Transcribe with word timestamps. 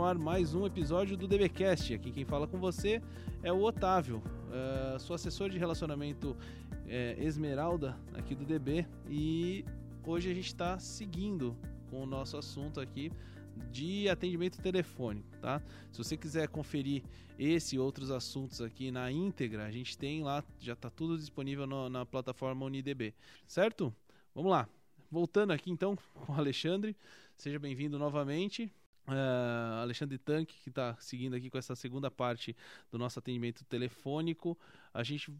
no 0.00 0.06
ar 0.06 0.16
mais 0.16 0.54
um 0.54 0.64
episódio 0.64 1.14
do 1.14 1.28
DBcast. 1.28 1.92
Aqui 1.92 2.10
quem 2.10 2.24
fala 2.24 2.46
com 2.46 2.58
você 2.58 3.02
é 3.42 3.52
o 3.52 3.60
Otávio, 3.62 4.22
uh, 4.48 4.98
sou 4.98 5.14
assessor 5.14 5.50
de 5.50 5.58
relacionamento 5.58 6.30
uh, 6.30 7.22
Esmeralda 7.22 7.98
aqui 8.14 8.34
do 8.34 8.46
DB 8.46 8.86
e 9.06 9.62
hoje 10.02 10.30
a 10.30 10.34
gente 10.34 10.46
está 10.46 10.78
seguindo 10.78 11.54
com 11.90 12.02
o 12.02 12.06
nosso 12.06 12.38
assunto 12.38 12.80
aqui 12.80 13.12
de 13.70 14.08
atendimento 14.08 14.58
telefônico, 14.62 15.28
tá? 15.38 15.60
Se 15.92 15.98
você 15.98 16.16
quiser 16.16 16.48
conferir 16.48 17.02
esse 17.38 17.76
e 17.76 17.78
outros 17.78 18.10
assuntos 18.10 18.62
aqui 18.62 18.90
na 18.90 19.12
íntegra, 19.12 19.66
a 19.66 19.70
gente 19.70 19.98
tem 19.98 20.22
lá, 20.22 20.42
já 20.58 20.72
está 20.72 20.88
tudo 20.88 21.18
disponível 21.18 21.66
no, 21.66 21.90
na 21.90 22.06
plataforma 22.06 22.64
UniDB, 22.64 23.12
certo? 23.46 23.94
Vamos 24.34 24.50
lá. 24.50 24.66
Voltando 25.10 25.52
aqui 25.52 25.70
então 25.70 25.94
com 26.24 26.32
o 26.32 26.36
Alexandre, 26.36 26.96
seja 27.36 27.58
bem-vindo 27.58 27.98
novamente. 27.98 28.72
Uh, 29.10 29.82
Alexandre 29.82 30.18
Tanque, 30.18 30.54
que 30.62 30.68
está 30.68 30.96
seguindo 31.00 31.34
aqui 31.34 31.50
com 31.50 31.58
essa 31.58 31.74
segunda 31.74 32.10
parte 32.10 32.56
do 32.92 32.98
nosso 32.98 33.18
atendimento 33.18 33.64
telefônico. 33.64 34.56
A 34.94 35.02
gente 35.02 35.34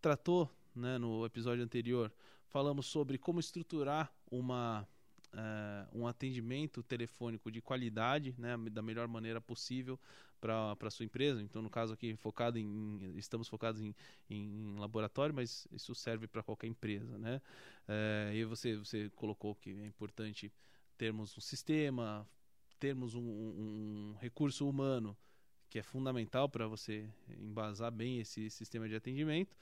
tratou 0.00 0.50
né, 0.74 0.98
no 0.98 1.24
episódio 1.24 1.62
anterior, 1.62 2.12
falamos 2.48 2.86
sobre 2.86 3.16
como 3.16 3.38
estruturar 3.38 4.12
uma 4.28 4.84
uh, 5.34 5.98
um 5.98 6.06
atendimento 6.06 6.82
telefônico 6.82 7.50
de 7.50 7.60
qualidade, 7.60 8.34
né, 8.38 8.56
da 8.70 8.82
melhor 8.82 9.06
maneira 9.08 9.40
possível 9.40 9.98
para 10.40 10.76
a 10.80 10.90
sua 10.90 11.04
empresa. 11.04 11.42
Então, 11.42 11.60
no 11.60 11.70
caso 11.70 11.92
aqui, 11.92 12.14
focado 12.16 12.58
em, 12.58 13.12
estamos 13.16 13.48
focados 13.48 13.80
em, 13.80 13.94
em 14.30 14.76
laboratório, 14.78 15.34
mas 15.34 15.66
isso 15.72 15.94
serve 15.94 16.26
para 16.26 16.42
qualquer 16.42 16.68
empresa. 16.68 17.18
Né? 17.18 17.40
Uh, 17.88 18.34
e 18.34 18.44
você, 18.44 18.76
você 18.76 19.10
colocou 19.16 19.54
que 19.54 19.70
é 19.70 19.86
importante 19.86 20.52
termos 20.96 21.36
um 21.36 21.40
sistema, 21.40 22.26
termos 22.78 23.14
um, 23.14 23.20
um, 23.20 24.16
recurso 24.20 24.68
humano 24.68 25.16
que 25.68 25.78
é 25.78 25.82
fundamental 25.82 26.48
para 26.48 26.66
você 26.66 27.08
embasar 27.28 27.92
bem 27.92 28.20
esse 28.20 28.48
sistema 28.48 28.88
de 28.88 28.94
atendimento. 28.94 29.54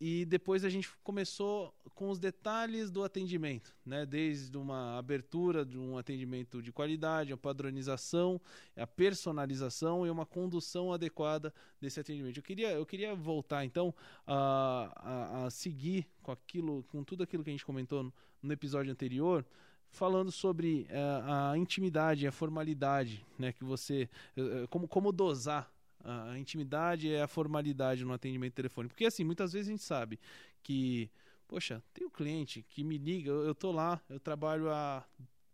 E 0.00 0.24
depois 0.24 0.64
a 0.64 0.68
gente 0.68 0.90
começou 1.04 1.72
com 1.94 2.10
os 2.10 2.18
detalhes 2.18 2.90
do 2.90 3.04
atendimento, 3.04 3.74
né? 3.86 4.04
desde 4.04 4.56
uma 4.56 4.98
abertura 4.98 5.64
de 5.64 5.78
um 5.78 5.96
atendimento 5.96 6.60
de 6.60 6.72
qualidade, 6.72 7.32
a 7.32 7.36
padronização, 7.36 8.40
a 8.76 8.86
personalização 8.86 10.04
e 10.04 10.10
uma 10.10 10.26
condução 10.26 10.92
adequada 10.92 11.54
desse 11.80 12.00
atendimento. 12.00 12.38
Eu 12.38 12.42
queria, 12.42 12.72
eu 12.72 12.84
queria 12.84 13.14
voltar 13.14 13.64
então 13.64 13.94
a, 14.26 14.92
a, 14.96 15.46
a 15.46 15.50
seguir 15.50 16.08
com 16.22 16.32
aquilo, 16.32 16.82
com 16.88 17.04
tudo 17.04 17.22
aquilo 17.22 17.44
que 17.44 17.50
a 17.50 17.52
gente 17.52 17.64
comentou 17.64 18.02
no, 18.02 18.12
no 18.42 18.52
episódio 18.52 18.90
anterior, 18.90 19.46
falando 19.94 20.30
sobre 20.30 20.86
uh, 20.90 21.52
a 21.52 21.58
intimidade, 21.58 22.26
a 22.26 22.32
formalidade, 22.32 23.24
né, 23.38 23.52
que 23.52 23.64
você, 23.64 24.08
uh, 24.36 24.68
como, 24.68 24.88
como 24.88 25.12
dosar 25.12 25.72
a 26.04 26.38
intimidade 26.38 27.08
e 27.08 27.16
a 27.18 27.26
formalidade 27.26 28.04
no 28.04 28.12
atendimento 28.12 28.52
telefônico. 28.52 28.94
Porque 28.94 29.06
assim, 29.06 29.24
muitas 29.24 29.54
vezes 29.54 29.68
a 29.68 29.70
gente 29.70 29.82
sabe 29.82 30.20
que, 30.62 31.10
poxa, 31.48 31.82
tem 31.94 32.06
um 32.06 32.10
cliente 32.10 32.62
que 32.68 32.84
me 32.84 32.98
liga, 32.98 33.30
eu, 33.30 33.46
eu 33.46 33.54
tô 33.54 33.72
lá, 33.72 33.98
eu 34.10 34.20
trabalho 34.20 34.70
há 34.70 35.02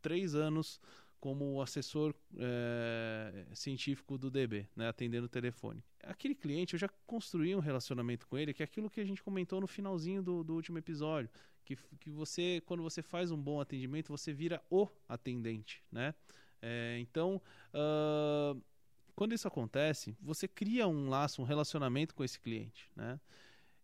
três 0.03 0.35
anos 0.35 0.81
como 1.21 1.61
assessor 1.61 2.15
é, 2.39 3.45
científico 3.55 4.17
do 4.17 4.31
DB, 4.31 4.67
né, 4.75 4.89
atendendo 4.89 5.27
o 5.27 5.29
telefone. 5.29 5.85
Aquele 6.03 6.35
cliente, 6.35 6.75
eu 6.75 6.81
já 6.81 6.89
construí 7.07 7.55
um 7.55 7.61
relacionamento 7.61 8.27
com 8.27 8.39
ele, 8.39 8.55
que 8.55 8.63
é 8.63 8.65
aquilo 8.65 8.89
que 8.89 9.01
a 9.01 9.05
gente 9.05 9.23
comentou 9.23 9.61
no 9.61 9.67
finalzinho 9.67 10.23
do, 10.23 10.43
do 10.43 10.55
último 10.55 10.79
episódio, 10.79 11.31
que, 11.77 11.97
que 11.99 12.11
você, 12.11 12.63
quando 12.67 12.83
você 12.83 13.03
faz 13.03 13.31
um 13.31 13.37
bom 13.37 13.61
atendimento, 13.61 14.09
você 14.09 14.33
vira 14.33 14.63
o 14.71 14.89
atendente, 15.09 15.83
né? 15.91 16.15
É, 16.63 16.99
então, 17.01 17.41
uh, 17.75 18.61
quando 19.15 19.35
isso 19.35 19.49
acontece, 19.49 20.17
você 20.21 20.47
cria 20.47 20.87
um 20.87 21.09
laço, 21.09 21.41
um 21.41 21.45
relacionamento 21.45 22.15
com 22.15 22.25
esse 22.25 22.39
cliente, 22.39 22.91
né? 22.95 23.21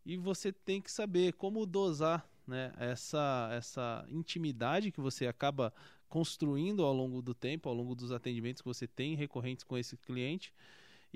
E 0.04 0.16
você 0.16 0.52
tem 0.52 0.80
que 0.80 0.90
saber 0.90 1.32
como 1.34 1.66
dosar 1.66 2.28
né, 2.46 2.72
essa, 2.78 3.50
essa 3.52 4.06
intimidade 4.08 4.92
que 4.92 5.00
você 5.00 5.26
acaba 5.26 5.72
construindo 6.08 6.84
ao 6.84 6.92
longo 6.92 7.20
do 7.20 7.34
tempo, 7.34 7.68
ao 7.68 7.74
longo 7.74 7.94
dos 7.94 8.12
atendimentos 8.12 8.62
que 8.62 8.68
você 8.68 8.86
tem 8.86 9.16
recorrentes 9.16 9.64
com 9.64 9.76
esse 9.76 9.96
cliente 9.96 10.52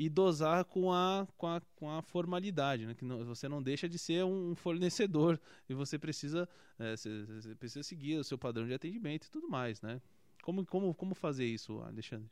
e 0.00 0.08
dosar 0.08 0.64
com 0.64 0.90
a, 0.90 1.28
com 1.36 1.46
a, 1.46 1.60
com 1.76 1.90
a 1.90 2.00
formalidade, 2.00 2.86
né? 2.86 2.94
que 2.94 3.04
não, 3.04 3.22
você 3.22 3.46
não 3.50 3.62
deixa 3.62 3.86
de 3.86 3.98
ser 3.98 4.24
um 4.24 4.54
fornecedor 4.56 5.38
e 5.68 5.74
você 5.74 5.98
precisa, 5.98 6.48
é, 6.78 6.96
você, 6.96 7.26
você 7.26 7.54
precisa 7.54 7.82
seguir 7.82 8.16
o 8.16 8.24
seu 8.24 8.38
padrão 8.38 8.66
de 8.66 8.72
atendimento 8.72 9.26
e 9.26 9.30
tudo 9.30 9.46
mais. 9.46 9.82
Né? 9.82 10.00
Como, 10.42 10.64
como, 10.64 10.94
como 10.94 11.14
fazer 11.14 11.44
isso, 11.44 11.82
Alexandre? 11.82 12.30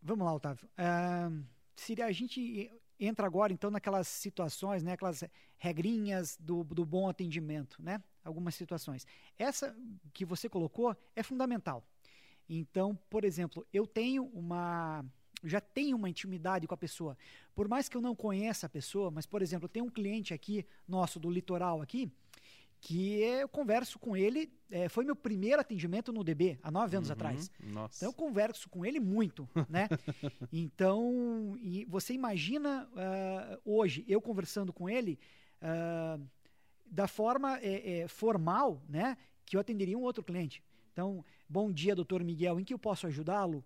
Vamos 0.00 0.24
lá, 0.24 0.32
Otávio. 0.34 0.68
Uh, 0.78 1.44
se 1.74 2.00
a 2.00 2.12
gente 2.12 2.70
entra 2.96 3.26
agora, 3.26 3.52
então, 3.52 3.68
naquelas 3.68 4.06
situações, 4.06 4.84
né, 4.84 4.92
aquelas 4.92 5.24
regrinhas 5.58 6.38
do, 6.38 6.62
do 6.62 6.86
bom 6.86 7.08
atendimento, 7.08 7.82
né? 7.82 8.00
Algumas 8.22 8.54
situações. 8.54 9.04
Essa 9.36 9.76
que 10.12 10.24
você 10.24 10.48
colocou 10.48 10.96
é 11.16 11.24
fundamental. 11.24 11.84
Então, 12.48 12.96
por 13.10 13.24
exemplo, 13.24 13.66
eu 13.72 13.84
tenho 13.84 14.26
uma 14.26 15.04
já 15.42 15.60
tenho 15.60 15.96
uma 15.96 16.08
intimidade 16.08 16.66
com 16.66 16.74
a 16.74 16.78
pessoa. 16.78 17.16
Por 17.54 17.68
mais 17.68 17.88
que 17.88 17.96
eu 17.96 18.00
não 18.00 18.14
conheça 18.14 18.66
a 18.66 18.68
pessoa, 18.68 19.10
mas, 19.10 19.26
por 19.26 19.42
exemplo, 19.42 19.68
tem 19.68 19.82
um 19.82 19.90
cliente 19.90 20.32
aqui, 20.32 20.64
nosso, 20.86 21.18
do 21.18 21.30
litoral 21.30 21.80
aqui, 21.82 22.10
que 22.82 23.20
eu 23.20 23.48
converso 23.48 23.96
com 23.96 24.16
ele, 24.16 24.52
é, 24.68 24.88
foi 24.88 25.04
meu 25.04 25.14
primeiro 25.14 25.60
atendimento 25.60 26.12
no 26.12 26.24
DB, 26.24 26.58
há 26.62 26.70
nove 26.70 26.96
anos 26.96 27.10
uhum, 27.10 27.12
atrás. 27.12 27.50
Nossa. 27.62 27.96
Então 27.96 28.08
eu 28.08 28.12
converso 28.12 28.68
com 28.68 28.84
ele 28.84 28.98
muito, 28.98 29.48
né? 29.68 29.88
então, 30.52 31.56
você 31.86 32.12
imagina 32.12 32.88
uh, 32.92 33.60
hoje 33.64 34.04
eu 34.08 34.20
conversando 34.20 34.72
com 34.72 34.88
ele 34.88 35.16
uh, 35.62 36.20
da 36.84 37.06
forma 37.06 37.56
é, 37.60 38.00
é, 38.00 38.08
formal, 38.08 38.82
né? 38.88 39.16
Que 39.46 39.56
eu 39.56 39.60
atenderia 39.60 39.96
um 39.96 40.02
outro 40.02 40.24
cliente. 40.24 40.60
Então, 40.92 41.24
bom 41.48 41.70
dia, 41.70 41.94
doutor 41.94 42.24
Miguel, 42.24 42.58
em 42.58 42.64
que 42.64 42.74
eu 42.74 42.78
posso 42.78 43.06
ajudá-lo? 43.06 43.64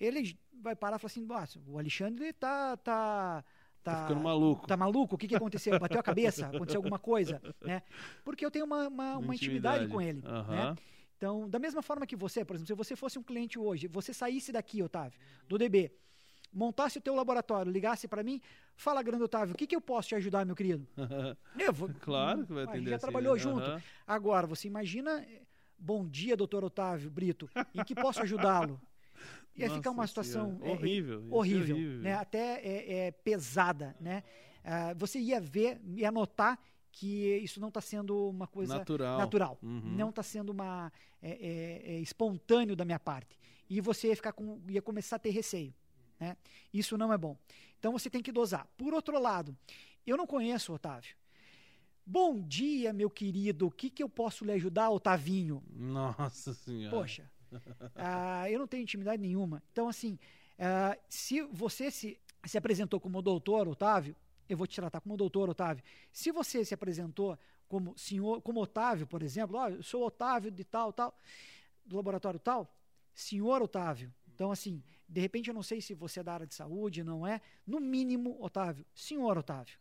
Ele 0.00 0.36
vai 0.60 0.74
parar 0.74 0.96
e 0.96 0.98
falar 0.98 1.42
assim, 1.42 1.62
o 1.66 1.78
Alexandre 1.78 2.26
está 2.26 2.76
tá, 2.78 3.42
tá 3.42 3.44
Tá, 3.82 3.94
tá 3.94 4.02
ficando 4.02 4.22
maluco. 4.22 4.66
Tá 4.66 4.76
maluco? 4.76 5.14
O 5.14 5.18
que, 5.18 5.26
que 5.26 5.34
aconteceu? 5.34 5.78
Bateu 5.78 5.98
a 5.98 6.02
cabeça? 6.02 6.46
Aconteceu 6.46 6.78
alguma 6.78 6.98
coisa? 6.98 7.40
Né? 7.62 7.82
Porque 8.24 8.44
eu 8.44 8.50
tenho 8.50 8.66
uma, 8.66 8.88
uma, 8.88 9.16
uma 9.18 9.34
intimidade. 9.34 9.84
intimidade. 9.84 9.88
com 9.88 10.00
ele. 10.00 10.22
Uhum. 10.26 10.54
Né? 10.54 10.76
Então, 11.16 11.48
da 11.48 11.58
mesma 11.58 11.82
forma 11.82 12.06
que 12.06 12.16
você, 12.16 12.44
por 12.44 12.56
exemplo, 12.56 12.68
se 12.68 12.74
você 12.74 12.96
fosse 12.96 13.18
um 13.18 13.22
cliente 13.22 13.58
hoje, 13.58 13.86
você 13.88 14.12
saísse 14.12 14.52
daqui, 14.52 14.82
Otávio, 14.82 15.18
do 15.48 15.58
DB, 15.58 15.92
montasse 16.52 16.98
o 16.98 17.00
teu 17.00 17.14
laboratório, 17.14 17.70
ligasse 17.70 18.08
para 18.08 18.22
mim, 18.22 18.40
fala, 18.74 19.02
grande 19.02 19.24
Otávio, 19.24 19.54
o 19.54 19.56
que, 19.56 19.66
que 19.66 19.76
eu 19.76 19.80
posso 19.80 20.08
te 20.08 20.14
ajudar, 20.14 20.44
meu 20.44 20.56
querido? 20.56 20.86
eu 21.58 21.72
vou, 21.72 21.90
claro 22.00 22.46
que 22.46 22.52
vai 22.52 22.64
atender. 22.64 22.76
A 22.76 22.80
gente 22.80 22.90
já 22.90 22.96
assim, 22.96 23.02
trabalhou 23.02 23.34
né? 23.34 23.38
junto. 23.38 23.70
Uhum. 23.70 23.80
Agora, 24.06 24.46
você 24.46 24.66
imagina, 24.66 25.26
bom 25.78 26.06
dia, 26.06 26.36
doutor 26.36 26.64
Otávio 26.64 27.10
Brito, 27.10 27.48
em 27.74 27.84
que 27.84 27.94
posso 27.94 28.22
ajudá-lo? 28.22 28.80
Ia 29.56 29.66
Nossa 29.66 29.78
ficar 29.78 29.90
uma 29.90 30.06
situação 30.06 30.58
é, 30.62 30.70
horrível, 30.70 31.26
horrível, 31.30 31.76
horrível, 31.76 32.00
né? 32.00 32.14
Até 32.14 32.60
é, 32.60 33.06
é 33.06 33.10
pesada, 33.10 33.96
né? 34.00 34.22
Uh, 34.60 34.98
você 34.98 35.18
ia 35.18 35.40
ver, 35.40 35.80
ia 35.96 36.12
notar 36.12 36.58
que 36.92 37.36
isso 37.38 37.60
não 37.60 37.68
está 37.68 37.80
sendo 37.80 38.28
uma 38.28 38.46
coisa 38.46 38.78
natural, 38.78 39.18
natural. 39.18 39.58
Uhum. 39.62 39.80
não 39.80 40.10
está 40.10 40.22
sendo 40.22 40.50
uma 40.50 40.92
é, 41.22 41.30
é, 41.30 41.94
é, 41.94 42.00
espontâneo 42.00 42.74
da 42.76 42.84
minha 42.84 42.98
parte 42.98 43.38
e 43.68 43.80
você 43.80 44.08
ia 44.08 44.16
ficar 44.16 44.32
com, 44.32 44.60
ia 44.68 44.82
começar 44.82 45.16
a 45.16 45.18
ter 45.18 45.30
receio, 45.30 45.74
né? 46.18 46.36
Isso 46.72 46.98
não 46.98 47.12
é 47.12 47.18
bom. 47.18 47.36
Então 47.78 47.92
você 47.92 48.10
tem 48.10 48.22
que 48.22 48.32
dosar. 48.32 48.66
Por 48.76 48.92
outro 48.92 49.18
lado, 49.20 49.56
eu 50.06 50.16
não 50.16 50.26
conheço 50.26 50.72
o 50.72 50.74
Otávio. 50.74 51.14
Bom 52.04 52.40
dia, 52.40 52.92
meu 52.92 53.08
querido. 53.08 53.68
O 53.68 53.70
que, 53.70 53.88
que 53.88 54.02
eu 54.02 54.08
posso 54.08 54.44
lhe 54.44 54.52
ajudar, 54.52 54.90
Otavinho? 54.90 55.62
Nossa 55.70 56.52
Senhora. 56.52 56.96
Poxa, 56.96 57.30
ah, 57.94 58.50
eu 58.50 58.58
não 58.58 58.66
tenho 58.66 58.82
intimidade 58.82 59.20
nenhuma. 59.20 59.62
Então, 59.72 59.88
assim, 59.88 60.18
ah, 60.58 60.96
se 61.08 61.42
você 61.42 61.90
se, 61.90 62.18
se 62.44 62.58
apresentou 62.58 63.00
como 63.00 63.22
doutor 63.22 63.68
Otávio, 63.68 64.14
eu 64.48 64.56
vou 64.56 64.66
te 64.66 64.76
tratar 64.76 65.00
como 65.00 65.16
doutor 65.16 65.48
Otávio. 65.48 65.82
Se 66.12 66.32
você 66.32 66.64
se 66.64 66.74
apresentou 66.74 67.38
como 67.68 67.96
senhor, 67.96 68.42
como 68.42 68.60
Otávio, 68.60 69.06
por 69.06 69.22
exemplo, 69.22 69.58
oh, 69.58 69.68
eu 69.68 69.82
sou 69.82 70.04
Otávio 70.04 70.50
de 70.50 70.64
tal, 70.64 70.92
tal, 70.92 71.16
do 71.84 71.96
laboratório 71.96 72.40
tal, 72.40 72.68
senhor 73.14 73.62
Otávio. 73.62 74.12
Então, 74.34 74.50
assim, 74.50 74.82
de 75.08 75.20
repente 75.20 75.48
eu 75.48 75.54
não 75.54 75.62
sei 75.62 75.80
se 75.80 75.94
você 75.94 76.20
é 76.20 76.22
da 76.22 76.34
área 76.34 76.46
de 76.46 76.54
saúde, 76.54 77.04
não 77.04 77.26
é? 77.26 77.40
No 77.66 77.78
mínimo, 77.78 78.36
Otávio, 78.40 78.84
senhor 78.94 79.38
Otávio. 79.38 79.78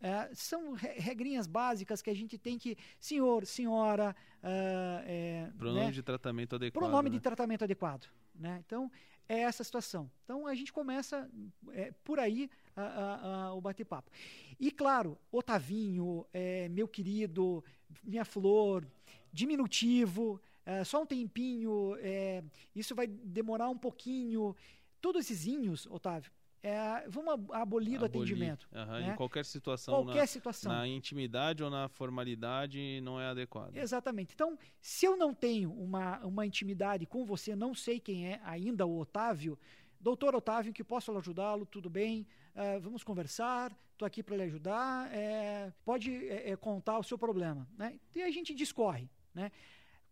É, 0.00 0.30
são 0.34 0.72
regrinhas 0.72 1.46
básicas 1.46 2.00
que 2.00 2.08
a 2.08 2.14
gente 2.14 2.38
tem 2.38 2.58
que, 2.58 2.76
senhor, 2.98 3.44
senhora. 3.44 4.16
Uh, 4.42 5.04
é, 5.04 5.50
pronome 5.58 5.86
né? 5.86 5.90
de 5.92 6.02
tratamento 6.02 6.56
adequado. 6.56 6.82
Pronome 6.82 7.10
né? 7.10 7.16
de 7.16 7.20
tratamento 7.20 7.64
adequado. 7.64 8.08
Né? 8.34 8.62
Então, 8.66 8.90
é 9.28 9.40
essa 9.40 9.62
situação. 9.62 10.10
Então, 10.24 10.46
a 10.46 10.54
gente 10.54 10.72
começa 10.72 11.30
é, 11.72 11.92
por 12.02 12.18
aí 12.18 12.50
a, 12.74 12.82
a, 12.82 13.44
a, 13.44 13.54
o 13.54 13.60
bate-papo. 13.60 14.10
E, 14.58 14.70
claro, 14.70 15.18
Otavinho, 15.30 16.26
é, 16.32 16.68
meu 16.70 16.88
querido, 16.88 17.62
minha 18.02 18.24
flor, 18.24 18.86
diminutivo, 19.32 20.40
é, 20.64 20.82
só 20.82 21.02
um 21.02 21.06
tempinho, 21.06 21.94
é, 22.00 22.42
isso 22.74 22.94
vai 22.94 23.06
demorar 23.06 23.68
um 23.68 23.78
pouquinho 23.78 24.56
todos 25.00 25.30
esses 25.30 25.46
inhos, 25.46 25.86
Otávio, 25.86 26.30
é, 26.62 27.08
vamos 27.08 27.50
abolir 27.52 27.98
do 27.98 28.04
atendimento. 28.04 28.68
Uhum, 28.72 28.84
né? 28.86 29.12
Em 29.12 29.16
qualquer 29.16 29.44
situação. 29.44 29.94
Qualquer 29.94 30.20
na, 30.20 30.26
situação. 30.26 30.72
Na 30.72 30.86
intimidade 30.86 31.62
ou 31.62 31.70
na 31.70 31.88
formalidade 31.88 33.00
não 33.00 33.18
é 33.18 33.28
adequado. 33.28 33.76
Exatamente. 33.76 34.34
Então, 34.34 34.58
se 34.80 35.06
eu 35.06 35.16
não 35.16 35.32
tenho 35.32 35.72
uma, 35.72 36.18
uma 36.18 36.44
intimidade 36.44 37.06
com 37.06 37.24
você, 37.24 37.56
não 37.56 37.74
sei 37.74 37.98
quem 37.98 38.28
é 38.28 38.40
ainda 38.44 38.84
o 38.84 38.98
Otávio, 38.98 39.58
doutor 39.98 40.34
Otávio, 40.34 40.72
que 40.72 40.84
posso 40.84 41.16
ajudá-lo, 41.16 41.64
tudo 41.64 41.88
bem, 41.88 42.26
uh, 42.54 42.80
vamos 42.80 43.02
conversar, 43.02 43.74
estou 43.92 44.06
aqui 44.06 44.22
para 44.22 44.36
lhe 44.36 44.42
ajudar, 44.42 45.10
é, 45.14 45.72
pode 45.84 46.26
é, 46.28 46.56
contar 46.56 46.98
o 46.98 47.02
seu 47.02 47.18
problema. 47.18 47.66
Né? 47.76 47.98
E 48.14 48.22
a 48.22 48.30
gente 48.30 48.54
discorre. 48.54 49.08
Né? 49.34 49.50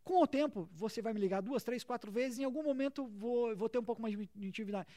Com 0.02 0.22
o 0.22 0.26
tempo, 0.26 0.68
você 0.72 1.02
vai 1.02 1.12
me 1.12 1.20
ligar 1.20 1.42
duas, 1.42 1.62
três, 1.62 1.84
quatro 1.84 2.10
vezes, 2.10 2.38
em 2.38 2.44
algum 2.44 2.62
momento 2.62 3.06
vou, 3.06 3.54
vou 3.54 3.68
ter 3.68 3.78
um 3.78 3.84
pouco 3.84 4.00
mais 4.00 4.16
de 4.16 4.46
intimidade. 4.46 4.88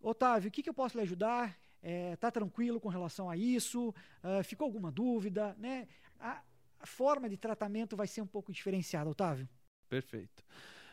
Otávio, 0.00 0.48
o 0.48 0.50
que, 0.50 0.62
que 0.62 0.68
eu 0.68 0.74
posso 0.74 0.96
lhe 0.96 1.02
ajudar? 1.02 1.58
Está 1.82 2.28
é, 2.28 2.30
tranquilo 2.30 2.80
com 2.80 2.88
relação 2.88 3.30
a 3.30 3.36
isso? 3.36 3.94
Uh, 4.22 4.42
ficou 4.44 4.66
alguma 4.66 4.90
dúvida? 4.90 5.54
Né? 5.58 5.88
A, 6.18 6.42
a, 6.78 6.86
forma 6.86 7.28
de 7.28 7.36
tratamento 7.36 7.96
vai 7.96 8.06
ser 8.06 8.20
um 8.20 8.26
pouco 8.26 8.52
diferenciada, 8.52 9.08
Otávio. 9.08 9.48
Perfeito. 9.88 10.44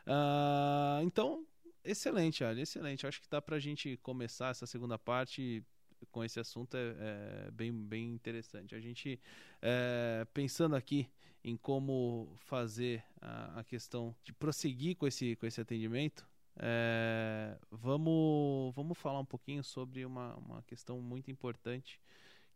Uh, 0.05 1.03
então, 1.03 1.45
excelente, 1.83 2.43
Ali, 2.43 2.61
excelente. 2.61 3.05
Acho 3.05 3.21
que 3.21 3.29
dá 3.29 3.41
para 3.41 3.57
a 3.57 3.59
gente 3.59 3.97
começar 3.97 4.49
essa 4.49 4.65
segunda 4.65 4.97
parte 4.97 5.63
com 6.11 6.23
esse 6.23 6.39
assunto 6.39 6.75
é, 6.77 7.47
é 7.47 7.51
bem, 7.51 7.71
bem 7.71 8.13
interessante. 8.13 8.75
A 8.75 8.79
gente, 8.79 9.19
é, 9.61 10.25
pensando 10.33 10.75
aqui 10.75 11.09
em 11.43 11.55
como 11.55 12.31
fazer 12.35 13.03
a, 13.21 13.59
a, 13.59 13.63
questão 13.63 14.15
de 14.23 14.33
prosseguir 14.33 14.95
com 14.95 15.07
esse, 15.07 15.35
com 15.37 15.45
esse 15.45 15.61
atendimento, 15.61 16.27
é, 16.59 17.57
vamos, 17.71 18.73
vamos 18.75 18.97
falar 18.97 19.19
um 19.19 19.25
pouquinho 19.25 19.63
sobre 19.63 20.05
uma, 20.05 20.35
uma 20.35 20.63
questão 20.63 20.99
muito 20.99 21.29
importante, 21.29 22.01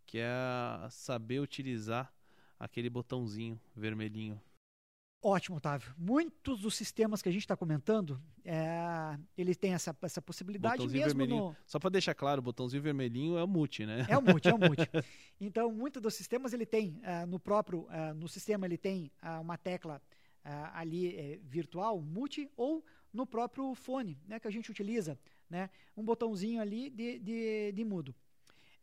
que 0.05 0.17
é 0.17 0.29
saber 0.89 1.39
utilizar 1.39 2.11
aquele 2.59 2.89
botãozinho 2.89 3.59
vermelhinho. 3.75 4.41
Ótimo, 5.23 5.57
Otávio. 5.57 5.93
Muitos 5.95 6.61
dos 6.61 6.73
sistemas 6.73 7.21
que 7.21 7.29
a 7.29 7.31
gente 7.31 7.43
está 7.43 7.55
comentando, 7.55 8.19
é, 8.43 9.19
ele 9.37 9.53
tem 9.53 9.73
essa, 9.73 9.95
essa 10.01 10.19
possibilidade 10.19 10.77
botãozinho 10.77 11.05
mesmo 11.05 11.25
no... 11.27 11.55
Só 11.67 11.77
para 11.77 11.91
deixar 11.91 12.15
claro, 12.15 12.39
o 12.39 12.43
botãozinho 12.43 12.81
vermelhinho 12.81 13.37
é 13.37 13.43
o 13.43 13.47
mute, 13.47 13.85
né? 13.85 14.03
É 14.09 14.17
o 14.17 14.21
mute, 14.21 14.47
é 14.47 14.53
o 14.53 14.57
mute. 14.57 14.81
Então, 15.39 15.71
muitos 15.71 15.99
dos 15.99 16.13
sistemas 16.13 16.53
ele 16.53 16.67
tem, 16.67 17.01
uh, 17.01 17.25
no 17.25 17.39
próprio, 17.39 17.81
uh, 17.81 18.13
no 18.15 18.27
sistema 18.27 18.67
ele 18.67 18.77
tem 18.77 19.11
uh, 19.23 19.41
uma 19.41 19.57
tecla 19.57 20.01
ali 20.73 21.39
virtual, 21.43 22.01
mute, 22.01 22.49
ou 22.57 22.83
no 23.13 23.25
próprio 23.25 23.73
fone, 23.75 24.17
né, 24.27 24.39
que 24.39 24.47
a 24.47 24.51
gente 24.51 24.71
utiliza, 24.71 25.19
né, 25.49 25.69
um 25.95 26.03
botãozinho 26.03 26.61
ali 26.61 26.89
de, 26.89 27.19
de, 27.19 27.71
de 27.73 27.85
mudo. 27.85 28.15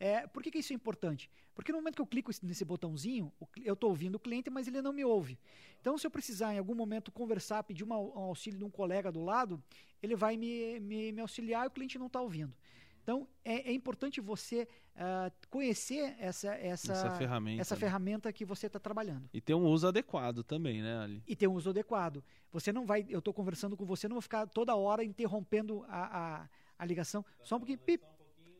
É, 0.00 0.26
por 0.28 0.42
que, 0.42 0.50
que, 0.50 0.58
isso 0.58 0.72
é 0.72 0.76
importante? 0.76 1.28
Porque 1.54 1.72
no 1.72 1.78
momento 1.78 1.96
que 1.96 2.02
eu 2.02 2.06
clico 2.06 2.30
nesse 2.42 2.64
botãozinho, 2.64 3.32
eu 3.64 3.74
estou 3.74 3.90
ouvindo 3.90 4.14
o 4.14 4.20
cliente, 4.20 4.48
mas 4.48 4.68
ele 4.68 4.80
não 4.80 4.92
me 4.92 5.04
ouve. 5.04 5.36
Então, 5.80 5.98
se 5.98 6.06
eu 6.06 6.10
precisar 6.10 6.54
em 6.54 6.58
algum 6.58 6.74
momento 6.74 7.10
conversar, 7.10 7.64
pedir 7.64 7.82
uma, 7.82 7.98
um 7.98 8.20
auxílio 8.20 8.58
de 8.58 8.64
um 8.64 8.70
colega 8.70 9.10
do 9.10 9.24
lado, 9.24 9.60
ele 10.00 10.14
vai 10.14 10.36
me, 10.36 10.78
me, 10.78 11.10
me 11.10 11.20
auxiliar 11.20 11.64
e 11.64 11.68
o 11.68 11.70
cliente 11.70 11.98
não 11.98 12.06
está 12.06 12.20
ouvindo. 12.20 12.54
Então, 13.02 13.26
é, 13.44 13.70
é 13.70 13.72
importante 13.72 14.20
você 14.20 14.68
uh, 14.98 15.32
conhecer 15.48 16.16
essa, 16.18 16.54
essa, 16.54 16.92
essa, 16.92 17.10
ferramenta, 17.12 17.60
essa 17.60 17.76
ferramenta 17.76 18.32
que 18.32 18.44
você 18.44 18.66
está 18.66 18.78
trabalhando. 18.78 19.28
E 19.32 19.40
ter 19.40 19.54
um 19.54 19.64
uso 19.64 19.86
adequado 19.86 20.42
também, 20.42 20.82
né, 20.82 20.98
Ali? 20.98 21.22
E 21.26 21.36
ter 21.36 21.46
um 21.46 21.54
uso 21.54 21.70
adequado. 21.70 22.22
Você 22.52 22.72
não 22.72 22.84
vai, 22.84 23.06
eu 23.08 23.20
estou 23.20 23.32
conversando 23.32 23.76
com 23.76 23.84
você, 23.84 24.08
não 24.08 24.14
vou 24.14 24.22
ficar 24.22 24.46
toda 24.46 24.74
hora 24.74 25.04
interrompendo 25.04 25.84
a, 25.88 26.42
a, 26.42 26.48
a 26.78 26.84
ligação. 26.84 27.24
Só 27.42 27.56
um 27.56 27.60
pouquinho, 27.60 27.78
pip, 27.78 28.04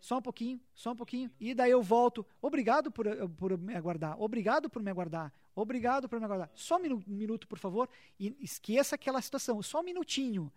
só 0.01 0.19
um 0.19 0.23
pouquinho, 0.23 0.61
só 0.75 0.93
um 0.93 0.97
pouquinho. 0.97 1.31
E 1.41 1.55
daí 1.55 1.71
eu 1.71 1.83
volto. 1.83 2.25
Obrigado 2.41 2.91
por, 2.91 3.07
por 3.31 3.59
me 3.59 3.75
aguardar. 3.75 4.21
Obrigado 4.21 4.71
por 4.71 4.83
me 4.83 4.91
aguardar. 4.91 5.33
Obrigado 5.61 6.09
por 6.09 6.21
me 6.21 6.25
aguardar. 6.25 6.51
Só 6.55 6.77
um 6.77 7.03
minuto, 7.07 7.49
por 7.49 7.59
favor. 7.59 7.89
E 8.19 8.37
esqueça 8.41 8.95
aquela 8.95 9.21
situação. 9.21 9.61
Só 9.61 9.81
um 9.81 9.83
minutinho. 9.83 10.53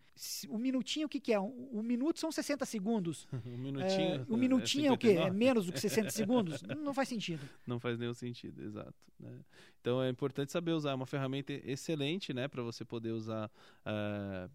Um 0.48 0.60
minutinho, 0.60 1.08
o 1.08 1.10
que, 1.10 1.20
que 1.20 1.34
é? 1.34 1.40
Um, 1.40 1.70
um, 1.74 1.82
minuto 1.82 2.20
são 2.20 2.32
60 2.32 2.66
segundos. 2.66 3.28
um 3.34 3.58
minutinho. 3.58 4.16
É, 4.16 4.26
um 4.30 4.38
minutinho 4.38 4.86
é, 4.86 4.88
é 4.90 4.92
o 4.92 4.98
quê? 4.98 5.14
É 5.14 5.32
menos 5.32 5.66
do 5.66 5.74
que 5.74 5.80
60 5.82 6.12
segundos? 6.12 6.62
Não 6.62 6.94
faz 6.94 7.10
sentido. 7.10 7.42
Não 7.66 7.80
faz 7.80 7.98
nenhum 7.98 8.14
sentido, 8.14 8.62
exato. 8.64 8.94
Né? 9.20 9.40
Então 9.82 10.04
é 10.04 10.10
importante 10.10 10.52
saber 10.52 10.72
usar. 10.72 10.92
É 10.92 10.96
uma 10.96 11.08
ferramenta 11.08 11.52
excelente, 11.52 12.32
né? 12.32 12.48
Para 12.48 12.62
você 12.62 12.86
poder 12.86 13.10
usar. 13.10 13.50
Uh, 13.84 14.50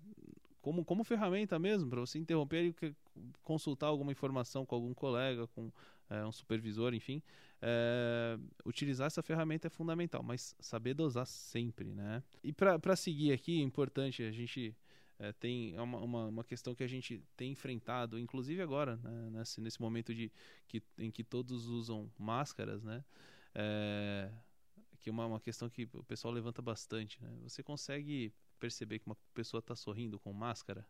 como, 0.62 0.84
como 0.84 1.02
ferramenta 1.02 1.58
mesmo, 1.58 1.90
para 1.90 2.00
você 2.00 2.18
interromper 2.18 2.74
e 2.82 2.94
consultar 3.42 3.86
alguma 3.86 4.12
informação 4.12 4.64
com 4.64 4.74
algum 4.76 4.94
colega, 4.94 5.46
com 5.48 5.72
é, 6.08 6.24
um 6.24 6.32
supervisor, 6.32 6.94
enfim. 6.94 7.22
É, 7.60 8.38
utilizar 8.64 9.06
essa 9.06 9.22
ferramenta 9.22 9.66
é 9.66 9.70
fundamental, 9.70 10.22
mas 10.22 10.54
saber 10.60 10.94
dosar 10.94 11.26
sempre, 11.26 11.94
né? 11.94 12.22
E 12.44 12.52
para 12.52 12.96
seguir 12.96 13.32
aqui, 13.32 13.60
é 13.60 13.62
importante, 13.62 14.22
a 14.22 14.30
gente 14.30 14.76
é, 15.18 15.32
tem 15.32 15.78
uma, 15.78 15.98
uma, 15.98 16.26
uma, 16.26 16.44
questão 16.44 16.74
que 16.74 16.84
a 16.84 16.86
gente 16.86 17.22
tem 17.36 17.52
enfrentado, 17.52 18.18
inclusive 18.18 18.60
agora, 18.60 18.96
né, 18.96 19.30
nesse, 19.30 19.60
nesse 19.60 19.80
momento 19.80 20.14
de, 20.14 20.30
que, 20.68 20.82
em 20.98 21.10
que 21.10 21.24
todos 21.24 21.66
usam 21.66 22.10
máscaras, 22.18 22.82
né? 22.82 23.02
É, 23.54 24.30
que 25.00 25.08
uma, 25.08 25.24
uma 25.24 25.40
questão 25.40 25.70
que 25.70 25.88
o 25.94 26.04
pessoal 26.04 26.34
levanta 26.34 26.60
bastante. 26.60 27.22
Né? 27.22 27.30
Você 27.44 27.62
consegue 27.62 28.32
perceber 28.56 28.98
que 28.98 29.06
uma 29.06 29.16
pessoa 29.34 29.58
está 29.58 29.74
sorrindo 29.74 30.18
com 30.18 30.32
máscara? 30.32 30.86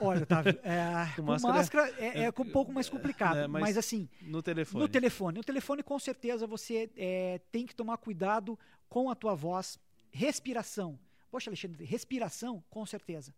Olha, 0.00 0.22
Otávio, 0.22 0.58
é, 0.62 1.12
com, 1.16 1.22
máscara, 1.22 1.54
máscara 1.54 1.94
é, 1.98 2.20
é, 2.20 2.24
é, 2.24 2.28
um 2.28 2.50
pouco 2.50 2.72
mais 2.72 2.88
complicado, 2.88 3.38
é, 3.38 3.46
mas, 3.46 3.62
mas, 3.62 3.78
assim... 3.78 4.08
No 4.22 4.42
telefone. 4.42 4.82
No 4.82 4.88
telefone. 4.88 5.38
No 5.38 5.44
telefone, 5.44 5.82
com 5.82 5.98
certeza, 5.98 6.46
você 6.46 6.90
é, 6.96 7.40
tem 7.52 7.66
que 7.66 7.74
tomar 7.74 7.96
cuidado 7.98 8.58
com 8.88 9.10
a 9.10 9.14
tua 9.14 9.34
voz, 9.34 9.78
respiração. 10.10 10.98
Poxa, 11.30 11.50
Alexandre, 11.50 11.84
respiração, 11.84 12.62
com 12.68 12.84
certeza. 12.84 13.34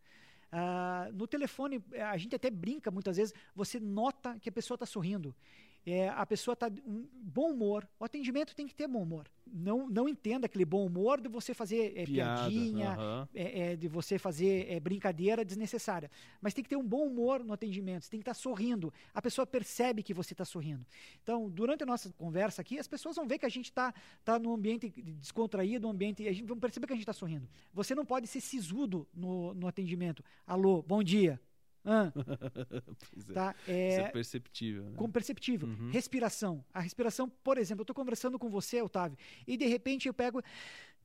Uh, 0.53 1.13
no 1.15 1.27
telefone, 1.27 1.83
a 2.11 2.17
gente 2.19 2.37
até 2.37 2.51
brinca 2.51 2.91
muitas 2.91 3.17
vezes, 3.17 3.35
você 3.55 3.81
nota 3.81 4.39
que 4.39 4.49
a 4.49 4.53
pessoa 4.53 4.77
está 4.77 4.85
sorrindo 4.85 5.35
é, 5.85 6.09
a 6.09 6.25
pessoa 6.25 6.53
está 6.53 6.71
um 6.87 7.07
bom 7.13 7.51
humor. 7.51 7.89
O 7.99 8.05
atendimento 8.05 8.55
tem 8.55 8.67
que 8.67 8.75
ter 8.75 8.87
bom 8.87 9.03
humor. 9.03 9.27
Não, 9.47 9.89
não 9.89 10.09
entenda 10.09 10.47
aquele 10.47 10.65
bom 10.65 10.87
humor 10.87 11.21
de 11.21 11.29
você 11.29 11.53
fazer 11.53 11.93
é, 11.97 12.05
Piada, 12.05 12.49
piadinha, 12.49 12.97
é, 13.35 13.73
é, 13.73 13.77
de 13.77 13.89
você 13.89 14.19
fazer 14.19 14.71
é, 14.71 14.79
brincadeira 14.79 15.45
desnecessária. 15.45 16.11
Mas 16.41 16.55
tem 16.55 16.63
que 16.63 16.71
ter 16.71 16.77
um 16.77 16.87
bom 16.87 17.07
humor 17.07 17.45
no 17.45 17.53
atendimento. 17.53 18.05
Você 18.05 18.11
tem 18.11 18.21
que 18.21 18.23
estar 18.23 18.35
tá 18.35 18.41
sorrindo. 18.41 18.93
A 19.13 19.21
pessoa 19.21 19.45
percebe 19.45 20.03
que 20.03 20.15
você 20.15 20.33
está 20.33 20.45
sorrindo. 20.45 20.87
Então, 21.23 21.51
durante 21.51 21.83
a 21.83 21.87
nossa 21.87 22.13
conversa 22.13 22.63
aqui, 22.63 22.79
as 22.79 22.87
pessoas 22.87 23.17
vão 23.17 23.27
ver 23.27 23.39
que 23.39 23.47
a 23.47 23.51
gente 23.51 23.67
está 23.67 23.93
tá 24.25 24.39
num 24.39 24.55
ambiente 24.55 24.89
descontraído, 25.19 25.87
um 25.87 25.91
ambiente. 25.91 26.27
A 26.27 26.33
gente 26.33 26.47
vão 26.47 26.59
perceber 26.59 26.87
que 26.87 26.93
a 26.93 26.97
gente 26.97 27.03
está 27.03 27.13
sorrindo. 27.13 27.49
Você 27.75 27.95
não 27.95 28.07
pode 28.07 28.27
ser 28.29 28.41
sisudo 28.41 29.07
no, 29.13 29.53
no 29.53 29.67
atendimento. 29.67 30.25
Alô, 30.47 30.83
bom 30.83 31.03
dia. 31.03 31.41
Ah, 31.85 32.13
é. 33.31 33.33
Tá? 33.33 33.55
É, 33.67 33.89
Isso 33.89 34.01
é 34.01 34.11
perceptível. 34.11 34.85
Né? 34.85 34.97
Como 34.97 35.13
perceptível. 35.13 35.69
Uhum. 35.69 35.91
Respiração. 35.91 36.65
A 36.73 36.81
respiração, 36.81 37.29
por 37.29 37.59
exemplo, 37.59 37.81
eu 37.81 37.85
estou 37.85 37.95
conversando 37.95 38.39
com 38.39 38.49
você, 38.49 38.81
Otávio, 38.81 39.19
e 39.47 39.57
de 39.57 39.67
repente 39.67 40.09
eu 40.09 40.15
pego. 40.15 40.43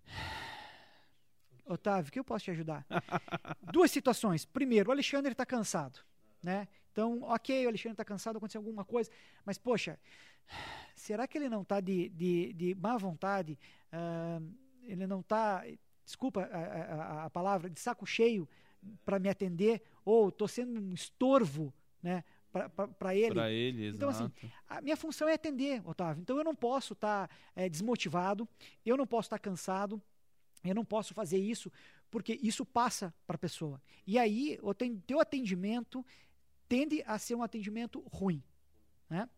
Otávio, 1.65 2.11
que 2.11 2.19
eu 2.19 2.23
posso 2.23 2.45
te 2.45 2.51
ajudar? 2.51 2.85
Duas 3.73 3.91
situações. 3.91 4.45
Primeiro, 4.45 4.89
o 4.89 4.91
Alexandre 4.91 5.33
está 5.33 5.45
cansado. 5.45 5.99
Né? 6.41 6.67
Então, 6.91 7.21
ok, 7.23 7.65
o 7.65 7.69
Alexandre 7.69 7.93
está 7.93 8.05
cansado, 8.05 8.37
aconteceu 8.37 8.59
alguma 8.59 8.85
coisa, 8.85 9.11
mas, 9.45 9.57
poxa, 9.57 9.99
será 10.95 11.27
que 11.27 11.37
ele 11.37 11.49
não 11.49 11.61
está 11.61 11.79
de, 11.81 12.09
de, 12.09 12.53
de 12.53 12.75
má 12.75 12.97
vontade? 12.97 13.57
Uh, 13.91 14.51
ele 14.83 15.05
não 15.05 15.19
está, 15.19 15.63
desculpa 16.05 16.43
a, 16.43 16.57
a, 16.57 17.25
a 17.25 17.29
palavra, 17.29 17.69
de 17.69 17.79
saco 17.79 18.05
cheio 18.05 18.47
para 19.05 19.19
me 19.19 19.29
atender, 19.29 19.81
ou 20.07 20.29
estou 20.29 20.47
sendo 20.47 20.79
um 20.79 20.93
estorvo 20.93 21.73
né, 22.01 22.23
para 22.97 23.13
ele. 23.13 23.33
Para 23.33 23.51
ele, 23.51 23.89
Então, 23.89 24.07
assim, 24.07 24.31
a 24.65 24.79
minha 24.79 24.95
função 24.95 25.27
é 25.27 25.33
atender, 25.33 25.81
Otávio. 25.85 26.21
Então, 26.21 26.37
eu 26.37 26.45
não 26.45 26.55
posso 26.55 26.93
estar 26.93 27.27
tá, 27.27 27.35
é, 27.53 27.67
desmotivado, 27.67 28.47
eu 28.85 28.95
não 28.95 29.05
posso 29.05 29.27
estar 29.27 29.37
tá 29.37 29.43
cansado, 29.43 30.01
eu 30.63 30.73
não 30.73 30.85
posso 30.85 31.13
fazer 31.13 31.37
isso, 31.37 31.69
porque 32.09 32.39
isso 32.41 32.65
passa 32.65 33.13
para 33.27 33.35
a 33.35 33.37
pessoa. 33.37 33.81
E 34.05 34.17
aí, 34.17 34.57
o 34.61 34.73
teu 34.73 35.19
atendimento 35.19 36.05
tende 36.69 37.03
a 37.05 37.19
ser 37.19 37.35
um 37.35 37.43
atendimento 37.43 37.99
ruim. 38.09 38.41
Né? 39.09 39.29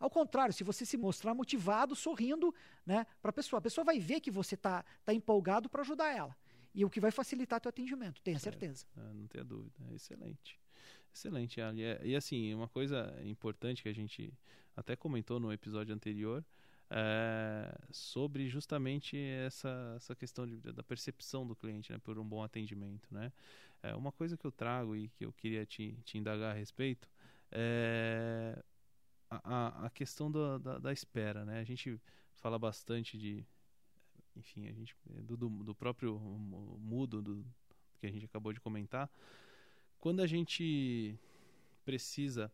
Ao 0.00 0.10
contrário, 0.10 0.52
se 0.52 0.64
você 0.64 0.84
se 0.84 0.96
mostrar 0.96 1.34
motivado, 1.34 1.94
sorrindo 1.94 2.52
né, 2.84 3.06
para 3.22 3.30
a 3.30 3.32
pessoa, 3.32 3.58
a 3.58 3.62
pessoa 3.62 3.84
vai 3.84 4.00
ver 4.00 4.20
que 4.20 4.30
você 4.30 4.56
está 4.56 4.84
tá 5.04 5.14
empolgado 5.14 5.68
para 5.68 5.82
ajudar 5.82 6.10
ela 6.12 6.36
e 6.74 6.84
o 6.84 6.90
que 6.90 7.00
vai 7.00 7.10
facilitar 7.10 7.60
teu 7.60 7.68
atendimento, 7.68 8.20
tenha 8.22 8.38
certeza. 8.38 8.86
É, 8.96 9.12
não 9.12 9.26
tenha 9.26 9.44
dúvida, 9.44 9.76
é 9.90 9.94
excelente. 9.94 10.58
Excelente, 11.12 11.60
Ali. 11.60 11.82
E 12.02 12.16
assim, 12.16 12.52
uma 12.54 12.68
coisa 12.68 13.14
importante 13.24 13.82
que 13.82 13.88
a 13.88 13.94
gente 13.94 14.32
até 14.76 14.96
comentou 14.96 15.38
no 15.38 15.52
episódio 15.52 15.94
anterior 15.94 16.44
é 16.90 17.74
sobre 17.90 18.48
justamente 18.48 19.16
essa, 19.16 19.94
essa 19.96 20.14
questão 20.14 20.46
de, 20.46 20.56
da 20.56 20.82
percepção 20.82 21.46
do 21.46 21.54
cliente 21.54 21.92
né, 21.92 21.98
por 21.98 22.18
um 22.18 22.24
bom 22.24 22.42
atendimento. 22.42 23.12
Né? 23.12 23.32
É, 23.82 23.94
uma 23.94 24.10
coisa 24.10 24.36
que 24.36 24.44
eu 24.44 24.52
trago 24.52 24.96
e 24.96 25.08
que 25.08 25.24
eu 25.24 25.32
queria 25.32 25.64
te, 25.64 25.96
te 26.04 26.18
indagar 26.18 26.50
a 26.50 26.58
respeito 26.58 27.08
é 27.50 28.60
a, 29.30 29.86
a 29.86 29.90
questão 29.90 30.30
da, 30.30 30.58
da, 30.58 30.78
da, 30.78 30.92
espera, 30.92 31.44
né? 31.44 31.60
A 31.60 31.64
gente 31.64 32.00
fala 32.36 32.58
bastante 32.58 33.16
de, 33.18 33.44
enfim, 34.36 34.66
a 34.68 34.72
gente 34.72 34.94
do, 35.06 35.36
do 35.36 35.74
próprio 35.74 36.18
mudo 36.18 37.22
do, 37.22 37.46
que 38.00 38.06
a 38.06 38.10
gente 38.10 38.24
acabou 38.24 38.52
de 38.52 38.60
comentar. 38.60 39.10
Quando 39.98 40.20
a 40.20 40.26
gente 40.26 41.18
precisa 41.84 42.52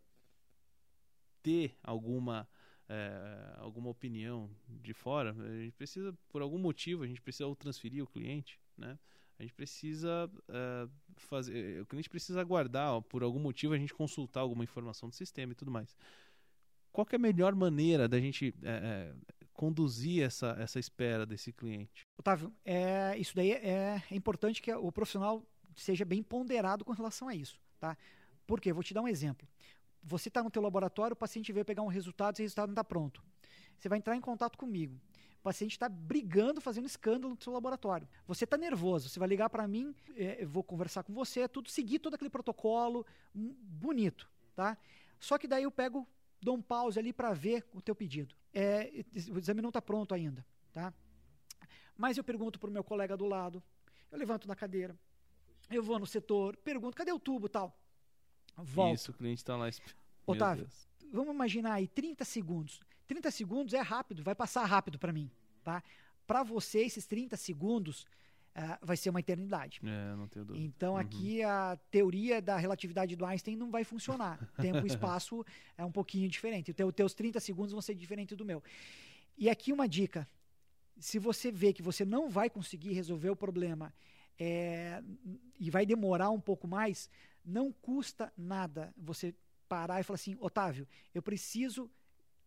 ter 1.43 1.77
alguma 1.83 2.49
é, 2.89 3.55
alguma 3.59 3.89
opinião 3.89 4.51
de 4.69 4.93
fora, 4.93 5.31
a 5.31 5.63
gente 5.63 5.77
precisa, 5.77 6.13
por 6.29 6.43
algum 6.43 6.59
motivo, 6.59 7.05
a 7.05 7.07
gente 7.07 7.23
precisa 7.23 7.55
transferir 7.55 8.03
o 8.03 8.07
cliente, 8.07 8.59
né? 8.77 8.99
A 9.39 9.43
gente 9.43 9.55
precisa 9.55 10.31
é, 10.49 10.89
fazer, 11.17 11.81
o 11.81 11.87
cliente 11.87 12.11
precisa 12.11 12.41
aguardar, 12.41 12.95
ó, 12.95 13.01
por 13.01 13.23
algum 13.23 13.39
motivo, 13.39 13.73
a 13.73 13.79
gente 13.79 13.95
consultar 13.95 14.41
alguma 14.41 14.65
informação 14.65 15.09
do 15.09 15.15
sistema 15.15 15.53
e 15.53 15.55
tudo 15.55 15.71
mais. 15.71 15.97
Qual 16.93 17.07
é 17.11 17.17
a 17.17 17.19
melhor 17.19 17.55
maneira 17.55 18.09
da 18.09 18.21
gente 18.21 18.53
é, 18.63 19.15
conduzir 19.61 20.23
essa, 20.23 20.57
essa 20.59 20.79
espera 20.79 21.27
desse 21.27 21.53
cliente? 21.53 22.07
Otávio, 22.17 22.51
é, 22.65 23.15
isso 23.19 23.37
daí 23.37 23.53
é, 23.53 24.03
é 24.11 24.15
importante 24.17 24.63
que 24.63 24.73
o 24.73 24.91
profissional 24.91 25.45
seja 25.77 26.03
bem 26.03 26.23
ponderado 26.23 26.83
com 26.83 26.95
relação 26.95 27.29
a 27.29 27.35
isso, 27.35 27.61
tá? 27.79 27.95
Por 28.47 28.59
quê? 28.59 28.73
Vou 28.73 28.83
te 28.83 28.95
dar 28.95 29.03
um 29.03 29.09
exemplo. 29.09 29.47
Você 30.03 30.29
está 30.29 30.43
no 30.43 30.51
teu 30.51 30.63
laboratório, 30.63 31.13
o 31.13 31.17
paciente 31.17 31.53
veio 31.53 31.67
pegar 31.67 31.83
um 31.83 31.89
resultado 31.89 32.39
e 32.39 32.41
o 32.41 32.45
resultado 32.45 32.69
não 32.69 32.73
está 32.73 32.83
pronto. 32.83 33.23
Você 33.79 33.87
vai 33.87 33.99
entrar 33.99 34.17
em 34.17 34.21
contato 34.23 34.57
comigo. 34.57 34.99
O 35.41 35.43
paciente 35.43 35.73
está 35.73 35.91
brigando, 35.91 36.59
fazendo 36.59 36.87
escândalo 36.87 37.35
no 37.35 37.43
seu 37.43 37.53
laboratório. 37.53 38.09
Você 38.27 38.45
está 38.45 38.57
nervoso, 38.57 39.11
você 39.11 39.19
vai 39.19 39.29
ligar 39.29 39.51
para 39.51 39.69
mim, 39.69 39.95
é, 40.17 40.43
vou 40.47 40.65
conversar 40.65 41.03
com 41.03 41.13
você, 41.13 41.41
é 41.41 41.49
tudo 41.49 41.69
seguir 41.69 41.99
todo 41.99 42.15
aquele 42.15 42.31
protocolo 42.31 43.05
um, 43.35 43.55
bonito, 43.61 44.27
tá? 44.57 44.79
Só 45.19 45.37
que 45.37 45.47
daí 45.47 45.65
eu 45.65 45.71
pego, 45.71 46.09
dou 46.41 46.57
um 46.57 46.63
pause 46.63 46.99
ali 46.99 47.13
para 47.13 47.33
ver 47.33 47.67
o 47.73 47.81
teu 47.81 47.95
pedido. 47.95 48.35
É, 48.53 48.91
o 49.31 49.39
exame 49.39 49.61
não 49.61 49.69
está 49.71 49.81
pronto 49.81 50.15
ainda, 50.15 50.45
tá? 50.73 50.93
Mas 51.97 52.17
eu 52.17 52.25
pergunto 52.25 52.59
para 52.59 52.71
o 52.71 52.73
meu 52.73 52.83
colega 52.83 53.17
do 53.17 53.27
lado, 53.27 53.63
eu 54.11 54.19
levanto 54.19 54.49
da 54.49 54.57
cadeira, 54.57 54.99
eu 55.71 55.83
vou 55.83 55.99
no 55.99 56.07
setor, 56.07 56.57
pergunto, 56.57 56.97
cadê 56.97 57.13
o 57.13 57.19
tubo 57.19 57.49
tal? 57.49 57.79
Volto. 58.57 58.95
Isso, 58.95 59.11
o 59.11 59.15
cliente 59.15 59.39
está 59.39 59.57
lá. 59.57 59.69
Otávio, 60.27 60.69
vamos 61.13 61.35
imaginar 61.35 61.75
aí 61.75 61.87
30 61.87 62.25
segundos. 62.25 62.81
30 63.07 63.31
segundos 63.31 63.75
é 63.75 63.81
rápido, 63.81 64.23
vai 64.23 64.35
passar 64.35 64.65
rápido 64.65 64.99
para 64.99 65.13
mim, 65.13 65.31
tá? 65.63 65.83
Para 66.27 66.43
você, 66.43 66.81
esses 66.81 67.07
30 67.07 67.37
segundos 67.37 68.07
uh, 68.61 68.79
vai 68.83 68.97
ser 68.97 69.11
uma 69.11 69.21
eternidade. 69.21 69.81
É, 69.85 70.17
não 70.17 70.29
tenho 70.29 70.45
dúvida. 70.45 70.65
Então, 70.65 70.93
uhum. 70.93 70.99
aqui 70.99 71.43
a 71.43 71.79
teoria 71.91 72.41
da 72.41 72.57
relatividade 72.57 73.17
do 73.17 73.25
Einstein 73.25 73.57
não 73.57 73.71
vai 73.71 73.85
funcionar. 73.85 74.39
Tempo 74.61 74.85
e 74.85 74.87
espaço 74.89 75.45
é 75.77 75.85
um 75.85 75.93
pouquinho 75.93 76.29
diferente. 76.29 76.71
Então, 76.71 76.89
os 76.89 76.95
teus 76.95 77.15
30 77.15 77.41
segundos 77.41 77.73
vão 77.73 77.81
ser 77.81 77.95
diferentes 77.95 78.37
do 78.37 78.45
meu. 78.45 78.63
E 79.37 79.49
aqui 79.49 79.73
uma 79.73 79.89
dica. 79.89 80.29
Se 80.99 81.19
você 81.19 81.51
vê 81.51 81.73
que 81.73 81.83
você 81.83 82.05
não 82.05 82.29
vai 82.29 82.51
conseguir 82.51 82.93
resolver 82.93 83.31
o 83.31 83.37
problema 83.37 83.93
é, 84.39 85.03
e 85.59 85.71
vai 85.71 85.87
demorar 85.87 86.29
um 86.29 86.41
pouco 86.41 86.69
mais, 86.69 87.09
não 87.45 87.73
custa 87.73 88.31
nada 88.37 88.93
você 88.97 89.35
parar 89.67 90.01
e 90.01 90.03
falar 90.03 90.17
assim, 90.17 90.37
Otávio, 90.41 90.87
eu 91.15 91.23
preciso 91.23 91.91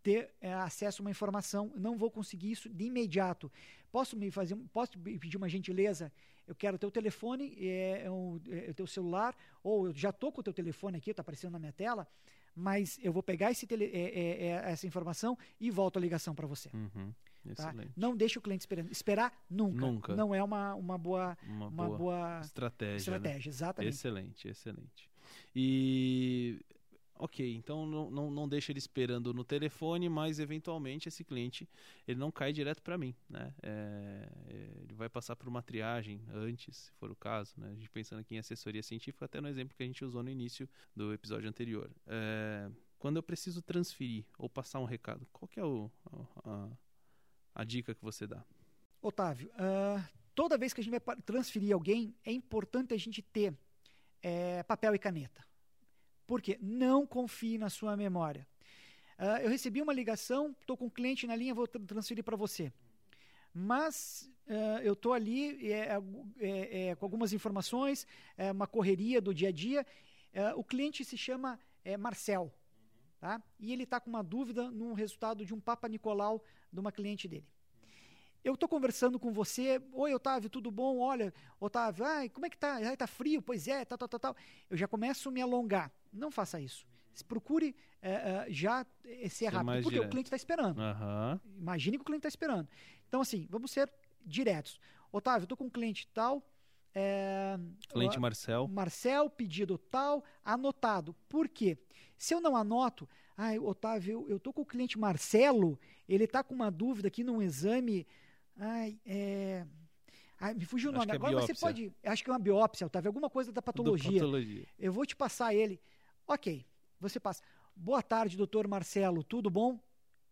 ter 0.04 0.30
é, 0.42 0.54
acesso 0.54 1.02
a 1.02 1.04
uma 1.04 1.12
informação, 1.12 1.72
não 1.76 1.98
vou 1.98 2.12
conseguir 2.12 2.52
isso 2.52 2.70
de 2.70 2.84
imediato. 2.84 3.52
Posso 3.92 4.18
me 4.18 4.30
fazer, 4.30 4.56
posso 4.74 5.00
pedir 5.00 5.38
uma 5.38 5.48
gentileza? 5.48 6.12
Eu 6.46 6.54
quero 6.54 6.76
o 6.76 6.80
teu 6.80 6.92
telefone, 6.92 7.56
é, 7.60 8.04
é, 8.06 8.12
o, 8.12 8.40
é, 8.50 8.72
o 8.72 8.74
teu 8.74 8.86
celular, 8.86 9.36
ou 9.64 9.88
eu 9.88 9.94
já 9.94 10.10
estou 10.10 10.32
com 10.32 10.42
o 10.42 10.44
teu 10.44 10.54
telefone 10.54 10.98
aqui, 10.98 11.12
está 11.12 11.22
aparecendo 11.22 11.54
na 11.54 11.60
minha 11.60 11.72
tela, 11.72 12.06
mas 12.54 13.00
eu 13.02 13.14
vou 13.14 13.24
pegar 13.24 13.56
tele, 13.56 13.86
é, 13.86 14.20
é, 14.20 14.46
é 14.48 14.72
essa 14.72 14.86
informação 14.86 15.38
e 15.60 15.72
volto 15.72 15.98
a 15.98 16.02
ligação 16.02 16.36
para 16.36 16.46
você. 16.46 16.70
Uhum. 16.74 17.14
Tá? 17.56 17.74
Não 17.96 18.16
deixe 18.16 18.40
o 18.40 18.42
cliente 18.42 18.62
esperando. 18.62 18.92
Esperar 18.92 19.34
nunca. 19.50 19.86
nunca. 19.86 20.16
Não 20.16 20.34
é 20.34 20.42
uma, 20.42 20.76
uma 20.76 20.98
boa, 20.98 21.38
uma, 21.44 21.68
uma 21.68 21.86
boa, 21.86 21.98
boa, 21.98 22.42
estratégia. 22.42 22.98
Estratégia, 22.98 23.50
né? 23.50 23.56
exatamente. 23.56 23.94
Excelente, 23.94 24.48
excelente. 24.48 25.10
E 25.56 26.60
ok, 27.24 27.56
então 27.56 27.86
não, 27.86 28.12
não, 28.12 28.30
não 28.30 28.50
deixa 28.50 28.74
ele 28.74 28.80
esperando 28.80 29.34
no 29.34 29.46
telefone, 29.46 30.10
mas 30.10 30.40
eventualmente 30.40 31.08
esse 31.08 31.24
cliente 31.24 31.70
ele 32.06 32.20
não 32.20 32.30
cai 32.30 32.52
direto 32.52 32.82
para 32.82 32.98
mim, 32.98 33.16
né? 33.30 33.54
É, 33.64 34.30
é, 34.48 34.82
ele 34.82 34.94
vai 34.94 35.08
passar 35.08 35.34
por 35.38 35.48
uma 35.48 35.62
triagem 35.62 36.22
antes, 36.34 36.76
se 36.76 36.92
for 36.92 37.10
o 37.10 37.16
caso, 37.16 37.54
né? 37.58 37.70
A 37.72 37.76
gente 37.76 37.90
pensando 37.90 38.20
aqui 38.20 38.36
em 38.36 38.40
assessoria 38.40 38.84
científica, 38.84 39.24
até 39.24 39.40
no 39.40 39.48
exemplo 39.48 39.74
que 39.74 39.82
a 39.82 39.86
gente 39.86 40.04
usou 40.04 40.22
no 40.22 40.30
início 40.30 40.68
do 40.94 41.14
episódio 41.14 41.48
anterior. 41.48 41.90
É, 42.06 42.70
quando 43.00 43.16
eu 43.16 43.24
preciso 43.24 43.62
transferir 43.62 44.26
ou 44.38 44.50
passar 44.50 44.82
um 44.82 44.86
recado, 44.86 45.26
qual 45.32 45.48
que 45.48 45.62
é 45.62 45.64
o, 45.64 45.90
a, 46.44 46.70
a 47.56 47.64
dica 47.64 47.96
que 47.96 48.04
você 48.04 48.28
dá? 48.28 48.44
Otávio, 49.02 49.50
uh, 49.52 50.04
toda 50.36 50.58
vez 50.58 50.74
que 50.74 50.82
a 50.82 50.84
gente 50.84 51.00
vai 51.00 51.16
transferir 51.26 51.74
alguém, 51.74 52.14
é 52.26 52.34
importante 52.34 52.94
a 52.94 52.98
gente 52.98 53.22
ter 53.22 53.58
é, 54.22 54.62
papel 54.64 54.94
e 54.94 55.00
caneta. 55.00 55.53
Porque 56.26 56.58
não 56.62 57.06
confie 57.06 57.58
na 57.58 57.70
sua 57.70 57.96
memória. 57.98 58.48
Uh, 59.20 59.44
eu 59.44 59.50
recebi 59.50 59.82
uma 59.82 59.94
ligação, 59.94 60.56
estou 60.60 60.76
com 60.76 60.86
um 60.86 60.90
cliente 60.90 61.28
na 61.28 61.36
linha, 61.36 61.54
vou 61.54 61.68
transferir 61.68 62.24
para 62.24 62.36
você. 62.36 62.72
Mas 63.54 64.30
uh, 64.48 64.82
eu 64.82 64.94
estou 64.94 65.14
ali 65.14 65.72
é, 65.72 65.98
é, 66.40 66.88
é, 66.88 66.96
com 66.96 67.06
algumas 67.06 67.34
informações, 67.34 68.08
é 68.38 68.52
uma 68.52 68.66
correria 68.66 69.22
do 69.22 69.34
dia 69.34 69.50
a 69.50 69.52
dia. 69.52 69.86
Uh, 70.34 70.60
o 70.60 70.64
cliente 70.64 71.06
se 71.06 71.18
chama 71.18 71.60
é, 71.86 71.96
Marcel. 71.96 72.52
Tá? 73.20 73.42
E 73.60 73.72
ele 73.72 73.84
está 73.84 74.00
com 74.00 74.10
uma 74.10 74.24
dúvida 74.24 74.70
no 74.72 74.94
resultado 74.94 75.46
de 75.46 75.54
um 75.54 75.60
Papa 75.60 75.88
Nicolau 75.88 76.44
de 76.72 76.80
uma 76.80 76.92
cliente 76.92 77.28
dele. 77.28 77.48
Eu 78.44 78.56
estou 78.56 78.68
conversando 78.68 79.18
com 79.18 79.32
você, 79.32 79.82
oi 79.94 80.14
Otávio, 80.14 80.50
tudo 80.50 80.70
bom? 80.70 81.00
Olha, 81.00 81.34
Otávio, 81.62 82.04
ai, 82.04 82.28
como 82.28 82.46
é 82.46 82.50
que 82.50 82.58
tá? 82.58 82.76
Ai, 82.76 82.98
tá 82.98 83.08
frio? 83.08 83.42
Pois 83.42 83.70
é, 83.70 83.86
tal, 83.86 83.98
tal, 83.98 84.10
tal, 84.10 84.20
tal. 84.20 84.36
Eu 84.70 84.76
já 84.76 84.86
começo 84.86 85.30
a 85.30 85.32
me 85.32 85.42
alongar. 85.42 85.90
Não 86.12 86.30
faça 86.30 86.60
isso. 86.60 86.86
Procure 87.26 87.74
é, 88.02 88.12
é, 88.12 88.46
já 88.50 88.86
ser 89.30 89.48
rápido, 89.48 89.84
porque 89.84 90.00
o 90.00 90.10
cliente 90.10 90.28
está 90.28 90.36
esperando. 90.36 90.78
Uhum. 90.78 91.40
Imagine 91.58 91.98
que 91.98 92.02
o 92.02 92.06
cliente 92.06 92.28
está 92.28 92.28
esperando. 92.28 92.68
Então, 93.08 93.22
assim, 93.22 93.48
vamos 93.50 93.72
ser 93.72 93.90
diretos. 94.26 94.78
Otávio, 95.10 95.44
estou 95.44 95.58
com 95.58 95.66
um 95.66 95.70
cliente 95.70 96.06
tal. 96.14 96.44
É, 96.94 97.58
cliente 97.90 98.20
Marcel. 98.20 98.68
Marcel, 98.68 99.30
pedido 99.30 99.78
tal, 99.78 100.24
anotado. 100.44 101.16
Por 101.30 101.48
quê? 101.48 101.78
Se 102.18 102.34
eu 102.34 102.42
não 102.42 102.58
anoto, 102.58 103.08
ai, 103.38 103.58
Otávio, 103.58 104.26
eu 104.28 104.38
estou 104.38 104.52
com 104.52 104.64
o 104.64 104.66
cliente 104.66 105.00
Marcelo, 105.00 105.80
ele 106.10 106.26
está 106.26 106.44
com 106.44 106.54
uma 106.54 106.70
dúvida 106.70 107.08
aqui 107.08 107.24
num 107.24 107.42
exame 107.42 108.06
Ai, 108.58 109.00
é. 109.06 109.66
Ai, 110.40 110.54
me 110.54 110.66
fugiu 110.66 110.92
o 110.92 110.94
nome. 110.94 111.12
É 111.12 111.16
Agora 111.16 111.42
você 111.42 111.54
pode. 111.54 111.92
Acho 112.04 112.24
que 112.24 112.30
é 112.30 112.34
uma 112.34 112.40
biópsia, 112.40 112.88
Otávio, 112.88 113.10
alguma 113.10 113.30
coisa 113.30 113.52
da 113.52 113.62
patologia. 113.62 114.20
patologia. 114.20 114.68
Eu 114.78 114.92
vou 114.92 115.06
te 115.06 115.16
passar 115.16 115.54
ele. 115.54 115.80
Ok, 116.28 116.66
você 117.00 117.20
passa. 117.20 117.42
Boa 117.76 118.02
tarde, 118.02 118.38
doutor 118.38 118.68
Marcelo, 118.68 119.24
tudo 119.24 119.50
bom? 119.50 119.80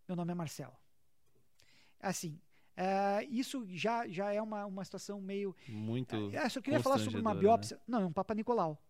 Meu 0.07 0.15
nome 0.15 0.31
é 0.31 0.35
Marcelo. 0.35 0.75
Assim, 1.99 2.39
é, 2.75 3.23
isso 3.29 3.65
já, 3.69 4.07
já 4.07 4.31
é 4.33 4.41
uma, 4.41 4.65
uma 4.65 4.83
situação 4.83 5.21
meio. 5.21 5.55
Muito. 5.67 6.15
É, 6.33 6.45
eu 6.45 6.49
só 6.49 6.61
queria 6.61 6.79
falar 6.79 6.99
sobre 6.99 7.19
uma 7.19 7.33
né? 7.33 7.39
biópsia. 7.39 7.77
Né? 7.77 7.83
Não, 7.87 8.01
é 8.01 8.05
um 8.05 8.13
Papa 8.13 8.33
Nicolau. 8.33 8.81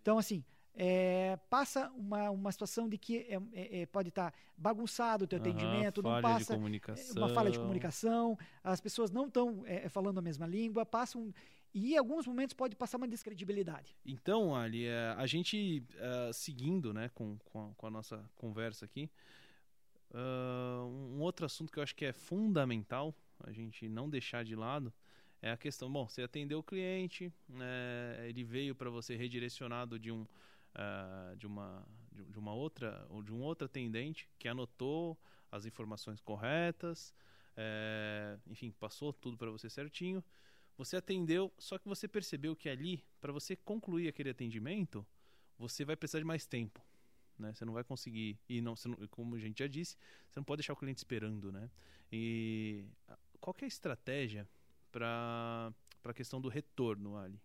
Então, 0.00 0.18
assim, 0.18 0.44
é, 0.76 1.38
passa 1.48 1.90
uma, 1.96 2.30
uma 2.30 2.52
situação 2.52 2.86
de 2.86 2.98
que 2.98 3.18
é, 3.28 3.40
é, 3.54 3.82
é 3.82 3.86
pode 3.86 4.10
estar 4.10 4.30
tá 4.30 4.38
bagunçado 4.56 5.24
o 5.24 5.26
teu 5.26 5.38
atendimento, 5.38 6.02
não 6.02 6.20
passa 6.20 6.54
é, 6.54 7.18
uma 7.18 7.30
falha 7.30 7.50
de 7.50 7.58
comunicação, 7.58 8.38
as 8.62 8.80
pessoas 8.80 9.10
não 9.10 9.26
estão 9.26 9.64
é, 9.64 9.88
falando 9.88 10.18
a 10.18 10.22
mesma 10.22 10.46
língua, 10.46 10.84
passam 10.84 11.32
e 11.72 11.94
em 11.94 11.96
alguns 11.96 12.26
momentos 12.26 12.54
pode 12.54 12.76
passar 12.76 12.98
uma 12.98 13.08
descredibilidade. 13.08 13.96
Então, 14.04 14.54
Ali, 14.54 14.88
a 14.88 15.26
gente 15.26 15.82
seguindo 16.32 16.92
né, 16.92 17.10
com, 17.14 17.38
com 17.44 17.68
a, 17.68 17.74
com, 17.74 17.86
a, 17.86 17.90
nossa 17.90 18.30
conversa 18.34 18.84
aqui, 18.84 19.10
uh, 20.10 20.86
um 20.86 21.20
outro 21.20 21.44
assunto 21.44 21.70
que 21.70 21.78
eu 21.78 21.82
acho 21.82 21.94
que 21.94 22.04
é 22.04 22.12
fundamental 22.12 23.14
a 23.40 23.52
gente 23.52 23.88
não 23.88 24.08
deixar 24.08 24.44
de 24.44 24.54
lado 24.54 24.92
é 25.42 25.50
a 25.50 25.56
questão, 25.56 25.92
bom, 25.92 26.08
você 26.08 26.22
atendeu 26.22 26.60
o 26.60 26.62
cliente, 26.62 27.30
né, 27.48 28.26
ele 28.26 28.42
veio 28.42 28.74
para 28.74 28.88
você 28.88 29.14
redirecionado 29.14 29.98
de 29.98 30.10
um 30.10 30.26
uh, 30.76 31.36
de, 31.36 31.46
uma, 31.46 31.86
de, 32.12 32.24
de, 32.24 32.38
uma 32.38 32.54
outra 32.54 33.06
ou 33.10 33.22
de 33.22 33.32
um 33.32 33.42
outro 33.42 33.64
atendente 33.64 34.28
que 34.38 34.48
anotou 34.48 35.18
as 35.50 35.64
informações 35.64 36.20
corretas, 36.20 37.14
é, 37.56 38.38
enfim, 38.46 38.70
passou 38.78 39.12
tudo 39.12 39.36
para 39.36 39.50
você 39.50 39.70
certinho. 39.70 40.22
Você 40.76 40.96
atendeu, 40.96 41.52
só 41.58 41.78
que 41.78 41.88
você 41.88 42.06
percebeu 42.06 42.54
que 42.54 42.68
ali, 42.68 43.02
para 43.20 43.32
você 43.32 43.56
concluir 43.56 44.08
aquele 44.08 44.28
atendimento, 44.28 45.06
você 45.58 45.84
vai 45.84 45.96
precisar 45.96 46.18
de 46.18 46.24
mais 46.26 46.44
tempo. 46.44 46.84
Né? 47.38 47.54
Você 47.54 47.64
não 47.64 47.72
vai 47.72 47.82
conseguir, 47.82 48.38
e 48.48 48.60
não, 48.60 48.74
não, 48.84 49.08
como 49.08 49.36
a 49.36 49.38
gente 49.38 49.58
já 49.58 49.66
disse, 49.66 49.96
você 50.28 50.38
não 50.38 50.44
pode 50.44 50.58
deixar 50.58 50.74
o 50.74 50.76
cliente 50.76 50.98
esperando. 50.98 51.50
Né? 51.50 51.70
E 52.12 52.84
qual 53.40 53.56
é 53.60 53.64
a 53.64 53.68
estratégia 53.68 54.46
para 54.92 55.72
a 56.04 56.12
questão 56.12 56.40
do 56.40 56.48
retorno, 56.48 57.16
Ali? 57.16 57.40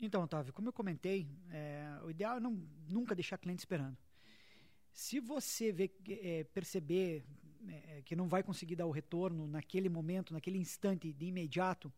Então, 0.00 0.22
Otávio, 0.22 0.52
como 0.52 0.68
eu 0.68 0.72
comentei, 0.72 1.28
é, 1.50 1.98
o 2.04 2.10
ideal 2.10 2.36
é 2.36 2.40
não, 2.40 2.52
nunca 2.88 3.14
deixar 3.14 3.36
cliente 3.36 3.60
esperando. 3.60 3.96
Se 4.92 5.18
você 5.18 5.72
vê, 5.72 5.90
é, 6.08 6.44
perceber 6.44 7.24
é, 7.68 8.02
que 8.04 8.14
não 8.14 8.28
vai 8.28 8.42
conseguir 8.42 8.76
dar 8.76 8.86
o 8.86 8.90
retorno 8.92 9.46
naquele 9.46 9.88
momento, 9.88 10.32
naquele 10.32 10.58
instante 10.58 11.12
de 11.12 11.26
imediato, 11.26 11.92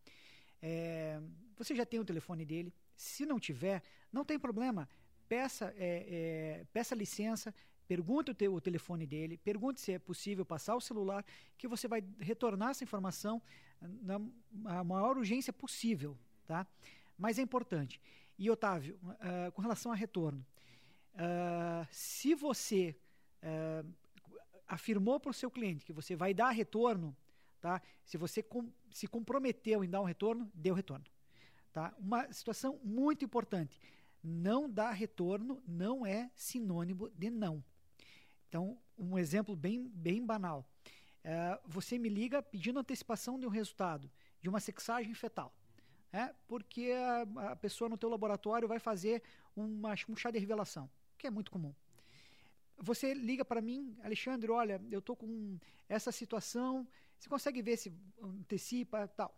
é, 0.62 1.21
você 1.57 1.75
já 1.75 1.85
tem 1.85 2.00
o 2.00 2.04
telefone 2.04 2.45
dele. 2.45 2.73
Se 2.97 3.26
não 3.26 3.38
tiver, 3.38 3.83
não 4.11 4.25
tem 4.25 4.38
problema. 4.38 4.88
Peça, 5.28 5.73
é, 5.76 6.61
é, 6.61 6.66
peça 6.73 6.95
licença, 6.95 7.54
pergunte 7.87 8.30
o, 8.30 8.35
teu, 8.35 8.54
o 8.54 8.61
telefone 8.61 9.07
dele, 9.07 9.37
pergunte 9.37 9.80
se 9.80 9.92
é 9.92 9.99
possível 9.99 10.45
passar 10.45 10.75
o 10.75 10.80
celular, 10.80 11.25
que 11.59 11.69
você 11.69 11.87
vai 11.87 12.02
retornar 12.19 12.71
essa 12.71 12.85
informação 12.85 13.42
na 13.80 14.85
maior 14.85 15.16
urgência 15.16 15.52
possível, 15.52 16.16
tá? 16.47 16.66
Mas 17.20 17.38
é 17.38 17.42
importante. 17.42 18.00
E 18.38 18.50
Otávio, 18.50 18.98
uh, 19.04 19.52
com 19.52 19.60
relação 19.60 19.92
a 19.92 19.94
retorno, 19.94 20.44
uh, 21.12 21.86
se 21.90 22.34
você 22.34 22.96
uh, 23.42 23.86
afirmou 24.66 25.20
para 25.20 25.30
o 25.30 25.34
seu 25.34 25.50
cliente 25.50 25.84
que 25.84 25.92
você 25.92 26.16
vai 26.16 26.32
dar 26.32 26.48
retorno, 26.48 27.14
tá? 27.60 27.82
Se 28.06 28.16
você 28.16 28.42
com, 28.42 28.72
se 28.90 29.06
comprometeu 29.06 29.84
em 29.84 29.90
dar 29.90 30.00
um 30.00 30.04
retorno, 30.04 30.50
o 30.54 30.72
retorno, 30.72 31.04
tá? 31.74 31.94
Uma 31.98 32.32
situação 32.32 32.80
muito 32.82 33.22
importante. 33.22 33.78
Não 34.24 34.68
dar 34.68 34.92
retorno 34.92 35.62
não 35.68 36.06
é 36.06 36.30
sinônimo 36.34 37.10
de 37.10 37.28
não. 37.28 37.62
Então, 38.48 38.78
um 38.96 39.18
exemplo 39.18 39.54
bem, 39.54 39.90
bem 39.94 40.24
banal. 40.24 40.66
É, 41.22 41.60
você 41.66 41.98
me 41.98 42.08
liga 42.08 42.42
pedindo 42.42 42.80
antecipação 42.80 43.38
de 43.38 43.46
um 43.46 43.50
resultado 43.50 44.10
de 44.40 44.48
uma 44.48 44.58
sexagem 44.58 45.12
fetal. 45.12 45.54
É, 46.12 46.34
porque 46.48 46.90
a, 46.92 47.52
a, 47.52 47.56
pessoa 47.56 47.88
no 47.88 47.96
teu 47.96 48.08
laboratório 48.08 48.66
vai 48.66 48.80
fazer 48.80 49.22
uma, 49.54 49.94
um 50.08 50.16
chá 50.16 50.30
de 50.30 50.38
revelação, 50.38 50.90
que 51.16 51.26
é 51.26 51.30
muito 51.30 51.50
comum. 51.50 51.72
Você 52.78 53.14
liga 53.14 53.44
para 53.44 53.60
mim, 53.60 53.96
Alexandre, 54.02 54.50
olha, 54.50 54.82
eu 54.90 54.98
estou 54.98 55.14
com 55.14 55.58
essa 55.88 56.10
situação, 56.10 56.88
você 57.18 57.28
consegue 57.28 57.62
ver 57.62 57.76
se 57.76 57.92
antecipa 58.20 59.06
tal. 59.08 59.36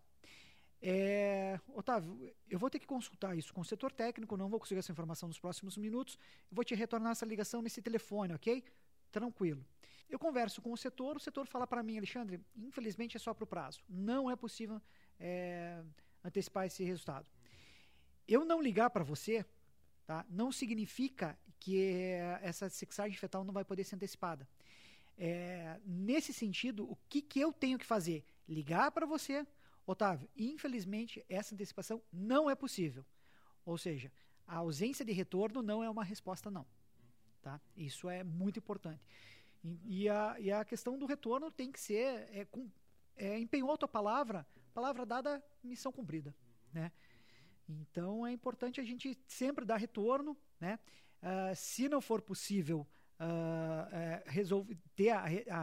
É, 0.81 1.61
Otávio, 1.69 2.35
eu 2.49 2.59
vou 2.59 2.71
ter 2.71 2.79
que 2.79 2.87
consultar 2.87 3.37
isso 3.37 3.53
com 3.53 3.61
o 3.61 3.65
setor 3.65 3.93
técnico, 3.93 4.37
não 4.37 4.49
vou 4.49 4.59
conseguir 4.59 4.81
essa 4.81 4.91
informação 4.91 5.29
nos 5.29 5.39
próximos 5.39 5.77
minutos, 5.77 6.19
vou 6.51 6.65
te 6.65 6.75
retornar 6.75 7.13
essa 7.13 7.27
ligação 7.27 7.63
nesse 7.63 7.83
telefone, 7.83 8.35
ok? 8.35 8.65
Tranquilo. 9.11 9.65
Eu 10.09 10.19
converso 10.19 10.61
com 10.61 10.73
o 10.73 10.77
setor, 10.77 11.17
o 11.17 11.21
setor 11.21 11.47
fala 11.47 11.67
para 11.67 11.83
mim, 11.83 11.99
Alexandre, 11.99 12.41
infelizmente 12.57 13.17
é 13.17 13.21
só 13.21 13.33
para 13.33 13.45
o 13.45 13.47
prazo. 13.47 13.81
Não 13.89 14.31
é 14.31 14.35
possível 14.35 14.81
é, 15.21 15.83
antecipar 16.25 16.67
esse 16.67 16.85
resultado. 16.85 17.27
Eu 18.27 18.45
não 18.45 18.63
ligar 18.63 18.91
para 18.91 19.05
você, 19.05 19.45
tá, 20.07 20.25
não 20.29 20.53
significa 20.53 21.39
que 21.59 21.81
essa 22.41 22.69
sexagem 22.69 23.17
fetal 23.17 23.45
não 23.45 23.53
vai 23.53 23.65
poder 23.65 23.85
ser 23.85 23.97
antecipada. 23.97 24.49
É, 25.17 25.79
nesse 25.85 26.33
sentido, 26.33 26.91
o 26.91 26.97
que, 27.09 27.23
que 27.23 27.41
eu 27.41 27.53
tenho 27.53 27.79
que 27.79 27.87
fazer? 27.87 28.25
Ligar 28.49 28.91
para 28.91 29.07
você, 29.07 29.47
Otávio, 29.87 30.29
infelizmente 30.37 31.25
essa 31.29 31.55
antecipação 31.55 32.03
não 32.13 32.51
é 32.51 32.55
possível. 32.55 33.05
Ou 33.65 33.79
seja, 33.79 34.11
a 34.47 34.57
ausência 34.57 35.05
de 35.05 35.13
retorno 35.13 35.63
não 35.63 35.83
é 35.83 35.89
uma 35.89 36.05
resposta 36.05 36.51
não. 36.51 36.67
Tá? 37.41 37.61
Isso 37.77 38.09
é 38.09 38.23
muito 38.23 38.59
importante. 38.59 39.01
E, 39.85 40.09
a, 40.09 40.37
e 40.41 40.51
a 40.51 40.65
questão 40.65 40.99
do 40.99 41.07
retorno 41.07 41.51
tem 41.51 41.71
que 41.71 41.79
ser 41.79 42.29
é, 42.33 42.45
com, 42.45 42.69
é, 43.17 43.39
empenhou 43.39 43.73
a 43.73 43.77
tua 43.77 43.89
palavra, 43.89 44.47
palavra 44.73 45.07
dada, 45.07 45.43
missão 45.63 45.93
cumprida, 45.93 46.35
né? 46.73 46.91
Então 47.69 48.27
é 48.27 48.33
importante 48.33 48.81
a 48.81 48.85
gente 48.85 49.19
sempre 49.27 49.65
dar 49.65 49.77
retorno, 49.77 50.37
né? 50.61 50.79
Uh, 51.23 51.55
se 51.55 51.89
não 51.89 52.01
for 52.01 52.21
possível 52.21 52.87
uh, 53.21 53.25
uh, 53.25 54.23
resolver, 54.27 54.77
ter 54.97 55.11
a, 55.11 55.25
a, 55.25 55.61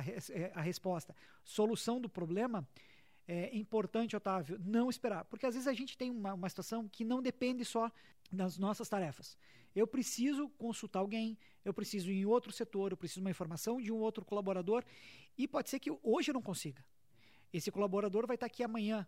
a, 0.55 0.61
resposta, 0.61 1.13
solução 1.43 1.99
do 1.99 2.09
problema, 2.09 2.67
é 3.27 3.55
importante, 3.55 4.15
Otávio, 4.15 4.57
não 4.63 4.89
esperar. 4.89 5.25
Porque 5.25 5.45
às 5.45 5.53
vezes 5.53 5.67
a 5.67 5.73
gente 5.73 5.97
tem 5.97 6.09
uma, 6.09 6.33
uma 6.33 6.49
situação 6.49 6.87
que 6.87 7.03
não 7.03 7.21
depende 7.21 7.63
só 7.65 7.91
das 8.31 8.57
nossas 8.57 8.87
tarefas. 8.89 9.37
Eu 9.75 9.85
preciso 9.85 10.49
consultar 10.49 10.99
alguém, 10.99 11.37
eu 11.63 11.73
preciso 11.73 12.09
ir 12.09 12.21
em 12.21 12.25
outro 12.25 12.51
setor, 12.51 12.91
eu 12.91 12.97
preciso 12.97 13.21
uma 13.21 13.29
informação 13.29 13.79
de 13.79 13.91
um 13.91 13.97
outro 13.97 14.25
colaborador 14.25 14.83
e 15.37 15.47
pode 15.47 15.69
ser 15.69 15.79
que 15.79 15.91
hoje 16.01 16.31
eu 16.31 16.33
não 16.33 16.41
consiga. 16.41 16.83
Esse 17.53 17.71
colaborador 17.71 18.27
vai 18.27 18.35
estar 18.35 18.45
aqui 18.45 18.63
amanhã. 18.63 19.07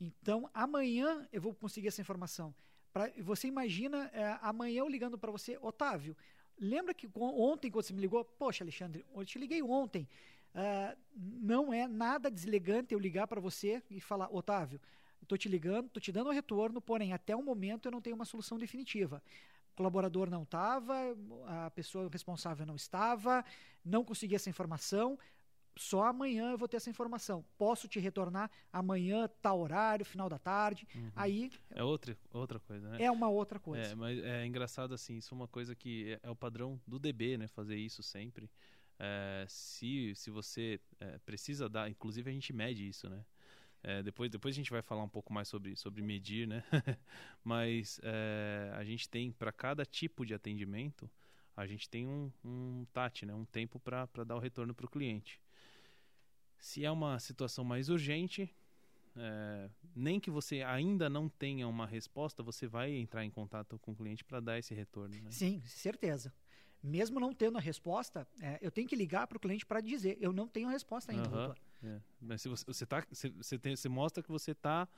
Então, 0.00 0.50
amanhã 0.52 1.26
eu 1.32 1.40
vou 1.40 1.54
conseguir 1.54 1.88
essa 1.88 2.00
informação. 2.00 2.54
Pra, 2.92 3.10
você 3.18 3.48
imagina 3.48 4.10
é, 4.12 4.38
amanhã 4.42 4.80
eu 4.80 4.88
ligando 4.88 5.18
para 5.18 5.30
você, 5.30 5.58
Otávio, 5.60 6.16
lembra 6.58 6.94
que 6.94 7.08
ontem 7.14 7.70
quando 7.70 7.84
você 7.84 7.92
me 7.92 8.00
ligou, 8.00 8.24
poxa, 8.24 8.64
Alexandre, 8.64 9.04
eu 9.14 9.24
te 9.24 9.38
liguei 9.38 9.62
ontem. 9.62 10.08
Uh, 10.54 10.96
não 11.14 11.70
é 11.70 11.86
nada 11.86 12.30
deslegante 12.30 12.94
eu 12.94 12.98
ligar 12.98 13.26
para 13.26 13.38
você 13.38 13.82
e 13.90 14.00
falar, 14.00 14.34
Otávio, 14.34 14.80
estou 15.22 15.36
te 15.36 15.48
ligando, 15.50 15.86
estou 15.86 16.00
te 16.00 16.10
dando 16.10 16.30
um 16.30 16.32
retorno, 16.32 16.80
porém, 16.80 17.12
até 17.12 17.36
o 17.36 17.42
momento 17.42 17.88
eu 17.88 17.92
não 17.92 18.00
tenho 18.00 18.16
uma 18.16 18.24
solução 18.24 18.58
definitiva. 18.58 19.22
O 19.72 19.76
colaborador 19.76 20.30
não 20.30 20.44
estava, 20.44 20.94
a 21.66 21.70
pessoa 21.72 22.08
responsável 22.10 22.64
não 22.64 22.76
estava, 22.76 23.44
não 23.84 24.02
consegui 24.02 24.34
essa 24.34 24.48
informação. 24.48 25.18
Só 25.76 26.04
amanhã 26.04 26.50
eu 26.50 26.58
vou 26.58 26.66
ter 26.66 26.78
essa 26.78 26.88
informação. 26.88 27.44
Posso 27.58 27.86
te 27.86 28.00
retornar 28.00 28.50
amanhã, 28.72 29.28
tal 29.42 29.60
horário, 29.60 30.04
final 30.04 30.28
da 30.28 30.38
tarde. 30.38 30.88
Uhum. 30.94 31.12
Aí. 31.14 31.50
É 31.70 31.82
outra, 31.84 32.16
outra 32.32 32.58
coisa, 32.58 32.88
né? 32.90 33.02
É 33.02 33.10
uma 33.10 33.28
outra 33.28 33.60
coisa. 33.60 33.92
É, 33.92 33.94
mas 33.94 34.18
é 34.24 34.46
engraçado 34.46 34.94
assim, 34.94 35.16
isso 35.18 35.34
é 35.34 35.36
uma 35.36 35.48
coisa 35.48 35.74
que 35.74 36.12
é, 36.12 36.20
é 36.28 36.30
o 36.30 36.36
padrão 36.36 36.80
do 36.86 36.98
DB, 36.98 37.36
né? 37.36 37.46
Fazer 37.46 37.76
isso 37.76 38.02
sempre. 38.02 38.50
É, 38.98 39.44
se, 39.48 40.14
se 40.14 40.30
você 40.30 40.80
é, 40.98 41.18
precisa 41.18 41.68
dar, 41.68 41.90
inclusive 41.90 42.30
a 42.30 42.32
gente 42.32 42.52
mede 42.52 42.88
isso, 42.88 43.08
né? 43.10 43.24
É, 43.82 44.02
depois, 44.02 44.30
depois 44.30 44.54
a 44.54 44.56
gente 44.56 44.70
vai 44.70 44.82
falar 44.82 45.02
um 45.04 45.08
pouco 45.08 45.32
mais 45.32 45.46
sobre, 45.46 45.76
sobre 45.76 46.02
medir, 46.02 46.48
né? 46.48 46.64
Mas 47.44 48.00
é, 48.02 48.72
a 48.74 48.82
gente 48.82 49.08
tem, 49.08 49.30
para 49.30 49.52
cada 49.52 49.84
tipo 49.84 50.24
de 50.24 50.34
atendimento, 50.34 51.08
a 51.56 51.66
gente 51.66 51.88
tem 51.88 52.06
um, 52.06 52.32
um 52.44 52.86
TAT, 52.92 53.22
né? 53.24 53.32
um 53.32 53.44
tempo 53.44 53.78
para 53.78 54.06
dar 54.26 54.36
o 54.36 54.40
retorno 54.40 54.74
para 54.74 54.86
o 54.86 54.90
cliente. 54.90 55.40
Se 56.58 56.84
é 56.84 56.90
uma 56.90 57.18
situação 57.18 57.64
mais 57.64 57.88
urgente, 57.88 58.54
é, 59.16 59.70
nem 59.94 60.18
que 60.18 60.30
você 60.30 60.62
ainda 60.62 61.08
não 61.08 61.28
tenha 61.28 61.66
uma 61.68 61.86
resposta, 61.86 62.42
você 62.42 62.66
vai 62.66 62.92
entrar 62.92 63.24
em 63.24 63.30
contato 63.30 63.78
com 63.78 63.92
o 63.92 63.96
cliente 63.96 64.24
para 64.24 64.40
dar 64.40 64.58
esse 64.58 64.74
retorno. 64.74 65.14
Né? 65.14 65.30
Sim, 65.30 65.62
certeza 65.66 66.32
mesmo 66.82 67.18
não 67.18 67.32
tendo 67.32 67.58
a 67.58 67.60
resposta, 67.60 68.26
é, 68.40 68.58
eu 68.62 68.70
tenho 68.70 68.86
que 68.86 68.94
ligar 68.94 69.26
para 69.26 69.36
o 69.36 69.40
cliente 69.40 69.66
para 69.66 69.80
dizer, 69.80 70.16
eu 70.20 70.32
não 70.32 70.46
tenho 70.46 70.68
a 70.68 70.70
resposta 70.70 71.12
ainda, 71.12 71.28
uhum. 71.28 71.54
É. 71.82 72.00
Mas 72.20 72.42
se 72.42 72.48
você, 72.48 72.64
você, 72.64 72.86
tá, 72.86 73.04
você, 73.10 73.28
você, 73.30 73.58
tem, 73.58 73.76
você 73.76 73.88
mostra 73.88 74.22
que 74.22 74.30
você 74.30 74.52
está 74.52 74.88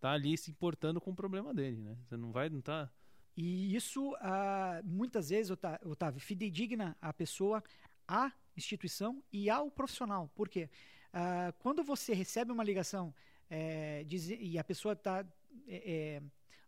tá 0.00 0.12
ali 0.12 0.36
se 0.36 0.50
importando 0.50 1.00
com 1.00 1.10
o 1.10 1.16
problema 1.16 1.54
dele, 1.54 1.80
né? 1.80 1.96
Você 2.04 2.16
não 2.16 2.30
vai, 2.30 2.50
não 2.50 2.60
tá... 2.60 2.90
E 3.34 3.74
isso, 3.74 4.14
ah, 4.20 4.80
muitas 4.84 5.30
vezes, 5.30 5.50
Otávio, 5.84 6.20
fidedigna 6.20 6.96
a 7.00 7.12
pessoa, 7.12 7.62
à 8.06 8.32
instituição 8.56 9.22
e 9.32 9.50
ao 9.50 9.70
profissional. 9.70 10.30
Por 10.34 10.48
quê? 10.48 10.70
Ah, 11.18 11.50
quando 11.60 11.82
você 11.82 12.12
recebe 12.12 12.52
uma 12.52 12.62
ligação 12.62 13.14
é, 13.48 14.04
diz, 14.04 14.28
e 14.28 14.58
a 14.58 14.64
pessoa 14.64 14.92
está 14.92 15.24
é, 15.66 16.18
é, 16.18 16.22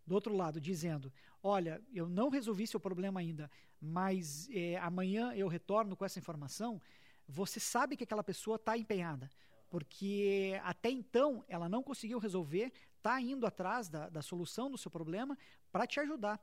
do 0.06 0.14
outro 0.14 0.34
lado 0.34 0.58
dizendo: 0.58 1.12
Olha, 1.42 1.82
eu 1.92 2.08
não 2.08 2.30
resolvi 2.30 2.66
seu 2.66 2.80
problema 2.80 3.20
ainda, 3.20 3.50
mas 3.78 4.48
é, 4.50 4.78
amanhã 4.78 5.34
eu 5.34 5.48
retorno 5.48 5.94
com 5.94 6.02
essa 6.02 6.18
informação. 6.18 6.80
Você 7.28 7.60
sabe 7.60 7.94
que 7.94 8.04
aquela 8.04 8.24
pessoa 8.24 8.56
está 8.56 8.78
empenhada, 8.78 9.28
porque 9.68 10.58
até 10.64 10.88
então 10.88 11.44
ela 11.46 11.68
não 11.68 11.82
conseguiu 11.82 12.18
resolver, 12.18 12.72
está 12.96 13.20
indo 13.20 13.46
atrás 13.46 13.90
da, 13.90 14.08
da 14.08 14.22
solução 14.22 14.70
do 14.70 14.78
seu 14.78 14.90
problema 14.90 15.36
para 15.70 15.86
te 15.86 16.00
ajudar. 16.00 16.40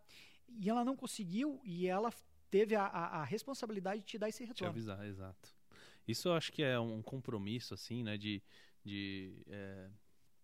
E 0.48 0.70
ela 0.70 0.86
não 0.86 0.96
conseguiu 0.96 1.60
e 1.63 1.88
ela 1.88 2.13
teve 2.52 2.76
a, 2.76 2.86
a, 2.86 3.22
a, 3.22 3.24
responsabilidade 3.24 4.02
de 4.02 4.06
te 4.06 4.20
dar 4.20 4.30
esse 4.30 4.46
retorno. 4.46 4.72
Te 4.72 4.78
avisar, 4.78 5.04
exato. 5.08 5.55
Isso 6.08 6.28
eu 6.28 6.34
acho 6.34 6.52
que 6.52 6.63
é 6.63 6.80
um 6.80 7.02
compromisso, 7.02 7.74
assim, 7.74 8.04
né, 8.04 8.18
de, 8.18 8.41
de 8.84 9.34
é, 9.48 9.89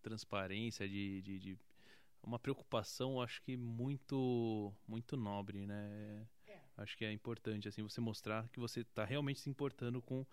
transparência, 0.01 0.87
de, 0.87 1.21
de, 1.21 1.39
de 1.39 1.57
uma 2.23 2.39
preocupação, 2.39 3.21
acho 3.21 3.41
que 3.41 3.55
muito 3.57 4.73
muito 4.87 5.17
nobre, 5.17 5.65
né? 5.65 6.27
É. 6.47 6.59
Acho 6.77 6.97
que 6.97 7.05
é 7.05 7.11
importante 7.11 7.67
assim 7.67 7.81
você 7.81 7.99
mostrar 7.99 8.47
que 8.49 8.59
você 8.59 8.81
está 8.81 9.03
realmente 9.03 9.39
se 9.39 9.49
importando 9.49 10.01
com, 10.01 10.25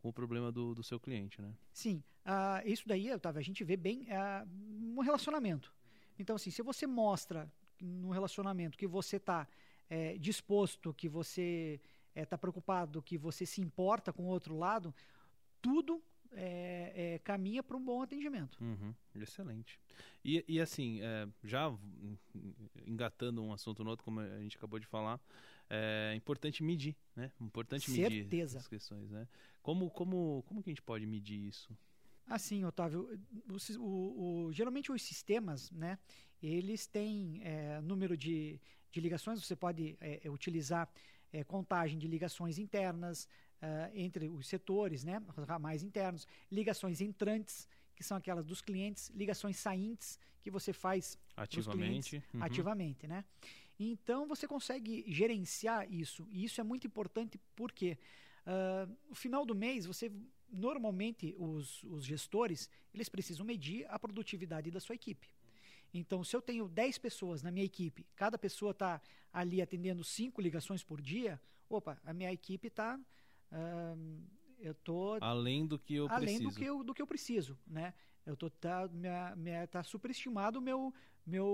com 0.00 0.08
o 0.08 0.12
problema 0.12 0.50
do, 0.50 0.74
do 0.74 0.82
seu 0.82 0.98
cliente, 0.98 1.40
né? 1.40 1.52
Sim, 1.72 2.02
uh, 2.24 2.66
isso 2.66 2.86
daí, 2.86 3.12
Otávio, 3.12 3.38
a 3.38 3.42
gente 3.42 3.62
vê 3.64 3.76
bem 3.76 4.02
uh, 4.02 4.46
no 4.48 5.00
relacionamento. 5.02 5.72
Então, 6.18 6.36
assim, 6.36 6.50
se 6.50 6.62
você 6.62 6.86
mostra 6.86 7.50
no 7.80 8.10
relacionamento 8.10 8.78
que 8.78 8.86
você 8.86 9.16
está 9.16 9.46
é, 9.88 10.16
disposto, 10.18 10.94
que 10.94 11.08
você 11.08 11.80
está 12.16 12.36
é, 12.36 12.38
preocupado, 12.38 13.02
que 13.02 13.18
você 13.18 13.44
se 13.44 13.60
importa 13.60 14.12
com 14.12 14.24
o 14.24 14.28
outro 14.28 14.56
lado, 14.56 14.94
tudo 15.60 16.02
é, 16.32 16.92
é, 17.14 17.18
caminha 17.20 17.62
para 17.62 17.76
um 17.76 17.84
bom 17.84 18.02
atendimento. 18.02 18.58
Uhum, 18.62 18.94
excelente. 19.14 19.80
E, 20.24 20.44
e 20.46 20.60
assim, 20.60 21.00
é, 21.00 21.28
já 21.42 21.72
engatando 22.86 23.42
um 23.42 23.52
assunto 23.52 23.82
no 23.82 23.90
outro, 23.90 24.04
como 24.04 24.20
a 24.20 24.40
gente 24.40 24.56
acabou 24.56 24.78
de 24.78 24.86
falar, 24.86 25.20
é 25.68 26.14
importante 26.14 26.62
medir, 26.62 26.96
né? 27.14 27.32
Importante 27.40 27.90
Certeza. 27.90 28.24
medir 28.24 28.42
as 28.58 28.68
questões, 28.68 29.10
né? 29.10 29.26
Como, 29.62 29.90
como, 29.90 30.44
como 30.46 30.62
que 30.62 30.70
a 30.70 30.72
gente 30.72 30.82
pode 30.82 31.06
medir 31.06 31.48
isso? 31.48 31.76
Assim, 32.28 32.64
Otávio, 32.64 33.08
o, 33.48 33.80
o, 33.80 34.46
o, 34.46 34.52
geralmente 34.52 34.90
os 34.90 35.00
sistemas, 35.02 35.70
né, 35.70 35.96
eles 36.42 36.86
têm 36.86 37.40
é, 37.44 37.80
número 37.80 38.16
de, 38.16 38.60
de 38.90 39.00
ligações, 39.00 39.44
você 39.44 39.54
pode 39.54 39.96
é 40.00 40.28
utilizar 40.28 40.90
é, 41.32 41.44
contagem 41.44 41.98
de 41.98 42.06
ligações 42.06 42.58
internas 42.58 43.28
uh, 43.62 43.90
entre 43.94 44.28
os 44.28 44.46
setores, 44.46 45.04
né, 45.04 45.22
ramais 45.46 45.82
internos, 45.82 46.26
ligações 46.50 47.00
entrantes, 47.00 47.68
que 47.94 48.04
são 48.04 48.16
aquelas 48.16 48.44
dos 48.44 48.60
clientes, 48.60 49.10
ligações 49.14 49.56
saintes, 49.56 50.18
que 50.42 50.50
você 50.50 50.72
faz 50.72 51.18
ativamente, 51.36 52.10
clientes, 52.10 52.34
uhum. 52.34 52.42
ativamente, 52.42 53.06
né? 53.06 53.24
Então 53.78 54.26
você 54.26 54.46
consegue 54.46 55.04
gerenciar 55.08 55.90
isso, 55.92 56.26
e 56.30 56.44
isso 56.44 56.60
é 56.60 56.64
muito 56.64 56.86
importante 56.86 57.40
porque 57.54 57.98
uh, 58.46 58.96
no 59.08 59.14
final 59.14 59.44
do 59.44 59.54
mês 59.54 59.86
você 59.86 60.10
normalmente 60.48 61.34
os, 61.38 61.82
os 61.84 62.04
gestores 62.04 62.70
eles 62.94 63.08
precisam 63.08 63.44
medir 63.44 63.84
a 63.88 63.98
produtividade 63.98 64.70
da 64.70 64.80
sua 64.80 64.94
equipe. 64.94 65.28
Então, 65.92 66.22
se 66.22 66.36
eu 66.36 66.42
tenho 66.42 66.68
10 66.68 66.98
pessoas 66.98 67.42
na 67.42 67.50
minha 67.50 67.64
equipe, 67.64 68.06
cada 68.14 68.38
pessoa 68.38 68.72
está 68.72 69.00
ali 69.32 69.62
atendendo 69.62 70.04
5 70.04 70.40
ligações 70.40 70.82
por 70.82 71.00
dia, 71.00 71.40
opa, 71.68 71.98
a 72.04 72.12
minha 72.12 72.32
equipe 72.32 72.68
está. 72.68 72.98
Uh, 73.50 74.22
eu 74.58 74.74
tô 74.74 75.14
além 75.20 75.66
do 75.66 75.78
que 75.78 75.94
eu 75.94 76.08
além 76.08 76.38
preciso. 76.38 76.48
do 76.48 76.54
que 76.54 76.64
eu, 76.64 76.84
do 76.84 76.94
que 76.94 77.02
eu 77.02 77.06
preciso, 77.06 77.58
né? 77.66 77.94
Eu 78.24 78.36
tô 78.36 78.50
tá 78.50 78.88
minha, 78.88 79.36
minha 79.36 79.66
tá 79.66 79.82
superestimado 79.82 80.58
o 80.58 80.62
meu 80.62 80.92
meu 81.24 81.46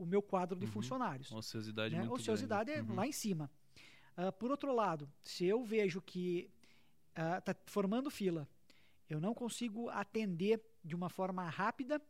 o 0.00 0.06
meu 0.06 0.20
quadro 0.20 0.58
de 0.58 0.66
uhum. 0.66 0.72
funcionários. 0.72 1.30
Ociosidade 1.30 1.94
né? 1.94 2.00
muito 2.00 2.14
Ociosidade 2.14 2.72
grande. 2.72 2.88
é 2.88 2.90
uhum. 2.90 2.96
lá 2.96 3.06
em 3.06 3.12
cima. 3.12 3.50
Uh, 4.16 4.32
por 4.32 4.50
outro 4.50 4.74
lado, 4.74 5.08
se 5.22 5.44
eu 5.44 5.62
vejo 5.62 6.00
que 6.02 6.50
está 7.38 7.54
formando 7.66 8.10
fila, 8.10 8.48
eu 9.08 9.20
não 9.20 9.34
consigo 9.34 9.88
atender 9.88 10.62
de 10.84 10.94
uma 10.94 11.08
forma 11.08 11.48
rápida, 11.48 12.00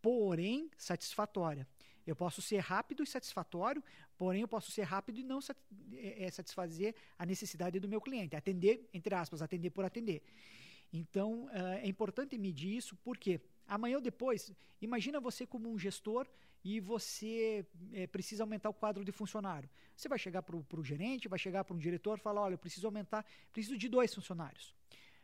porém 0.00 0.70
satisfatória. 0.76 1.66
Eu 2.06 2.16
posso 2.16 2.40
ser 2.40 2.58
rápido 2.58 3.02
e 3.02 3.06
satisfatório, 3.06 3.84
porém 4.16 4.40
eu 4.40 4.48
posso 4.48 4.70
ser 4.70 4.82
rápido 4.82 5.18
e 5.18 5.22
não 5.22 5.40
é, 5.92 6.30
satisfazer 6.30 6.94
a 7.18 7.26
necessidade 7.26 7.78
do 7.78 7.88
meu 7.88 8.00
cliente. 8.00 8.34
Atender, 8.34 8.88
entre 8.94 9.14
aspas, 9.14 9.42
atender 9.42 9.70
por 9.70 9.84
atender. 9.84 10.22
Então, 10.90 11.44
uh, 11.46 11.50
é 11.82 11.86
importante 11.86 12.38
medir 12.38 12.76
isso, 12.76 12.96
porque 13.04 13.40
amanhã 13.66 13.96
ou 13.96 14.02
depois, 14.02 14.50
imagina 14.80 15.20
você 15.20 15.46
como 15.46 15.70
um 15.70 15.78
gestor 15.78 16.26
e 16.64 16.80
você 16.80 17.66
é, 17.92 18.06
precisa 18.06 18.42
aumentar 18.42 18.70
o 18.70 18.74
quadro 18.74 19.04
de 19.04 19.12
funcionário. 19.12 19.68
Você 19.94 20.08
vai 20.08 20.18
chegar 20.18 20.42
para 20.42 20.56
o 20.56 20.84
gerente, 20.84 21.28
vai 21.28 21.38
chegar 21.38 21.62
para 21.64 21.74
um 21.74 21.78
diretor 21.78 22.18
e 22.18 22.20
falar, 22.20 22.40
olha, 22.42 22.54
eu 22.54 22.58
preciso 22.58 22.86
aumentar, 22.86 23.24
preciso 23.52 23.76
de 23.76 23.88
dois 23.88 24.14
funcionários. 24.14 24.74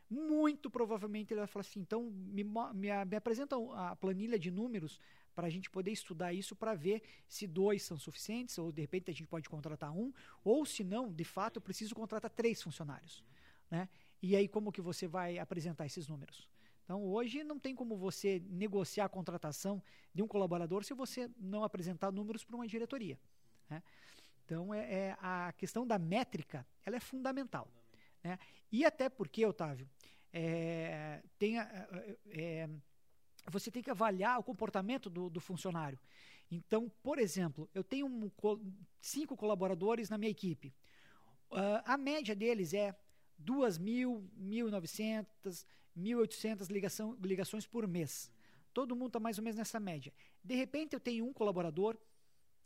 Muito 0.09 0.69
provavelmente 0.69 1.33
ele 1.33 1.39
vai 1.39 1.47
falar 1.47 1.61
assim, 1.61 1.79
então 1.79 2.03
me, 2.03 2.43
me, 2.43 3.05
me 3.05 3.15
apresenta 3.15 3.55
a 3.73 3.95
planilha 3.95 4.37
de 4.37 4.51
números 4.51 4.99
para 5.33 5.47
a 5.47 5.49
gente 5.49 5.69
poder 5.69 5.91
estudar 5.91 6.31
isso 6.31 6.55
para 6.55 6.73
ver 6.73 7.01
se 7.27 7.45
dois 7.45 7.83
são 7.83 7.97
suficientes, 7.97 8.57
ou 8.57 8.71
de 8.71 8.81
repente 8.81 9.11
a 9.11 9.13
gente 9.13 9.27
pode 9.27 9.49
contratar 9.49 9.91
um, 9.91 10.13
ou 10.43 10.65
se 10.65 10.83
não, 10.83 11.11
de 11.11 11.23
fato, 11.23 11.57
eu 11.57 11.61
preciso 11.61 11.93
contratar 11.93 12.31
três 12.31 12.61
funcionários. 12.61 13.23
Né? 13.69 13.89
E 14.21 14.35
aí 14.35 14.47
como 14.47 14.71
que 14.71 14.81
você 14.81 15.07
vai 15.07 15.37
apresentar 15.37 15.85
esses 15.85 16.07
números? 16.07 16.47
Então, 16.85 17.03
hoje 17.03 17.43
não 17.43 17.59
tem 17.59 17.75
como 17.75 17.97
você 17.97 18.41
negociar 18.47 19.05
a 19.05 19.09
contratação 19.09 19.81
de 20.13 20.21
um 20.21 20.27
colaborador 20.27 20.83
se 20.83 20.93
você 20.93 21.29
não 21.37 21.63
apresentar 21.63 22.11
números 22.11 22.43
para 22.43 22.55
uma 22.55 22.67
diretoria. 22.67 23.19
Né? 23.67 23.81
Então, 24.45 24.71
é, 24.71 24.93
é, 24.93 25.17
a 25.19 25.51
questão 25.53 25.85
da 25.85 25.97
métrica 25.97 26.65
ela 26.85 26.95
é 26.95 26.99
fundamental. 26.99 27.67
Né? 28.23 28.37
E 28.71 28.85
até 28.85 29.09
porque, 29.09 29.43
Otávio, 29.43 29.89
é, 30.37 31.23
tem 31.39 31.57
a, 31.57 31.87
é, 32.27 32.67
você 33.49 33.71
tem 33.71 33.81
que 33.81 33.89
avaliar 33.89 34.37
o 34.37 34.43
comportamento 34.43 35.09
do, 35.09 35.29
do 35.29 35.39
funcionário. 35.39 35.97
Então, 36.51 36.91
por 37.01 37.19
exemplo, 37.19 37.69
eu 37.73 37.85
tenho 37.85 38.05
um, 38.05 38.29
cinco 38.99 39.37
colaboradores 39.37 40.09
na 40.09 40.17
minha 40.17 40.29
equipe. 40.29 40.73
Uh, 41.49 41.81
a 41.85 41.97
média 41.97 42.35
deles 42.35 42.73
é 42.73 42.93
2.000, 43.41 44.27
1.900, 44.37 45.65
1.800 45.97 46.69
ligação, 46.69 47.17
ligações 47.21 47.65
por 47.65 47.87
mês. 47.87 48.29
Todo 48.73 48.93
mundo 48.93 49.07
está 49.07 49.19
mais 49.21 49.37
ou 49.37 49.43
menos 49.43 49.57
nessa 49.57 49.79
média. 49.79 50.11
De 50.43 50.53
repente, 50.53 50.93
eu 50.93 50.99
tenho 50.99 51.25
um 51.25 51.31
colaborador, 51.31 51.97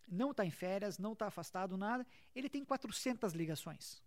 não 0.07 0.31
está 0.31 0.43
em 0.43 0.49
férias, 0.49 0.97
não 0.97 1.13
está 1.13 1.27
afastado, 1.27 1.77
nada, 1.77 2.05
ele 2.35 2.49
tem 2.49 2.65
400 2.65 3.33
ligações. 3.33 4.01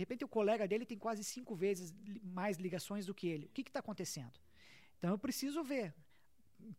De 0.00 0.02
repente, 0.02 0.24
o 0.24 0.28
colega 0.28 0.66
dele 0.66 0.86
tem 0.86 0.96
quase 0.96 1.22
cinco 1.22 1.54
vezes 1.54 1.94
mais 2.22 2.56
ligações 2.56 3.04
do 3.04 3.14
que 3.14 3.26
ele. 3.26 3.44
O 3.44 3.48
que 3.50 3.60
está 3.60 3.80
acontecendo? 3.80 4.32
Então, 4.96 5.10
eu 5.10 5.18
preciso 5.18 5.62
ver. 5.62 5.92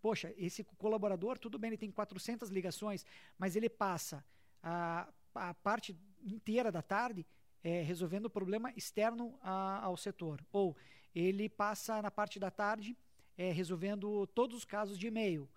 Poxa, 0.01 0.33
esse 0.35 0.63
colaborador, 0.63 1.37
tudo 1.37 1.59
bem, 1.59 1.67
ele 1.67 1.77
tem 1.77 1.91
400 1.91 2.49
ligações, 2.49 3.05
mas 3.37 3.55
ele 3.55 3.69
passa 3.69 4.25
a, 4.63 5.07
a 5.35 5.53
parte 5.53 5.95
inteira 6.23 6.71
da 6.71 6.81
tarde 6.81 7.23
é, 7.63 7.83
resolvendo 7.83 8.25
o 8.25 8.29
problema 8.29 8.73
externo 8.75 9.37
a, 9.43 9.85
ao 9.85 9.95
setor. 9.95 10.43
Ou 10.51 10.75
ele 11.13 11.47
passa 11.47 12.01
na 12.01 12.09
parte 12.09 12.39
da 12.39 12.49
tarde 12.49 12.97
é, 13.37 13.51
resolvendo 13.51 14.25
todos 14.33 14.57
os 14.57 14.65
casos 14.65 14.97
de 14.97 15.05
e-mail. 15.05 15.47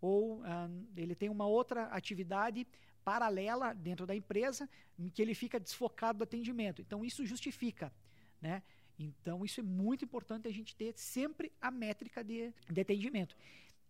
Ou 0.00 0.40
ah, 0.44 0.70
ele 0.96 1.16
tem 1.16 1.28
uma 1.28 1.48
outra 1.48 1.86
atividade 1.86 2.64
paralela 3.08 3.72
dentro 3.72 4.04
da 4.04 4.14
empresa 4.14 4.68
em 4.98 5.08
que 5.08 5.22
ele 5.22 5.34
fica 5.34 5.58
desfocado 5.58 6.18
do 6.18 6.24
atendimento. 6.24 6.82
Então, 6.82 7.02
isso 7.02 7.24
justifica. 7.24 7.90
Né? 8.38 8.62
Então, 8.98 9.46
isso 9.46 9.60
é 9.60 9.62
muito 9.62 10.04
importante 10.04 10.46
a 10.46 10.52
gente 10.52 10.76
ter 10.76 10.92
sempre 10.94 11.50
a 11.58 11.70
métrica 11.70 12.22
de, 12.22 12.52
de 12.68 12.80
atendimento. 12.82 13.34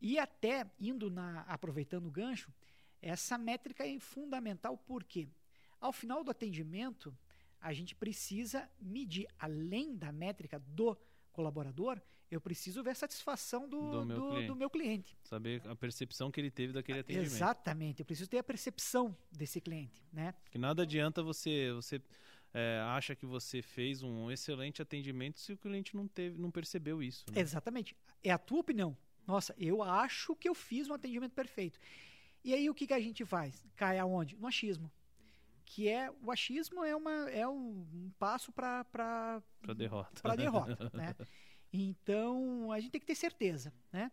E 0.01 0.21
até 0.21 0.65
indo 0.79 1.11
na, 1.11 1.41
aproveitando 1.49 2.07
o 2.07 2.11
gancho, 2.13 2.49
essa 3.03 3.37
métrica 3.37 3.85
é 3.85 3.99
fundamental 3.99 4.79
porque 4.87 5.27
ao 5.81 5.93
final 5.93 6.23
do 6.23 6.31
atendimento, 6.31 7.13
a 7.61 7.73
gente 7.73 7.97
precisa 7.97 8.71
medir, 8.81 9.27
além 9.37 9.97
da 9.97 10.13
métrica 10.13 10.61
do 10.61 10.97
colaborador, 11.33 12.01
eu 12.31 12.41
preciso 12.41 12.83
ver 12.83 12.91
a 12.91 12.95
satisfação 12.95 13.69
do, 13.69 13.91
do, 13.91 14.05
meu, 14.05 14.17
do, 14.17 14.29
cliente. 14.29 14.47
do 14.47 14.57
meu, 14.57 14.71
cliente. 14.71 15.19
Saber 15.25 15.63
a 15.67 15.75
percepção 15.75 16.31
que 16.31 16.41
ele 16.41 16.51
teve 16.51 16.73
daquele 16.73 17.01
atendimento. 17.01 17.33
Exatamente, 17.33 18.01
eu 18.01 18.07
preciso 18.07 18.29
ter 18.29 18.39
a 18.39 18.45
percepção 18.45 19.17
desse 19.31 19.61
cliente. 19.61 20.05
Né? 20.13 20.35
Que 20.51 20.59
nada 20.59 20.83
adianta 20.83 21.23
você. 21.23 21.73
você 21.73 22.01
é, 22.55 22.81
acha 22.87 23.15
que 23.15 23.27
você 23.27 23.61
fez 23.61 24.03
um 24.03 24.31
excelente 24.31 24.81
atendimento 24.81 25.39
se 25.39 25.53
o 25.53 25.59
cliente 25.59 25.95
não 25.95 26.09
teve, 26.09 26.39
não 26.39 26.51
percebeu 26.51 27.03
isso. 27.03 27.25
Né? 27.31 27.41
Exatamente. 27.41 27.95
É 28.23 28.31
a 28.31 28.39
tua 28.39 28.61
opinião. 28.61 28.97
Nossa, 29.27 29.55
eu 29.59 29.83
acho 29.83 30.35
que 30.35 30.49
eu 30.49 30.55
fiz 30.55 30.89
um 30.89 30.95
atendimento 30.95 31.33
perfeito. 31.33 31.79
E 32.43 32.55
aí 32.55 32.71
o 32.71 32.75
que, 32.75 32.87
que 32.87 32.95
a 32.95 33.01
gente 33.01 33.25
faz? 33.25 33.67
Cai 33.77 33.99
aonde? 33.99 34.37
No 34.37 34.47
achismo 34.47 34.91
que 35.69 35.87
é 35.87 36.11
o 36.23 36.31
achismo 36.31 36.83
é 36.83 36.97
uma 36.97 37.31
é 37.31 37.47
um, 37.47 37.87
um 37.93 38.11
passo 38.19 38.51
para 38.51 38.85
para 38.85 39.43
derrota 39.77 40.23
para 40.23 40.35
derrota 40.35 40.91
né 40.95 41.15
então 41.73 42.71
a 42.73 42.81
gente 42.81 42.91
tem 42.91 43.01
que 43.01 43.07
ter 43.07 43.15
certeza 43.15 43.73
né 43.93 44.11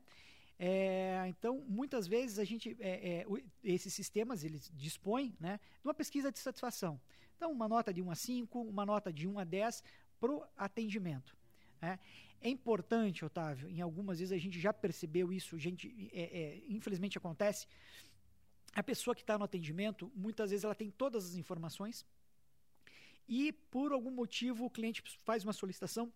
é, 0.58 1.26
então 1.28 1.64
muitas 1.68 2.08
vezes 2.08 2.40
a 2.40 2.44
gente 2.44 2.76
é, 2.80 3.22
é, 3.22 3.26
esses 3.64 3.94
sistemas 3.94 4.44
eles 4.44 4.72
dispõem 4.74 5.36
né 5.40 5.60
de 5.82 5.88
uma 5.88 5.94
pesquisa 5.94 6.32
de 6.32 6.40
satisfação 6.40 7.00
então 7.36 7.52
uma 7.52 7.68
nota 7.68 7.94
de 7.94 8.02
1 8.02 8.12
a 8.12 8.16
5 8.16 8.62
uma 8.62 8.86
nota 8.86 9.12
de 9.12 9.28
1 9.28 9.40
a 9.40 9.44
10 9.44 9.84
para 10.20 10.32
o 10.32 10.46
atendimento 10.56 11.36
né? 11.82 12.00
é 12.42 12.50
importante 12.50 13.26
Otávio 13.26 13.70
em 13.70 13.82
algumas 13.82 14.20
vezes 14.20 14.32
a 14.32 14.38
gente 14.38 14.60
já 14.60 14.72
percebeu 14.72 15.34
isso 15.34 15.58
gente 15.60 16.10
é, 16.14 16.24
é, 16.24 16.64
infelizmente 16.68 17.18
acontece 17.18 17.68
a 18.76 18.84
pessoa 18.84 19.16
que 19.16 19.22
está 19.22 19.38
no 19.38 19.46
atendimento, 19.46 20.12
muitas 20.14 20.52
vezes 20.52 20.66
ela 20.66 20.76
tem 20.76 20.92
todas 20.92 21.26
as 21.26 21.36
informações 21.36 22.06
e 23.28 23.54
por 23.54 23.94
algum 23.94 24.12
motivo 24.12 24.66
o 24.66 24.70
cliente 24.70 25.02
faz 25.24 25.46
uma 25.46 25.54
solicitação 25.54 26.12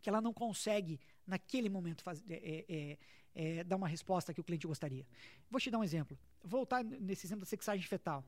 que 0.00 0.08
ela 0.08 0.20
não 0.20 0.32
consegue 0.32 1.00
naquele 1.26 1.68
momento 1.68 2.02
fazer, 2.02 2.24
é, 2.30 2.64
é, 2.68 2.98
é, 3.34 3.64
dar 3.64 3.76
uma 3.76 3.88
resposta 3.88 4.32
que 4.32 4.40
o 4.40 4.44
cliente 4.44 4.66
gostaria. 4.66 5.06
Vou 5.50 5.60
te 5.60 5.70
dar 5.70 5.78
um 5.78 5.84
exemplo. 5.84 6.18
Voltar 6.42 6.82
nesse 6.84 7.26
exemplo 7.26 7.40
da 7.40 7.46
sexagem 7.46 7.86
fetal. 7.86 8.24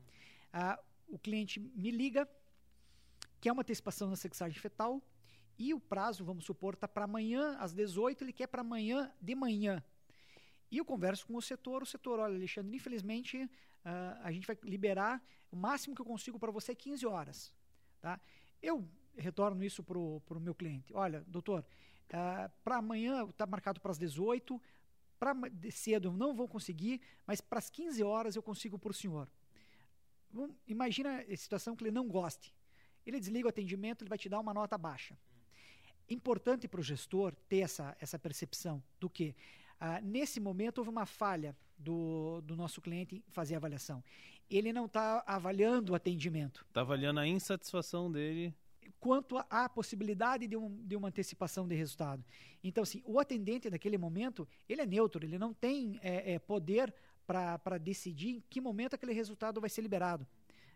Ah, 0.53 0.79
o 1.09 1.19
cliente 1.19 1.59
me 1.59 1.91
liga, 1.91 2.29
quer 3.41 3.53
uma 3.53 3.63
antecipação 3.63 4.09
na 4.09 4.17
sexagem 4.17 4.59
fetal 4.59 5.03
e 5.59 5.75
o 5.75 5.81
prazo, 5.81 6.25
vamos 6.25 6.45
supor, 6.45 6.75
está 6.75 6.89
para 6.89 7.05
amanhã 7.05 7.57
às 7.59 7.75
18, 7.75 8.25
ele 8.25 8.33
quer 8.33 8.47
para 8.47 8.63
amanhã 8.63 9.13
de 9.21 9.35
manhã. 9.35 9.83
E 10.71 10.79
eu 10.79 10.85
converso 10.85 11.27
com 11.27 11.37
o 11.37 11.43
setor, 11.43 11.83
o 11.83 11.87
setor, 11.87 12.21
olha, 12.21 12.35
Alexandre, 12.35 12.75
infelizmente 12.75 13.37
uh, 13.45 14.21
a 14.23 14.31
gente 14.31 14.47
vai 14.47 14.57
liberar, 14.63 15.23
o 15.51 15.57
máximo 15.57 15.95
que 15.95 16.01
eu 16.01 16.07
consigo 16.07 16.39
para 16.39 16.53
você 16.53 16.73
é 16.73 16.75
15 16.75 17.07
horas. 17.07 17.53
Tá? 18.01 18.21
Eu 18.63 18.89
retorno 19.21 19.63
isso 19.65 19.83
para 19.83 19.99
o 19.99 20.41
meu 20.41 20.55
cliente. 20.55 20.93
Olha, 20.95 21.25
doutor, 21.27 21.65
uh, 22.09 22.51
para 22.65 22.77
amanhã 22.77 23.29
está 23.29 23.47
marcado 23.47 23.81
para 23.81 23.91
as 23.91 23.99
18, 23.99 24.61
para 25.19 25.35
cedo 25.71 26.09
eu 26.09 26.13
não 26.13 26.35
vou 26.35 26.49
conseguir, 26.49 27.01
mas 27.27 27.41
para 27.41 27.59
as 27.59 27.69
15 27.69 28.03
horas 28.03 28.37
eu 28.37 28.43
consigo 28.43 28.79
para 28.79 28.91
o 28.91 28.95
senhor. 28.95 29.29
imagina 30.67 31.21
a 31.21 31.37
situação 31.37 31.77
que 31.77 31.85
ele 31.85 31.91
não 31.91 32.09
goste. 32.09 32.55
Ele 33.05 33.19
desliga 33.19 33.47
o 33.47 33.51
atendimento, 33.51 34.03
ele 34.03 34.09
vai 34.09 34.19
te 34.19 34.29
dar 34.29 34.41
uma 34.41 34.55
nota 34.55 34.77
baixa. 34.79 35.17
Importante 36.09 36.67
para 36.67 36.81
o 36.81 36.83
gestor 36.83 37.35
ter 37.49 37.61
essa, 37.61 37.97
essa 38.01 38.19
percepção 38.19 38.83
do 38.99 39.09
que 39.09 39.35
ah, 39.79 40.01
nesse 40.01 40.41
momento 40.41 40.79
houve 40.79 40.91
uma 40.91 41.07
falha 41.07 41.57
do, 41.79 42.41
do 42.43 42.57
nosso 42.57 42.81
cliente 42.81 43.23
fazer 43.29 43.55
a 43.55 43.57
avaliação. 43.59 44.03
Ele 44.51 44.73
não 44.73 44.87
está 44.87 45.23
avaliando 45.27 45.93
o 45.93 45.95
atendimento. 45.95 46.65
Está 46.69 46.81
avaliando 46.81 47.21
a 47.21 47.27
insatisfação 47.27 48.11
dele 48.11 48.55
quanto 48.99 49.39
à 49.51 49.69
possibilidade 49.69 50.47
de, 50.47 50.57
um, 50.57 50.83
de, 50.85 50.97
uma 50.97 51.09
antecipação 51.09 51.69
de 51.69 51.75
resultado. 51.75 52.25
Então, 52.63 52.83
assim, 52.83 53.03
o 53.05 53.19
atendente 53.19 53.71
naquele 53.71 53.99
momento, 53.99 54.49
ele 54.69 54.83
é 54.83 54.87
neutro, 54.87 55.25
ele 55.25 55.39
não 55.39 55.53
tem 55.53 55.99
é, 56.03 56.33
é, 56.35 56.39
poder 56.39 56.95
para 57.27 57.79
decidir 57.79 58.37
em 58.37 58.45
que 58.51 58.61
momento 58.61 58.95
aquele 58.95 59.13
resultado 59.13 59.61
vai 59.61 59.71
ser 59.71 59.83
liberado. 59.83 60.27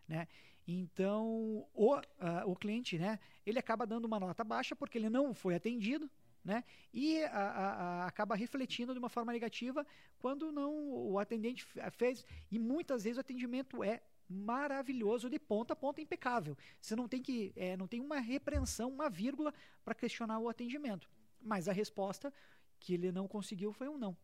Né? 0.07 0.29
Então, 0.67 1.67
o, 1.75 1.97
uh, 1.97 2.01
o 2.47 2.55
cliente, 2.55 2.99
né, 2.99 3.19
ele 3.45 3.59
acaba 3.59 3.87
dando 3.87 4.05
uma 4.05 4.21
nota 4.21 4.45
baixa 4.45 4.77
porque 4.77 4.97
ele 4.97 5.11
não 5.11 5.35
foi 5.35 5.55
atendido, 5.55 6.09
né? 6.45 6.63
E 6.93 7.23
a, 7.25 7.31
a, 7.31 7.73
a, 8.03 8.07
acaba 8.07 8.37
refletindo 8.37 8.93
de 8.93 8.99
uma 8.99 9.09
forma 9.09 9.33
negativa 9.33 9.87
quando 10.19 10.53
não 10.53 10.73
o 10.93 11.19
atendente 11.19 11.67
fez. 11.93 12.25
E 12.51 12.59
muitas 12.59 13.05
vezes 13.05 13.17
o 13.17 13.21
atendimento 13.21 13.83
é 13.83 14.03
maravilhoso 14.29 15.29
de 15.29 15.39
ponta 15.39 15.73
a 15.73 15.77
ponta 15.77 16.01
impecável. 16.01 16.57
Você 16.81 16.97
não 16.97 17.09
tem 17.09 17.23
que 17.23 17.53
é, 17.57 17.77
não 17.77 17.87
tem 17.87 18.01
uma 18.01 18.19
repreensão, 18.19 18.91
uma 18.91 19.09
vírgula 19.11 19.53
para 19.85 19.95
questionar 19.95 20.39
o 20.39 20.49
atendimento. 20.49 21.09
Mas 21.41 21.69
a 21.69 21.73
resposta 21.73 22.33
que 22.81 22.95
ele 22.95 23.13
não 23.13 23.29
conseguiu 23.29 23.73
foi 23.73 23.89
um 23.89 23.99
não. 23.99 24.17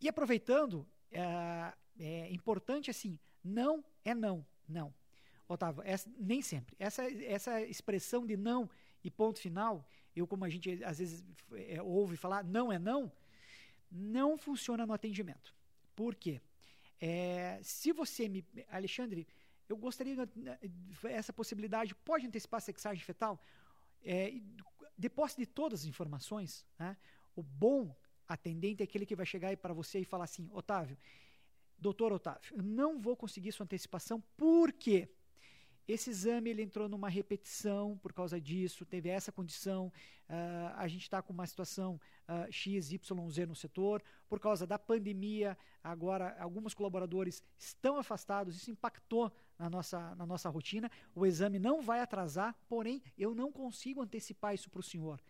E 0.00 0.08
aproveitando, 0.08 0.86
é, 1.10 1.72
é 1.98 2.32
importante 2.32 2.90
assim, 2.90 3.18
não 3.42 3.84
é 4.04 4.14
não, 4.14 4.44
não. 4.68 4.94
Otávio, 5.48 5.82
essa, 5.84 6.10
nem 6.18 6.40
sempre. 6.40 6.74
Essa, 6.78 7.04
essa 7.24 7.60
expressão 7.62 8.26
de 8.26 8.36
não 8.36 8.68
e 9.02 9.10
ponto 9.10 9.38
final, 9.38 9.86
eu 10.16 10.26
como 10.26 10.44
a 10.44 10.48
gente 10.48 10.82
às 10.82 10.98
vezes 10.98 11.24
é, 11.52 11.82
ouve 11.82 12.16
falar 12.16 12.42
não 12.42 12.72
é 12.72 12.78
não, 12.78 13.12
não 13.90 14.38
funciona 14.38 14.86
no 14.86 14.92
atendimento. 14.92 15.54
Por 15.94 16.14
quê? 16.14 16.40
É, 17.00 17.60
se 17.62 17.92
você 17.92 18.28
me. 18.28 18.44
Alexandre, 18.70 19.26
eu 19.68 19.76
gostaria 19.76 20.16
essa 21.04 21.32
possibilidade, 21.32 21.94
pode 21.94 22.26
antecipar 22.26 22.58
a 22.58 22.60
sexagem 22.60 23.02
fetal? 23.02 23.42
É, 24.02 24.32
de 24.96 25.46
todas 25.46 25.80
as 25.80 25.86
informações, 25.86 26.64
né, 26.78 26.96
o 27.34 27.42
bom 27.42 27.94
atendente 28.28 28.82
é 28.82 28.84
aquele 28.84 29.06
que 29.06 29.16
vai 29.16 29.26
chegar 29.26 29.56
para 29.56 29.74
você 29.74 30.00
e 30.00 30.04
falar 30.04 30.24
assim, 30.24 30.48
Otávio, 30.52 30.96
doutor 31.78 32.12
Otávio, 32.12 32.56
eu 32.56 32.62
não 32.62 33.00
vou 33.00 33.16
conseguir 33.16 33.52
sua 33.52 33.64
antecipação, 33.64 34.22
por 34.36 34.72
quê? 34.72 35.08
Esse 35.86 36.08
exame 36.08 36.48
ele 36.50 36.62
entrou 36.62 36.88
numa 36.88 37.10
repetição 37.10 37.98
por 37.98 38.12
causa 38.12 38.40
disso, 38.40 38.86
teve 38.86 39.10
essa 39.10 39.30
condição. 39.30 39.92
Uh, 40.28 40.72
a 40.76 40.88
gente 40.88 41.02
está 41.02 41.20
com 41.20 41.32
uma 41.32 41.46
situação 41.46 42.00
uh, 42.26 42.50
X, 42.50 42.90
Y, 42.90 43.30
Z 43.30 43.46
no 43.46 43.54
setor. 43.54 44.02
Por 44.26 44.40
causa 44.40 44.66
da 44.66 44.78
pandemia, 44.78 45.58
agora 45.82 46.36
alguns 46.40 46.72
colaboradores 46.72 47.42
estão 47.58 47.98
afastados, 47.98 48.56
isso 48.56 48.70
impactou 48.70 49.30
na 49.58 49.68
nossa, 49.68 50.14
na 50.14 50.24
nossa 50.24 50.48
rotina. 50.48 50.90
O 51.14 51.26
exame 51.26 51.58
não 51.58 51.82
vai 51.82 52.00
atrasar, 52.00 52.56
porém, 52.66 53.02
eu 53.18 53.34
não 53.34 53.52
consigo 53.52 54.00
antecipar 54.00 54.54
isso 54.54 54.70
para 54.70 54.80
o 54.80 54.82
senhor. 54.82 55.20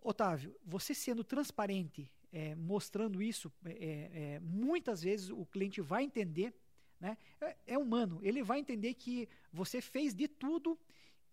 Otávio, 0.00 0.54
você 0.64 0.94
sendo 0.94 1.24
transparente, 1.24 2.08
é, 2.32 2.54
mostrando 2.54 3.20
isso, 3.20 3.52
é, 3.64 4.10
é, 4.36 4.40
muitas 4.40 5.02
vezes 5.02 5.30
o 5.30 5.44
cliente 5.44 5.80
vai 5.80 6.04
entender 6.04 6.54
né? 7.00 7.16
É, 7.40 7.56
é 7.66 7.78
humano, 7.78 8.20
ele 8.22 8.42
vai 8.42 8.58
entender 8.58 8.94
que 8.94 9.28
você 9.52 9.80
fez 9.80 10.14
de 10.14 10.28
tudo 10.28 10.78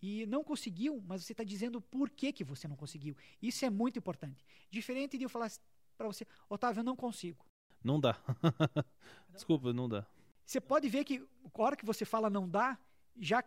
e 0.00 0.26
não 0.26 0.44
conseguiu, 0.44 1.02
mas 1.06 1.24
você 1.24 1.32
está 1.32 1.42
dizendo 1.42 1.80
por 1.80 2.10
que, 2.10 2.32
que 2.32 2.44
você 2.44 2.68
não 2.68 2.76
conseguiu. 2.76 3.16
Isso 3.40 3.64
é 3.64 3.70
muito 3.70 3.98
importante. 3.98 4.44
Diferente 4.70 5.16
de 5.16 5.24
eu 5.24 5.28
falar 5.30 5.50
para 5.96 6.06
você, 6.06 6.26
Otávio, 6.48 6.80
eu 6.80 6.84
não 6.84 6.96
consigo. 6.96 7.44
Não 7.82 7.98
dá. 7.98 8.18
Desculpa, 9.32 9.72
não 9.72 9.88
dá. 9.88 10.06
Você 10.44 10.60
pode 10.60 10.88
ver 10.88 11.04
que 11.04 11.26
a 11.54 11.62
hora 11.62 11.76
que 11.76 11.86
você 11.86 12.04
fala 12.04 12.28
não 12.28 12.48
dá, 12.48 12.78
já 13.18 13.42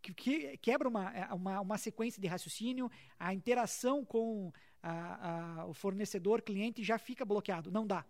que 0.00 0.56
quebra 0.58 0.88
uma, 0.88 1.10
é, 1.12 1.32
uma, 1.32 1.60
uma 1.60 1.78
sequência 1.78 2.20
de 2.20 2.28
raciocínio, 2.28 2.90
a 3.18 3.32
interação 3.32 4.04
com 4.04 4.52
a, 4.82 5.60
a, 5.60 5.66
o 5.66 5.74
fornecedor, 5.74 6.42
cliente 6.42 6.82
já 6.82 6.98
fica 6.98 7.24
bloqueado. 7.24 7.70
Não 7.70 7.86
dá. 7.86 8.04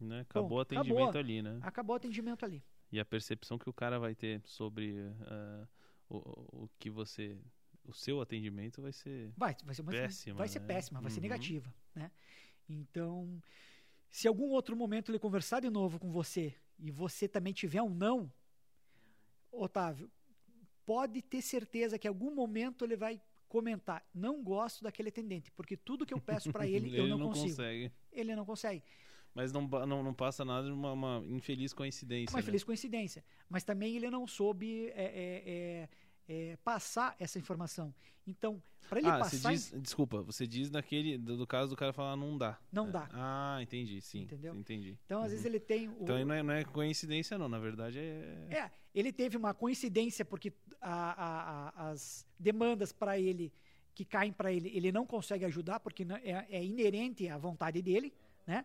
Né? 0.00 0.20
Acabou 0.20 0.48
Bom, 0.48 0.56
o 0.56 0.60
atendimento 0.60 1.02
acabou, 1.02 1.20
ali, 1.20 1.42
né? 1.42 1.58
Acabou 1.62 1.94
o 1.94 1.96
atendimento 1.96 2.44
ali. 2.44 2.62
E 2.92 3.00
a 3.00 3.04
percepção 3.04 3.58
que 3.58 3.68
o 3.68 3.72
cara 3.72 3.98
vai 3.98 4.14
ter 4.14 4.40
sobre 4.44 4.92
uh, 4.92 5.68
o, 6.08 6.64
o 6.64 6.70
que 6.78 6.90
você. 6.90 7.38
O 7.84 7.92
seu 7.92 8.20
atendimento 8.20 8.82
vai 8.82 8.92
ser. 8.92 9.32
Vai, 9.36 9.56
vai 9.64 9.74
ser 9.74 9.82
uma, 9.82 9.92
péssima. 9.92 10.36
Vai 10.36 10.48
ser 10.48 10.60
né? 10.60 10.66
péssima, 10.66 11.00
vai 11.00 11.10
uhum. 11.10 11.14
ser 11.14 11.20
negativa. 11.20 11.74
Né? 11.94 12.10
Então, 12.68 13.40
se 14.10 14.26
algum 14.26 14.50
outro 14.50 14.76
momento 14.76 15.10
ele 15.10 15.18
conversar 15.18 15.60
de 15.60 15.70
novo 15.70 15.98
com 15.98 16.10
você 16.10 16.54
e 16.78 16.90
você 16.90 17.28
também 17.28 17.52
tiver 17.52 17.82
um 17.82 17.94
não, 17.94 18.32
Otávio, 19.52 20.10
pode 20.84 21.22
ter 21.22 21.42
certeza 21.42 21.98
que 21.98 22.06
em 22.06 22.10
algum 22.10 22.34
momento 22.34 22.84
ele 22.84 22.96
vai 22.96 23.20
comentar: 23.48 24.04
não 24.14 24.42
gosto 24.42 24.82
daquele 24.82 25.08
atendente, 25.08 25.50
porque 25.52 25.76
tudo 25.76 26.06
que 26.06 26.14
eu 26.14 26.20
peço 26.20 26.52
para 26.52 26.66
ele, 26.66 26.88
ele, 26.90 26.98
eu 26.98 27.08
não, 27.08 27.18
não 27.18 27.28
consigo. 27.28 27.48
Consegue. 27.48 27.92
Ele 28.12 28.36
não 28.36 28.44
consegue. 28.44 28.82
Mas 29.36 29.52
não, 29.52 29.68
não, 29.86 30.02
não 30.02 30.14
passa 30.14 30.46
nada 30.46 30.66
de 30.66 30.72
uma, 30.72 30.92
uma 30.92 31.22
infeliz 31.28 31.74
coincidência. 31.74 32.32
Uma 32.32 32.38
né? 32.38 32.42
infeliz 32.42 32.64
coincidência. 32.64 33.22
Mas 33.50 33.62
também 33.64 33.94
ele 33.94 34.08
não 34.08 34.26
soube 34.26 34.86
é, 34.94 35.04
é, 35.04 35.42
é, 35.46 36.52
é 36.52 36.56
passar 36.64 37.14
essa 37.20 37.38
informação. 37.38 37.94
Então, 38.26 38.62
para 38.88 38.98
ele 38.98 39.08
ah, 39.08 39.18
passar. 39.18 39.52
Diz, 39.52 39.74
desculpa, 39.76 40.22
você 40.22 40.46
diz 40.46 40.70
naquele. 40.70 41.18
Do, 41.18 41.36
do, 41.36 41.46
caso 41.46 41.68
do 41.68 41.76
cara 41.76 41.92
falar 41.92 42.16
não 42.16 42.38
dá. 42.38 42.58
Não 42.72 42.90
dá. 42.90 43.10
Ah, 43.12 43.58
entendi, 43.60 44.00
sim. 44.00 44.22
Entendeu? 44.22 44.54
Entendi. 44.54 44.96
Então, 45.04 45.18
às 45.18 45.24
uhum. 45.24 45.30
vezes 45.32 45.44
ele 45.44 45.60
tem. 45.60 45.86
O... 45.90 45.98
Então 46.00 46.24
não 46.24 46.34
é, 46.34 46.42
não 46.42 46.54
é 46.54 46.64
coincidência, 46.64 47.36
não. 47.36 47.46
Na 47.46 47.58
verdade 47.58 47.98
é. 47.98 48.46
É, 48.48 48.70
ele 48.94 49.12
teve 49.12 49.36
uma 49.36 49.52
coincidência 49.52 50.24
porque 50.24 50.50
a, 50.80 51.12
a, 51.12 51.68
a, 51.68 51.90
as 51.90 52.26
demandas 52.38 52.90
para 52.90 53.18
ele 53.18 53.52
que 53.94 54.04
caem 54.06 54.32
para 54.32 54.50
ele, 54.50 54.70
ele 54.74 54.90
não 54.90 55.04
consegue 55.04 55.44
ajudar 55.44 55.78
porque 55.80 56.06
é, 56.22 56.46
é 56.48 56.64
inerente 56.64 57.28
à 57.28 57.36
vontade 57.36 57.82
dele, 57.82 58.14
né? 58.46 58.64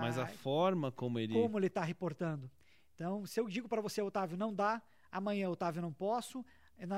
Mas 0.00 0.18
a 0.18 0.26
forma 0.26 0.92
como 0.92 1.18
ele. 1.18 1.32
Como 1.32 1.58
ele 1.58 1.66
está 1.66 1.82
reportando. 1.82 2.50
Então, 2.94 3.24
se 3.26 3.40
eu 3.40 3.48
digo 3.48 3.68
para 3.68 3.80
você, 3.80 4.02
Otávio, 4.02 4.36
não 4.36 4.54
dá, 4.54 4.82
amanhã, 5.10 5.48
Otávio, 5.48 5.80
não 5.80 5.92
posso, 5.92 6.44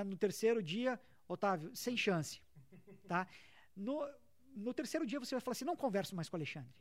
no 0.05 0.17
terceiro 0.17 0.63
dia, 0.63 1.01
Otávio, 1.29 1.75
sem 1.77 1.97
chance. 1.97 2.43
Tá? 3.07 3.27
No, 3.77 4.05
no 4.55 4.75
terceiro 4.75 5.07
dia 5.07 5.21
você 5.21 5.35
vai 5.35 5.41
falar 5.41 5.53
assim, 5.53 5.65
não 5.65 5.77
converso 5.77 6.17
mais 6.17 6.29
com 6.29 6.37
o 6.37 6.39
Alexandre. 6.39 6.75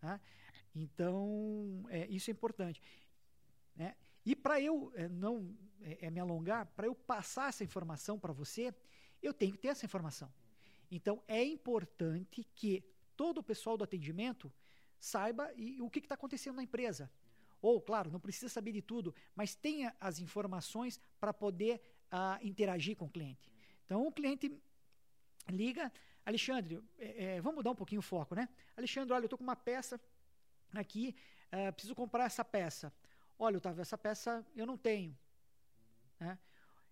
Tá? 0.00 0.20
Então, 0.74 1.84
é, 1.88 2.06
isso 2.08 2.30
é 2.30 2.32
importante. 2.32 2.82
Né? 3.76 3.94
E 4.26 4.34
para 4.34 4.60
eu 4.60 4.92
é, 4.96 5.08
não 5.08 5.56
é, 5.80 6.06
é 6.06 6.10
me 6.10 6.18
alongar, 6.18 6.66
para 6.66 6.86
eu 6.86 6.94
passar 6.94 7.50
essa 7.50 7.62
informação 7.62 8.18
para 8.18 8.32
você, 8.32 8.74
eu 9.22 9.32
tenho 9.32 9.52
que 9.52 9.58
ter 9.58 9.68
essa 9.68 9.86
informação. 9.86 10.32
Então, 10.90 11.22
é 11.28 11.44
importante 11.44 12.44
que 12.54 12.84
todo 13.16 13.38
o 13.38 13.42
pessoal 13.42 13.76
do 13.76 13.84
atendimento 13.84 14.52
saiba 15.04 15.52
e, 15.54 15.80
o 15.82 15.90
que 15.90 15.98
está 15.98 16.14
acontecendo 16.14 16.56
na 16.56 16.62
empresa. 16.62 17.10
Ou, 17.60 17.80
claro, 17.80 18.10
não 18.10 18.20
precisa 18.20 18.48
saber 18.48 18.72
de 18.72 18.82
tudo, 18.82 19.14
mas 19.34 19.54
tenha 19.54 19.94
as 20.00 20.18
informações 20.18 21.00
para 21.20 21.32
poder 21.32 21.80
uh, 22.12 22.46
interagir 22.46 22.96
com 22.96 23.06
o 23.06 23.10
cliente. 23.10 23.50
Então, 23.84 24.06
o 24.06 24.12
cliente 24.12 24.50
liga, 25.50 25.92
Alexandre, 26.24 26.82
é, 26.98 27.24
é, 27.24 27.40
vamos 27.40 27.56
mudar 27.56 27.70
um 27.70 27.74
pouquinho 27.74 28.00
o 28.00 28.02
foco, 28.02 28.34
né? 28.34 28.48
Alexandre, 28.76 29.12
olha, 29.12 29.24
eu 29.24 29.26
estou 29.26 29.38
com 29.38 29.44
uma 29.44 29.56
peça 29.56 30.00
aqui, 30.74 31.14
uh, 31.52 31.72
preciso 31.72 31.94
comprar 31.94 32.24
essa 32.24 32.44
peça. 32.44 32.92
Olha, 33.38 33.58
Otávio, 33.58 33.82
essa 33.82 33.98
peça 33.98 34.44
eu 34.56 34.66
não 34.66 34.76
tenho. 34.76 35.16
Né? 36.18 36.38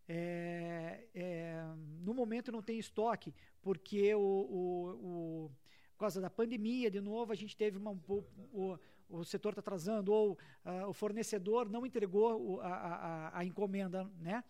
É, 0.09 1.07
é, 1.15 1.63
no 2.01 2.13
momento 2.13 2.53
não 2.53 2.63
tenho 2.63 2.81
estoque, 2.81 3.35
porque 3.63 4.15
o, 4.15 4.21
o, 4.21 5.47
o 5.47 5.51
causa 6.03 6.21
da 6.21 6.31
pandemia, 6.31 6.91
de 6.91 7.01
novo, 7.01 7.33
a 7.33 7.35
gente 7.35 7.57
teve 7.57 7.79
uma, 7.79 7.93
o, 8.53 8.79
o 9.09 9.25
setor 9.25 9.51
está 9.51 9.61
atrasando, 9.61 10.13
ou 10.13 10.33
uh, 10.65 10.89
o 10.89 10.93
fornecedor 10.93 11.69
não 11.69 11.87
entregou 11.87 12.61
a, 12.61 12.69
a, 12.69 13.39
a, 13.39 13.45
encomenda, 13.45 14.11
né? 14.19 14.43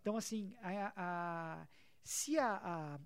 Então, 0.00 0.16
assim, 0.16 0.54
a, 0.60 0.92
a 0.96 1.68
se 2.02 2.38
a, 2.38 3.00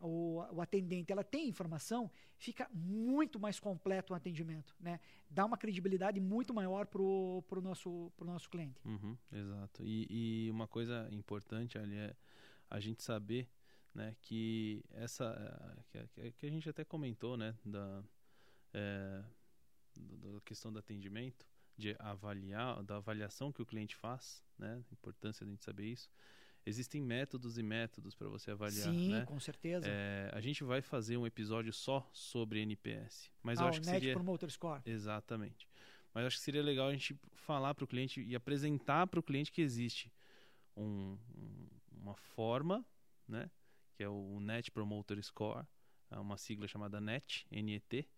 o, 0.00 0.44
o, 0.52 0.60
atendente 0.60 1.12
ela 1.12 1.22
tem 1.22 1.48
informação, 1.48 2.10
fica 2.36 2.68
muito 2.72 3.38
mais 3.38 3.60
completo 3.60 4.12
o 4.12 4.16
atendimento, 4.16 4.74
né? 4.80 4.98
Dá 5.28 5.44
uma 5.44 5.56
credibilidade 5.56 6.20
muito 6.20 6.52
maior 6.52 6.86
para 6.86 7.00
o 7.00 7.60
nosso, 7.62 8.12
pro 8.16 8.26
nosso 8.26 8.50
cliente. 8.50 8.80
Uhum, 8.84 9.16
exato. 9.32 9.84
E, 9.84 10.06
e, 10.46 10.50
uma 10.50 10.66
coisa 10.66 11.08
importante 11.12 11.78
ali 11.78 11.96
é 11.96 12.16
a 12.68 12.80
gente 12.80 13.02
saber 13.02 13.48
né, 13.94 14.16
que 14.22 14.84
essa 14.90 15.84
que, 15.90 16.32
que, 16.32 16.46
a 16.46 16.50
gente 16.50 16.68
até 16.68 16.84
comentou, 16.84 17.36
né, 17.36 17.56
da, 17.64 18.04
é, 18.72 19.24
da 19.96 20.40
questão 20.44 20.72
do 20.72 20.78
atendimento, 20.78 21.46
de 21.76 21.96
avaliar, 21.98 22.82
da 22.82 22.96
avaliação 22.96 23.50
que 23.50 23.62
o 23.62 23.66
cliente 23.66 23.96
faz, 23.96 24.44
né? 24.58 24.84
A 24.90 24.92
importância 24.92 25.44
de 25.44 25.50
a 25.50 25.54
gente 25.54 25.64
saber 25.64 25.86
isso. 25.86 26.10
Existem 26.64 27.00
métodos 27.00 27.56
e 27.56 27.62
métodos 27.62 28.14
para 28.14 28.28
você 28.28 28.50
avaliar. 28.50 28.92
Sim, 28.92 29.12
né? 29.12 29.24
com 29.24 29.40
certeza. 29.40 29.86
É, 29.88 30.30
a 30.32 30.40
gente 30.40 30.62
vai 30.62 30.82
fazer 30.82 31.16
um 31.16 31.26
episódio 31.26 31.72
só 31.72 32.08
sobre 32.12 32.60
NPS, 32.60 33.30
mas 33.42 33.58
ah, 33.58 33.62
eu 33.62 33.68
acho 33.68 33.80
que 33.80 33.86
seria 33.86 34.12
Promoter 34.12 34.50
Score. 34.50 34.82
exatamente. 34.84 35.66
Mas 36.12 36.26
acho 36.26 36.36
que 36.36 36.42
seria 36.42 36.62
legal 36.62 36.88
a 36.88 36.92
gente 36.92 37.18
falar 37.32 37.74
para 37.74 37.84
o 37.84 37.86
cliente 37.86 38.20
e 38.20 38.36
apresentar 38.36 39.06
para 39.06 39.18
o 39.18 39.22
cliente 39.22 39.50
que 39.50 39.62
existe 39.62 40.12
um, 40.76 41.16
um, 41.36 41.68
uma 41.92 42.14
forma, 42.14 42.84
né? 43.26 43.50
Que 44.00 44.04
é 44.04 44.08
o 44.08 44.40
Net 44.40 44.70
Promoter 44.70 45.22
Score, 45.22 45.62
é 46.10 46.18
uma 46.18 46.38
sigla 46.38 46.66
chamada 46.66 47.02
NET, 47.02 47.46
NET, 47.50 48.08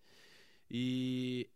e 0.70 1.50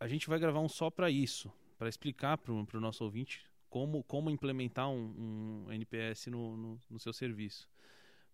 a 0.00 0.08
gente 0.08 0.30
vai 0.30 0.38
gravar 0.38 0.60
um 0.60 0.68
só 0.68 0.88
para 0.88 1.10
isso, 1.10 1.52
para 1.76 1.86
explicar 1.86 2.38
para 2.38 2.54
o 2.54 2.80
nosso 2.80 3.04
ouvinte 3.04 3.44
como, 3.68 4.02
como 4.04 4.30
implementar 4.30 4.88
um, 4.88 5.66
um 5.66 5.72
NPS 5.72 6.28
no, 6.28 6.56
no, 6.56 6.80
no, 6.88 6.98
seu 6.98 7.12
serviço. 7.12 7.68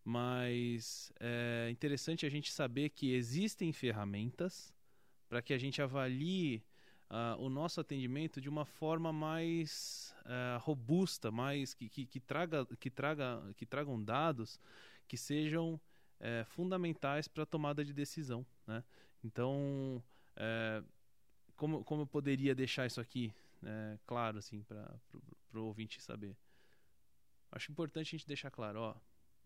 Mas 0.04 1.12
é 1.18 1.70
interessante 1.72 2.24
a 2.24 2.28
gente 2.28 2.52
saber 2.52 2.90
que 2.90 3.12
existem 3.12 3.72
ferramentas 3.72 4.72
para 5.28 5.42
que 5.42 5.52
a 5.52 5.58
gente 5.58 5.82
avalie 5.82 6.62
uh, 7.10 7.42
o 7.42 7.48
nosso 7.48 7.80
atendimento 7.80 8.40
de 8.40 8.48
uma 8.48 8.64
forma 8.64 9.12
mais 9.12 10.14
uh, 10.24 10.60
robusta, 10.60 11.32
mais 11.32 11.74
que, 11.74 11.88
que, 11.88 12.06
que, 12.06 12.20
traga, 12.20 12.64
que, 12.78 12.88
traga, 12.88 13.42
que 13.56 13.66
tragam 13.66 14.00
dados 14.00 14.60
que 15.06 15.16
sejam 15.16 15.74
uh, 15.74 16.44
fundamentais 16.46 17.28
para 17.28 17.42
a 17.42 17.46
tomada 17.46 17.84
de 17.84 17.92
decisão. 17.92 18.44
Né? 18.66 18.82
Então, 19.22 20.02
é, 20.36 20.82
como, 21.56 21.82
como 21.84 22.02
eu 22.02 22.06
poderia 22.06 22.54
deixar 22.54 22.86
isso 22.86 23.00
aqui 23.00 23.34
é, 23.64 23.98
claro 24.06 24.38
assim 24.38 24.62
para 24.62 24.94
o 25.54 25.64
ouvinte 25.64 26.00
saber? 26.00 26.36
Acho 27.50 27.72
importante 27.72 28.08
a 28.08 28.18
gente 28.18 28.26
deixar 28.26 28.50
claro, 28.50 28.80
ó, 28.80 28.94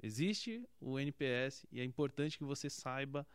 existe 0.03 0.69
o 0.81 0.99
NPS 0.99 1.67
e 1.71 1.81
é 1.81 1.85
importante 1.85 2.37
que 2.37 2.45
você 2.45 2.69
saiba 2.69 3.27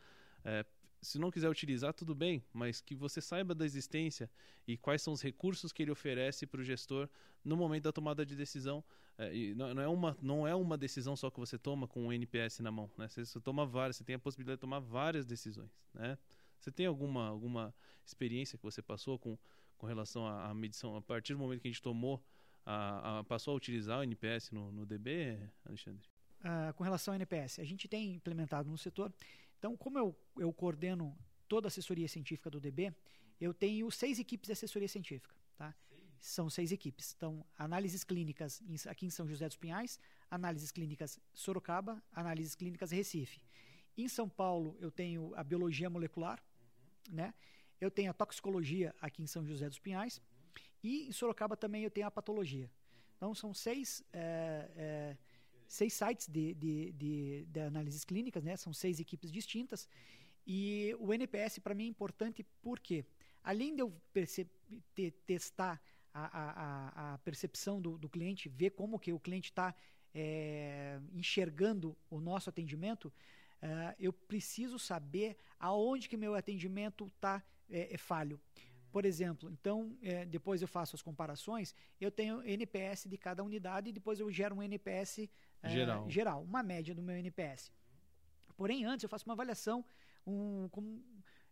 é, 0.44 0.66
se 1.06 1.20
não 1.20 1.32
quiser 1.32 1.50
utilizar, 1.50 1.94
tudo 1.94 2.16
bem, 2.16 2.44
mas 2.54 2.82
que 2.82 2.96
você 2.96 3.22
saiba 3.22 3.54
da 3.54 3.66
existência 3.66 4.30
e 4.68 4.76
quais 4.78 5.02
são 5.02 5.14
os 5.14 5.22
recursos 5.22 5.72
que 5.72 5.84
ele 5.84 5.92
oferece 5.92 6.46
para 6.46 6.60
o 6.60 6.64
gestor 6.64 7.08
no 7.44 7.56
momento 7.56 7.84
da 7.84 7.92
tomada 7.92 8.26
de 8.26 8.36
decisão. 8.36 8.84
É, 9.18 9.32
não, 9.54 9.82
é 9.82 9.88
uma, 9.88 10.18
não 10.22 10.48
é 10.48 10.54
uma 10.56 10.78
decisão 10.78 11.16
só 11.16 11.30
que 11.30 11.40
você 11.40 11.58
toma 11.58 11.88
com 11.88 12.08
o 12.08 12.14
NPS 12.14 12.60
na 12.60 12.72
mão. 12.72 12.90
Né? 12.98 13.08
Você, 13.08 13.26
você 13.26 13.40
toma 13.40 13.66
várias, 13.66 13.98
você 13.98 14.04
tem 14.04 14.16
a 14.16 14.20
possibilidade 14.20 14.58
de 14.58 14.62
tomar 14.62 14.80
várias 14.80 15.26
decisões. 15.26 15.70
Né? 15.94 16.18
Você 16.60 16.72
tem 16.72 16.86
alguma, 16.86 17.28
alguma 17.28 17.74
experiência 18.06 18.58
que 18.58 18.64
você 18.64 18.82
passou 18.82 19.20
com, 19.20 19.38
com 19.78 19.86
relação 19.86 20.28
à, 20.28 20.50
à 20.50 20.54
medição, 20.54 20.96
a 20.96 21.02
partir 21.02 21.34
do 21.34 21.40
momento 21.40 21.62
que 21.62 21.68
a 21.68 21.72
gente 21.72 21.82
tomou, 21.82 22.22
a, 22.66 23.20
a, 23.20 23.24
passou 23.24 23.54
a 23.54 23.58
utilizar 23.58 24.00
o 24.00 24.04
NPS 24.04 24.52
no, 24.52 24.72
no 24.72 24.86
DB, 24.86 25.38
Alexandre? 25.66 26.08
Uh, 26.42 26.74
com 26.74 26.84
relação 26.84 27.14
ao 27.14 27.16
NPS, 27.16 27.60
a 27.60 27.64
gente 27.64 27.88
tem 27.88 28.14
implementado 28.14 28.70
no 28.70 28.78
setor. 28.78 29.12
Então, 29.58 29.76
como 29.76 29.98
eu, 29.98 30.16
eu 30.38 30.52
coordeno 30.54 31.18
toda 31.48 31.68
a 31.68 31.70
assessoria 31.70 32.08
científica 32.08 32.50
do 32.50 32.60
DB, 32.60 32.94
eu 33.40 33.54
tenho 33.54 33.90
seis 33.92 34.20
equipes 34.20 34.48
de 34.48 34.54
assessoria 34.54 34.88
científica. 34.88 35.36
Tá? 35.58 35.74
São 36.20 36.50
seis 36.50 36.72
equipes. 36.72 37.14
Então, 37.16 37.46
análises 37.58 38.04
clínicas 38.04 38.62
aqui 38.88 39.06
em 39.06 39.10
São 39.10 39.28
José 39.28 39.48
dos 39.48 39.58
Pinhais, 39.58 40.00
análises 40.30 40.72
clínicas 40.72 41.20
Sorocaba, 41.34 42.02
análises 42.12 42.56
clínicas 42.56 42.92
Recife. 42.92 43.42
Em 43.98 44.08
São 44.08 44.28
Paulo, 44.28 44.76
eu 44.80 44.92
tenho 44.92 45.34
a 45.36 45.44
biologia 45.44 45.90
molecular, 45.90 46.44
né? 47.10 47.34
Eu 47.80 47.92
tenho 47.92 48.10
a 48.10 48.14
toxicologia 48.14 48.96
aqui 49.02 49.22
em 49.22 49.28
São 49.28 49.46
José 49.46 49.68
dos 49.68 49.80
Pinhais. 49.80 50.22
E 50.84 51.08
em 51.08 51.12
Sorocaba 51.12 51.58
também 51.58 51.84
eu 51.84 51.92
tenho 51.92 52.08
a 52.08 52.12
patologia. 52.12 52.70
Então, 53.16 53.34
são 53.34 53.54
seis, 53.54 54.04
é, 54.12 54.72
é, 54.76 55.18
seis 55.76 55.94
sites 55.94 56.28
de, 56.28 56.54
de, 56.54 56.92
de, 56.94 57.46
de, 57.46 57.60
análises 57.60 58.04
clínicas, 58.04 58.44
né? 58.44 58.56
São 58.56 58.74
seis 58.74 59.00
equipes 59.00 59.32
distintas. 59.32 59.88
E 60.48 60.96
o 61.00 61.14
NPS, 61.14 61.60
para 61.60 61.76
mim, 61.76 61.86
é 61.86 61.88
importante 61.88 62.46
porque, 62.62 63.06
além 63.44 63.76
de 63.76 63.82
eu 63.82 63.94
te, 64.94 65.12
testar 65.26 65.82
a, 66.14 66.26
a, 66.42 67.14
a 67.14 67.18
percepção 67.20 67.82
do, 67.82 67.98
do, 67.98 68.08
cliente, 68.08 68.48
ver 68.48 68.72
como 68.72 69.00
que 69.00 69.12
o 69.12 69.20
cliente 69.20 69.50
está 69.52 69.76
é, 70.14 71.00
enxergando 71.14 71.98
o 72.10 72.22
nosso 72.22 72.50
atendimento, 72.50 73.06
uh, 73.06 73.94
eu 74.00 74.14
preciso 74.14 74.80
saber 74.80 75.36
aonde 75.60 76.08
que 76.08 76.16
meu 76.16 76.36
atendimento 76.36 77.08
está 77.08 77.44
é, 77.70 77.94
é, 77.94 77.98
falho. 77.98 78.40
Por 78.96 79.04
exemplo, 79.04 79.52
então, 79.52 79.98
é, 80.02 80.24
depois 80.24 80.62
eu 80.62 80.70
faço 80.70 80.96
as 80.96 81.02
comparações, 81.02 81.76
eu 82.00 82.10
tenho 82.10 82.42
NPS 82.48 83.10
de 83.10 83.18
cada 83.18 83.44
unidade 83.44 83.90
e 83.90 83.92
depois 83.92 84.22
eu 84.22 84.32
gero 84.32 84.56
um 84.56 84.64
NPS 84.64 85.28
é, 85.62 85.70
geral. 85.70 86.10
geral, 86.10 86.42
uma 86.42 86.64
média 86.64 86.96
do 86.96 87.02
meu 87.02 87.18
NPS. 87.18 87.74
Porém, 88.56 88.86
antes 88.86 89.04
eu 89.04 89.10
faço 89.10 89.26
uma 89.26 89.34
avaliação, 89.34 89.84
um, 90.26 90.70
com, 90.70 91.04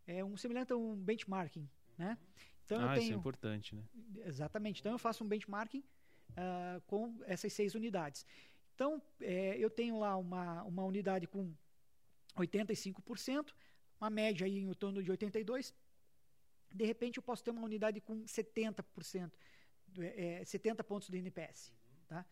é, 0.07 0.23
um 0.23 0.37
semelhante 0.37 0.71
a 0.71 0.77
um 0.77 0.95
benchmarking, 0.95 1.69
né? 1.97 2.17
Então 2.63 2.79
ah, 2.79 2.83
eu 2.83 2.93
tenho, 2.93 3.03
isso 3.03 3.13
é 3.13 3.17
importante, 3.17 3.75
né? 3.75 3.83
Exatamente. 4.25 4.79
Então 4.79 4.93
eu 4.93 4.97
faço 4.97 5.21
um 5.25 5.27
benchmarking 5.27 5.83
uh, 6.29 6.79
com 6.87 7.13
essas 7.25 7.51
seis 7.51 7.75
unidades. 7.75 8.25
Então 8.73 9.01
é, 9.19 9.57
eu 9.57 9.69
tenho 9.69 9.99
lá 9.99 10.15
uma, 10.15 10.63
uma 10.63 10.85
unidade 10.85 11.27
com 11.27 11.53
85%, 12.37 13.49
uma 13.99 14.09
média 14.09 14.45
aí 14.45 14.59
em 14.59 14.73
torno 14.75 15.03
de 15.03 15.11
82%, 15.11 15.73
de 16.73 16.85
repente 16.85 17.17
eu 17.17 17.23
posso 17.23 17.43
ter 17.43 17.51
uma 17.51 17.61
unidade 17.61 18.01
com 18.01 18.23
70%, 18.23 19.31
é, 19.99 20.43
70 20.43 20.83
pontos 20.83 21.09
de 21.09 21.17
NPS. 21.17 21.71
Tá? 22.07 22.25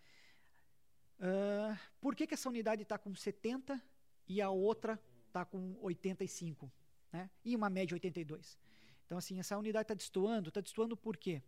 Uh, 1.19 1.77
por 1.99 2.15
que, 2.15 2.25
que 2.25 2.33
essa 2.33 2.49
unidade 2.49 2.81
está 2.81 2.97
com 2.97 3.13
70 3.13 3.81
e 4.27 4.41
a 4.41 4.49
outra 4.49 4.99
está 5.27 5.45
com 5.45 5.77
85? 5.81 6.71
Né? 7.11 7.29
E 7.45 7.55
uma 7.55 7.69
média 7.69 7.93
82? 7.93 8.57
Então, 9.05 9.17
assim, 9.17 9.39
essa 9.39 9.57
unidade 9.57 9.83
está 9.83 9.93
destoando. 9.93 10.49
Está 10.49 10.61
destoando 10.61 10.97
por 10.97 11.17
quê? 11.17 11.43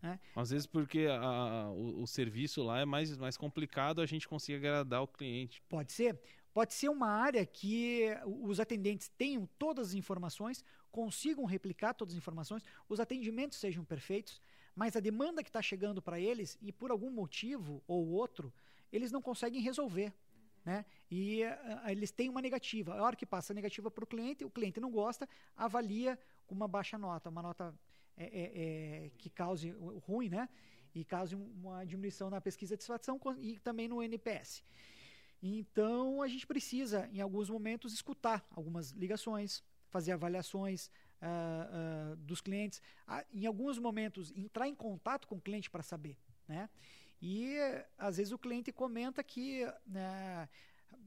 Né? 0.00 0.20
Às 0.34 0.50
vezes 0.50 0.66
porque 0.66 1.06
a, 1.10 1.18
a, 1.18 1.70
o, 1.72 2.02
o, 2.02 2.06
serviço 2.06 2.62
lá 2.62 2.80
é 2.80 2.84
mais, 2.84 3.16
mais 3.16 3.36
complicado, 3.36 4.00
a 4.00 4.06
gente 4.06 4.28
consegue 4.28 4.58
agradar 4.58 5.02
o 5.02 5.08
cliente. 5.08 5.62
Pode 5.68 5.92
ser. 5.92 6.20
Pode 6.52 6.72
ser 6.72 6.88
uma 6.88 7.08
área 7.08 7.44
que 7.44 8.06
os 8.24 8.60
atendentes 8.60 9.08
tenham 9.08 9.46
todas 9.58 9.88
as 9.88 9.94
informações, 9.94 10.64
consigam 10.90 11.44
replicar 11.44 11.94
todas 11.94 12.14
as 12.14 12.18
informações, 12.18 12.62
os 12.88 13.00
atendimentos 13.00 13.58
sejam 13.58 13.84
perfeitos, 13.84 14.40
mas 14.74 14.96
a 14.96 15.00
demanda 15.00 15.42
que 15.42 15.48
está 15.48 15.62
chegando 15.62 16.02
para 16.02 16.20
eles, 16.20 16.58
e 16.60 16.70
por 16.72 16.90
algum 16.90 17.10
motivo 17.10 17.82
ou 17.86 18.08
outro, 18.08 18.52
eles 18.92 19.10
não 19.10 19.22
conseguem 19.22 19.60
resolver. 19.60 20.12
Né? 20.64 20.84
E 21.10 21.44
uh, 21.44 21.88
eles 21.88 22.10
têm 22.10 22.28
uma 22.28 22.42
negativa. 22.42 22.94
A 22.94 23.02
hora 23.02 23.14
que 23.14 23.24
passa 23.24 23.52
a 23.52 23.54
negativa 23.54 23.90
para 23.90 24.02
o 24.02 24.06
cliente, 24.06 24.44
o 24.44 24.50
cliente 24.50 24.80
não 24.80 24.90
gosta, 24.90 25.28
avalia 25.56 26.18
com 26.46 26.54
uma 26.54 26.66
baixa 26.66 26.98
nota, 26.98 27.30
uma 27.30 27.40
nota 27.40 27.72
é, 28.16 28.24
é, 28.24 29.06
é, 29.06 29.10
que 29.16 29.30
cause 29.30 29.70
ruim, 30.06 30.28
né? 30.28 30.48
E 30.94 31.04
cause 31.04 31.34
uma 31.34 31.84
diminuição 31.84 32.30
na 32.30 32.40
pesquisa 32.40 32.76
de 32.76 32.82
satisfação 32.82 33.20
e 33.38 33.58
também 33.60 33.86
no 33.86 34.02
NPS. 34.02 34.64
Então, 35.42 36.22
a 36.22 36.28
gente 36.28 36.46
precisa, 36.46 37.08
em 37.12 37.20
alguns 37.20 37.48
momentos, 37.50 37.92
escutar 37.92 38.44
algumas 38.50 38.90
ligações, 38.90 39.62
fazer 39.88 40.12
avaliações 40.12 40.90
uh, 41.22 42.12
uh, 42.12 42.16
dos 42.16 42.40
clientes, 42.40 42.80
uh, 43.08 43.24
em 43.32 43.46
alguns 43.46 43.78
momentos, 43.78 44.32
entrar 44.34 44.68
em 44.68 44.74
contato 44.74 45.26
com 45.26 45.36
o 45.36 45.40
cliente 45.40 45.70
para 45.70 45.82
saber. 45.82 46.16
Né? 46.48 46.68
E, 47.20 47.56
às 47.96 48.16
vezes, 48.16 48.32
o 48.32 48.38
cliente 48.38 48.72
comenta 48.72 49.22
que. 49.22 49.64
Né, 49.86 50.48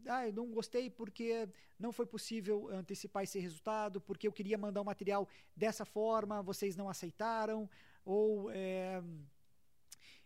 ah, 0.06 0.28
eu 0.28 0.34
não 0.34 0.48
gostei 0.50 0.90
porque 0.90 1.48
não 1.78 1.92
foi 1.92 2.06
possível 2.06 2.70
antecipar 2.70 3.24
esse 3.24 3.40
resultado, 3.40 4.00
porque 4.00 4.28
eu 4.28 4.32
queria 4.32 4.58
mandar 4.58 4.82
o 4.82 4.86
material 4.86 5.28
dessa 5.56 5.86
forma, 5.86 6.42
vocês 6.42 6.76
não 6.76 6.90
aceitaram, 6.90 7.70
ou 8.06 8.50
é, 8.52 9.02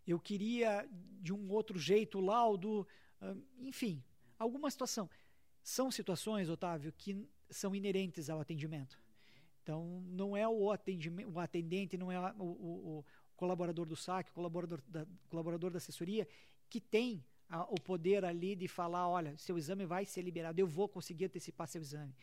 eu 0.06 0.20
queria 0.20 0.88
de 1.22 1.34
um 1.34 1.52
outro 1.52 1.78
jeito 1.80 2.20
o 2.20 2.22
laudo, 2.22 2.88
enfim, 3.60 4.04
alguma 4.38 4.70
situação. 4.70 5.10
São 5.64 5.90
situações, 5.90 6.50
Otávio, 6.50 6.92
que 6.92 7.28
são 7.54 7.76
inerentes 7.76 8.30
ao 8.30 8.40
atendimento. 8.40 9.00
Então, 9.62 10.04
não 10.08 10.36
é 10.36 10.48
o, 10.48 10.72
atendimento, 10.72 11.32
o 11.32 11.40
atendente, 11.40 11.98
não 11.98 12.12
é 12.12 12.20
o, 12.20 12.44
o, 12.44 13.00
o 13.00 13.06
colaborador 13.36 13.86
do 13.86 13.96
saque, 13.96 14.30
o 14.32 14.34
colaborador 14.34 14.82
da, 14.88 15.06
colaborador 15.30 15.72
da 15.72 15.78
assessoria, 15.78 16.28
que 16.70 16.82
tem 16.82 17.24
a, 17.50 17.64
o 17.64 17.80
poder 17.80 18.26
ali 18.26 18.56
de 18.56 18.68
falar: 18.68 19.08
olha, 19.08 19.38
seu 19.38 19.58
exame 19.58 19.86
vai 19.86 20.06
ser 20.06 20.22
liberado, 20.22 20.60
eu 20.60 20.68
vou 20.68 20.90
conseguir 20.90 21.26
antecipar 21.26 21.68
seu 21.68 21.82
exame. 21.82 22.14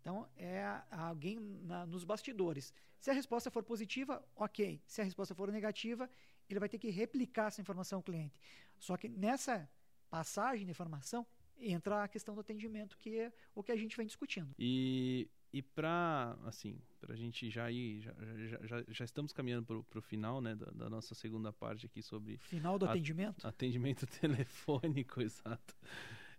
Então, 0.00 0.28
é 0.36 0.82
alguém 0.90 1.40
na, 1.62 1.86
nos 1.86 2.04
bastidores. 2.04 2.72
Se 3.00 3.10
a 3.10 3.14
resposta 3.14 3.50
for 3.50 3.62
positiva, 3.62 4.22
ok. 4.36 4.80
Se 4.86 5.00
a 5.00 5.04
resposta 5.04 5.34
for 5.34 5.50
negativa, 5.50 6.08
ele 6.48 6.60
vai 6.60 6.68
ter 6.68 6.78
que 6.78 6.90
replicar 6.90 7.48
essa 7.48 7.60
informação 7.60 7.98
ao 7.98 8.02
cliente. 8.02 8.38
Só 8.78 8.96
que 8.96 9.08
nessa 9.08 9.68
passagem 10.10 10.66
de 10.66 10.70
informação, 10.70 11.26
entra 11.70 12.04
a 12.04 12.08
questão 12.08 12.34
do 12.34 12.40
atendimento, 12.40 12.96
que 12.98 13.18
é 13.18 13.32
o 13.54 13.62
que 13.62 13.72
a 13.72 13.76
gente 13.76 13.96
vem 13.96 14.06
discutindo. 14.06 14.54
E 14.58 15.28
e 15.52 15.62
para 15.62 16.36
assim, 16.46 16.76
para 17.00 17.14
a 17.14 17.16
gente 17.16 17.48
já 17.48 17.70
ir, 17.70 18.00
já, 18.00 18.12
já, 18.48 18.66
já, 18.66 18.84
já 18.88 19.04
estamos 19.04 19.32
caminhando 19.32 19.84
para 19.88 19.98
o 20.00 20.02
final, 20.02 20.40
né, 20.40 20.56
da, 20.56 20.66
da, 20.72 20.90
nossa 20.90 21.14
segunda 21.14 21.52
parte 21.52 21.86
aqui 21.86 22.02
sobre 22.02 22.38
final 22.38 22.76
do 22.76 22.86
atendimento, 22.86 23.46
atendimento 23.46 24.04
telefônico, 24.20 25.22
exato. 25.22 25.76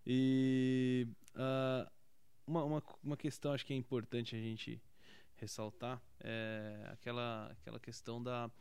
E 0.05 1.07
uh, 1.33 1.89
uma, 2.45 2.65
uma, 2.65 2.83
uma 3.01 3.15
questão 3.15 3.53
acho 3.53 3.65
que 3.65 3.71
é 3.71 3.77
importante 3.77 4.35
a 4.35 4.39
gente 4.39 4.81
ressaltar 5.37 6.01
é 6.19 6.89
aquela 6.91 7.47
aquela 7.51 7.79
questão 7.79 8.21
da 8.21 8.51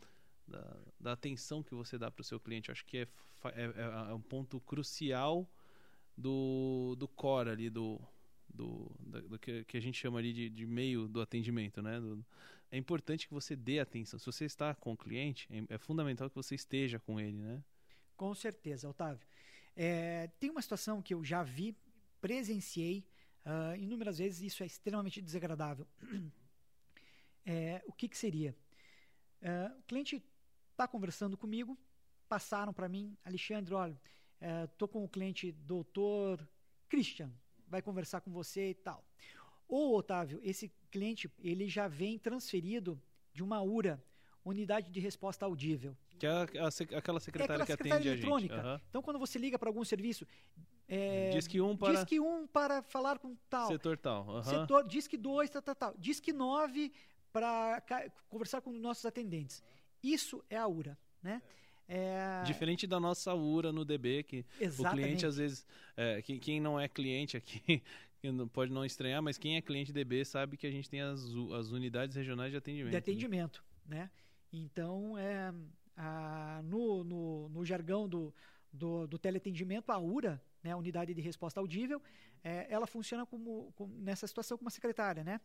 da, 0.47 0.77
da 1.01 1.13
atenção 1.13 1.63
que 1.63 1.75
você 1.75 1.99
dá 1.99 2.11
para 2.11 2.21
o 2.21 2.25
seu 2.25 2.39
cliente. 2.39 2.71
Acho 2.71 2.85
que 2.85 2.99
é, 2.99 3.09
é, 3.47 3.65
é, 3.65 4.11
é, 4.11 4.15
um 4.15 4.21
ponto 4.21 4.61
crucial 4.61 5.49
do, 6.17 6.95
do 6.97 7.09
core 7.09 7.51
ali, 7.51 7.71
do, 7.71 8.01
do, 8.49 8.91
do 9.29 9.39
que, 9.39 9.65
que, 9.65 9.77
a 9.77 9.81
gente 9.81 9.99
chama 9.99 10.19
ali 10.19 10.33
de, 10.33 10.49
de 10.49 10.67
meio 10.67 11.09
do 11.09 11.21
atendimento, 11.21 11.83
né? 11.83 12.01
Do, 12.01 12.25
é 12.71 12.77
importante 12.77 13.29
que 13.29 13.35
você 13.35 13.55
dê 13.55 13.79
atenção. 13.79 14.19
Se 14.19 14.27
você 14.27 14.45
está 14.45 14.75
com 14.75 14.93
o 14.93 14.97
cliente, 14.97 15.49
é, 15.51 15.75
é 15.75 15.79
fundamental 15.79 16.29
que 16.29 16.37
você 16.37 16.55
esteja 16.55 16.99
com 16.99 17.21
ele, 17.21 17.39
né? 17.39 17.63
Com 18.17 18.35
certeza, 18.35 18.89
Otávio. 18.89 19.27
É, 19.77 20.29
tem 20.39 20.51
uma 20.51 20.63
situação 20.63 21.03
que 21.03 21.15
eu 21.15 21.25
já 21.25 21.43
vi, 21.43 21.77
presenciei 22.21 23.05
uh, 23.45 23.77
inúmeras 23.77 24.19
vezes, 24.19 24.41
isso 24.41 24.63
é 24.63 24.67
extremamente 24.67 25.21
desagradável. 25.21 25.87
É, 27.47 27.83
o 27.87 27.93
que, 27.93 28.09
que 28.09 28.17
seria? 28.17 28.57
Uh, 29.43 29.79
o 29.79 29.83
cliente 29.83 30.25
está 30.71 30.89
conversando 30.89 31.37
comigo, 31.37 31.77
passaram 32.27 32.73
para 32.73 32.89
mim, 32.89 33.15
Alexandre, 33.23 33.75
olha, 33.75 34.01
estou 34.41 34.89
é, 34.89 34.93
com 34.93 35.05
o 35.05 35.09
cliente 35.09 35.53
doutor 35.53 36.47
Christian, 36.89 37.31
vai 37.69 37.83
conversar 37.83 38.21
com 38.21 38.31
você 38.31 38.71
e 38.71 38.75
tal. 38.75 39.05
Ou, 39.69 39.97
Otávio, 39.97 40.41
esse 40.43 40.71
cliente 40.91 41.31
ele 41.41 41.69
já 41.69 41.89
vem 41.89 42.19
transferido 42.19 43.01
de 43.33 43.43
uma 43.43 43.63
URA, 43.63 44.03
Unidade 44.45 44.91
de 44.91 45.01
Resposta 45.01 45.47
Audível. 45.47 45.97
Que 46.19 46.27
é 46.27 46.31
a, 46.31 46.43
a, 46.43 46.99
aquela 46.99 47.19
secretária 47.19 47.63
é 47.63 47.63
aquela 47.63 47.67
que 47.67 47.73
secretária 47.73 47.97
atende 47.97 48.09
eletrônica. 48.09 48.63
Uhum. 48.63 48.81
Então, 48.91 49.03
quando 49.03 49.19
você 49.19 49.39
liga 49.39 49.59
para 49.59 49.69
algum 49.69 49.85
serviço, 49.85 50.27
é, 50.87 51.31
diz 51.31 51.47
que 51.47 51.61
um 51.61 51.77
para 51.77 51.95
diz 51.95 52.05
que 52.05 52.21
um 52.21 52.47
para 52.47 52.83
falar 52.83 53.19
com 53.19 53.35
tal 53.49 53.69
setor 53.69 53.97
tal, 53.97 54.29
uhum. 54.29 54.43
setor 54.43 54.87
diz 54.87 55.09
que 55.09 55.17
dois 55.17 55.49
tal 55.49 55.63
tal, 55.63 55.75
tal. 55.75 55.95
diz 55.99 56.21
que 56.21 56.31
nove 56.31 56.93
para 57.33 57.83
conversar 58.29 58.61
com 58.61 58.71
nossos 58.71 59.07
atendentes. 59.07 59.63
Isso 60.03 60.45
é 60.51 60.59
a 60.59 60.69
URA, 60.69 60.97
né? 61.23 61.43
É... 61.43 61.64
Diferente 62.45 62.87
da 62.87 62.99
nossa 62.99 63.35
URA 63.35 63.73
no 63.73 63.85
DB, 63.85 64.23
que 64.23 64.45
Exatamente. 64.61 65.03
o 65.03 65.05
cliente 65.05 65.27
às 65.27 65.37
vezes, 65.37 65.67
é, 65.97 66.23
quem, 66.23 66.39
quem, 66.39 66.61
não 66.61 66.79
é 66.79 66.89
cliente 66.89 67.37
aqui 67.37 67.83
pode 68.53 68.73
não 68.73 68.85
estranhar, 68.85 69.23
mas 69.23 69.37
quem 69.37 69.57
é 69.57 69.63
cliente 69.63 69.93
DB 69.93 70.25
sabe 70.25 70.57
que 70.57 70.67
a 70.67 70.71
gente 70.71 70.89
tem 70.89 71.01
as, 71.01 71.21
as 71.59 71.71
unidades 71.71 72.17
regionais 72.17 72.51
de 72.51 72.57
atendimento. 72.57 72.91
De 72.91 72.97
atendimento, 72.97 73.65
né? 73.87 73.99
né? 73.99 74.11
Então, 74.53 75.19
é, 75.19 75.53
a, 75.97 76.63
no, 76.65 77.05
no, 77.05 77.49
no, 77.49 77.65
jargão 77.65 78.09
do, 78.09 78.33
do, 78.73 79.07
do 79.07 79.19
teleatendimento, 79.19 79.91
a 79.91 79.99
URA, 79.99 80.41
né, 80.63 80.73
a 80.73 80.77
Unidade 80.77 81.13
de 81.13 81.21
Resposta 81.21 81.61
Audível, 81.61 82.01
é, 82.43 82.67
ela 82.71 82.87
funciona 82.87 83.27
como, 83.27 83.73
como, 83.75 83.95
nessa 83.99 84.27
situação 84.27 84.57
como 84.57 84.67
uma 84.67 84.71
secretária, 84.71 85.25
né? 85.25 85.41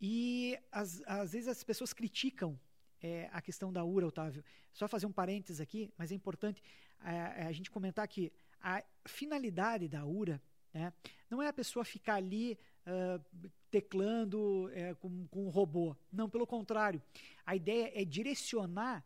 E 0.00 0.58
às, 0.70 1.02
às 1.06 1.32
vezes 1.32 1.48
as 1.48 1.64
pessoas 1.64 1.92
criticam 1.92 2.58
é, 3.06 3.30
a 3.32 3.40
questão 3.40 3.72
da 3.72 3.84
URA, 3.84 4.06
Otávio. 4.06 4.44
Só 4.72 4.88
fazer 4.88 5.06
um 5.06 5.12
parênteses 5.12 5.60
aqui, 5.60 5.90
mas 5.96 6.10
é 6.10 6.14
importante 6.14 6.62
a, 7.00 7.12
é, 7.12 7.16
é 7.42 7.46
a 7.46 7.52
gente 7.52 7.70
comentar 7.70 8.06
que 8.08 8.32
a 8.60 8.82
finalidade 9.04 9.88
da 9.88 10.04
URA 10.04 10.42
né, 10.74 10.92
não 11.30 11.40
é 11.40 11.48
a 11.48 11.52
pessoa 11.52 11.84
ficar 11.84 12.16
ali 12.16 12.58
uh, 12.86 13.42
teclando 13.70 14.70
é, 14.72 14.94
com, 14.94 15.26
com 15.28 15.46
um 15.46 15.50
robô. 15.50 15.96
Não, 16.12 16.28
pelo 16.28 16.46
contrário. 16.46 17.00
A 17.44 17.54
ideia 17.54 17.92
é 17.94 18.04
direcionar 18.04 19.04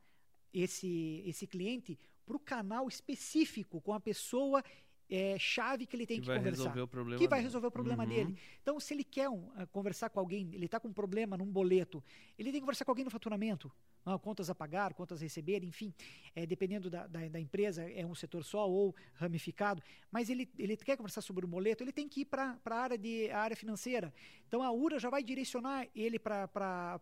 esse, 0.52 1.22
esse 1.26 1.46
cliente 1.46 1.98
para 2.24 2.36
o 2.36 2.40
canal 2.40 2.88
específico 2.88 3.80
com 3.80 3.92
a 3.92 4.00
pessoa 4.00 4.64
é, 5.10 5.36
chave 5.38 5.86
que 5.86 5.96
ele 5.96 6.06
tem 6.06 6.20
que, 6.20 6.26
que 6.26 6.32
conversar. 6.32 6.72
que 7.18 7.28
vai 7.28 7.42
resolver 7.42 7.66
o 7.66 7.70
problema 7.70 8.04
uhum. 8.04 8.08
dele. 8.08 8.38
Então, 8.62 8.78
se 8.78 8.94
ele 8.94 9.02
quer 9.02 9.28
um, 9.28 9.48
uh, 9.48 9.66
conversar 9.72 10.08
com 10.08 10.20
alguém, 10.20 10.50
ele 10.54 10.66
está 10.66 10.78
com 10.78 10.88
um 10.88 10.92
problema 10.92 11.36
num 11.36 11.50
boleto, 11.50 12.02
ele 12.38 12.50
tem 12.50 12.60
que 12.60 12.60
conversar 12.60 12.84
com 12.84 12.92
alguém 12.92 13.04
no 13.04 13.10
faturamento. 13.10 13.70
Uh, 14.06 14.18
contas 14.18 14.48
a 14.48 14.54
pagar, 14.54 14.94
contas 14.94 15.20
a 15.20 15.24
receber, 15.24 15.64
enfim. 15.64 15.92
É, 16.34 16.46
dependendo 16.46 16.88
da, 16.88 17.06
da, 17.06 17.28
da, 17.28 17.40
empresa, 17.40 17.82
é 17.82 18.06
um 18.06 18.14
setor 18.14 18.44
só 18.44 18.68
ou 18.70 18.94
ramificado. 19.14 19.82
Mas 20.10 20.30
ele, 20.30 20.48
ele 20.56 20.76
quer 20.76 20.96
conversar 20.96 21.20
sobre 21.20 21.44
o 21.44 21.48
boleto, 21.48 21.82
ele 21.82 21.92
tem 21.92 22.08
que 22.08 22.20
ir 22.20 22.24
para 22.24 22.56
a 22.64 22.74
área, 22.74 22.96
de, 22.96 23.28
a 23.30 23.40
área 23.40 23.56
financeira. 23.56 24.14
Então, 24.46 24.62
a 24.62 24.70
URA 24.70 24.98
já 24.98 25.10
vai 25.10 25.22
direcionar 25.22 25.88
ele 25.94 26.18
para 26.18 27.00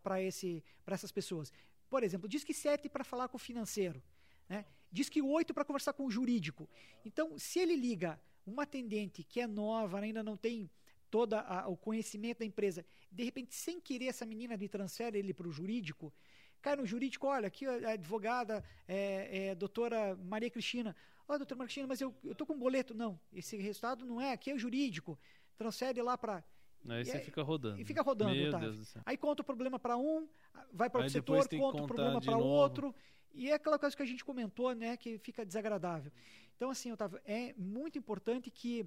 essas 0.86 1.12
pessoas. 1.12 1.52
Por 1.90 2.02
exemplo, 2.02 2.28
diz 2.28 2.42
que 2.42 2.54
sete 2.54 2.88
para 2.88 3.04
falar 3.04 3.28
com 3.28 3.36
o 3.36 3.40
financeiro. 3.40 4.02
Né? 4.48 4.64
Diz 4.90 5.08
que 5.08 5.20
oito 5.20 5.52
para 5.52 5.64
conversar 5.64 5.92
com 5.92 6.06
o 6.06 6.10
jurídico. 6.10 6.68
Então, 7.04 7.38
se 7.38 7.58
ele 7.58 7.76
liga 7.76 8.18
uma 8.46 8.62
atendente 8.62 9.22
que 9.22 9.40
é 9.40 9.46
nova, 9.46 10.00
ainda 10.00 10.22
não 10.22 10.36
tem 10.36 10.70
todo 11.10 11.36
o 11.66 11.76
conhecimento 11.76 12.38
da 12.38 12.44
empresa, 12.44 12.84
de 13.10 13.24
repente, 13.24 13.54
sem 13.54 13.80
querer, 13.80 14.06
essa 14.06 14.26
menina 14.26 14.56
me 14.56 14.68
transfere 14.68 15.18
ele 15.18 15.32
para 15.32 15.48
o 15.48 15.52
jurídico, 15.52 16.12
cai 16.60 16.76
no 16.76 16.86
jurídico, 16.86 17.26
olha, 17.26 17.46
aqui 17.46 17.66
a 17.66 17.92
advogada, 17.92 18.64
é, 18.86 19.48
é, 19.48 19.54
doutora 19.54 20.16
Maria 20.16 20.50
Cristina, 20.50 20.94
ó, 21.26 21.34
oh, 21.34 21.38
doutora 21.38 21.58
Maria 21.58 21.68
Cristina, 21.68 21.86
mas 21.86 22.00
eu 22.00 22.14
estou 22.24 22.46
com 22.46 22.54
um 22.54 22.58
boleto. 22.58 22.94
Não, 22.94 23.18
esse 23.32 23.56
resultado 23.56 24.04
não 24.04 24.20
é, 24.20 24.32
aqui 24.32 24.50
é 24.50 24.54
o 24.54 24.58
jurídico. 24.58 25.18
Transfere 25.56 26.00
lá 26.02 26.16
para... 26.16 26.44
Aí 26.88 27.04
você 27.04 27.18
fica 27.20 27.42
rodando. 27.42 27.80
E 27.80 27.84
fica 27.84 28.02
rodando, 28.02 28.34
Meu 28.34 28.50
tá? 28.50 28.60
Aí 29.04 29.16
conta 29.16 29.42
o 29.42 29.44
problema 29.44 29.78
para 29.78 29.96
um, 29.96 30.28
vai 30.72 30.88
para 30.88 31.04
o 31.04 31.10
setor, 31.10 31.48
conta 31.48 31.82
o 31.82 31.86
problema 31.86 32.20
para 32.20 32.38
o 32.38 32.44
outro. 32.44 32.94
E 33.32 33.50
é 33.50 33.54
aquela 33.54 33.78
coisa 33.78 33.96
que 33.96 34.02
a 34.02 34.06
gente 34.06 34.24
comentou, 34.24 34.74
né, 34.74 34.96
que 34.96 35.18
fica 35.18 35.44
desagradável. 35.44 36.10
Então, 36.56 36.70
assim, 36.70 36.90
Otávio, 36.90 37.20
é 37.24 37.54
muito 37.56 37.98
importante 37.98 38.50
que, 38.50 38.84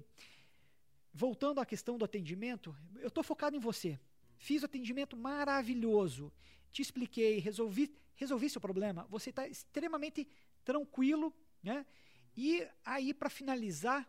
voltando 1.12 1.60
à 1.60 1.66
questão 1.66 1.96
do 1.96 2.04
atendimento, 2.04 2.76
eu 3.00 3.08
estou 3.08 3.24
focado 3.24 3.56
em 3.56 3.60
você. 3.60 3.98
Fiz 4.36 4.62
o 4.62 4.66
atendimento 4.66 5.16
maravilhoso, 5.16 6.32
te 6.70 6.82
expliquei, 6.82 7.38
resolvi, 7.38 7.94
resolvi 8.14 8.50
seu 8.50 8.60
problema. 8.60 9.06
Você 9.08 9.30
está 9.30 9.46
extremamente 9.46 10.26
tranquilo, 10.64 11.34
né? 11.62 11.86
E 12.36 12.66
aí, 12.84 13.14
para 13.14 13.30
finalizar, 13.30 14.08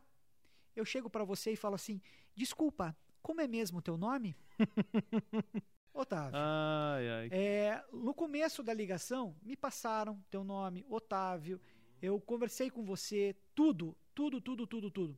eu 0.75 0.85
chego 0.85 1.09
para 1.09 1.23
você 1.23 1.51
e 1.51 1.55
falo 1.55 1.75
assim: 1.75 2.01
desculpa, 2.35 2.95
como 3.21 3.41
é 3.41 3.47
mesmo 3.47 3.79
o 3.79 3.81
teu 3.81 3.97
nome? 3.97 4.35
Otávio. 5.93 6.31
Ai, 6.33 7.09
ai. 7.09 7.29
É, 7.31 7.83
no 7.91 8.13
começo 8.13 8.63
da 8.63 8.73
ligação, 8.73 9.35
me 9.43 9.55
passaram 9.55 10.19
teu 10.31 10.43
nome, 10.43 10.83
Otávio. 10.89 11.61
Eu 12.01 12.19
conversei 12.19 12.69
com 12.69 12.83
você, 12.83 13.35
tudo, 13.53 13.95
tudo, 14.13 14.41
tudo, 14.41 14.65
tudo, 14.65 14.89
tudo. 14.89 15.17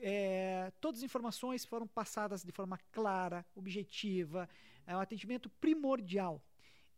É, 0.00 0.72
todas 0.80 1.00
as 1.00 1.04
informações 1.04 1.64
foram 1.64 1.86
passadas 1.86 2.42
de 2.42 2.52
forma 2.52 2.78
clara, 2.90 3.44
objetiva, 3.54 4.48
é 4.86 4.96
um 4.96 5.00
atendimento 5.00 5.48
primordial. 5.48 6.42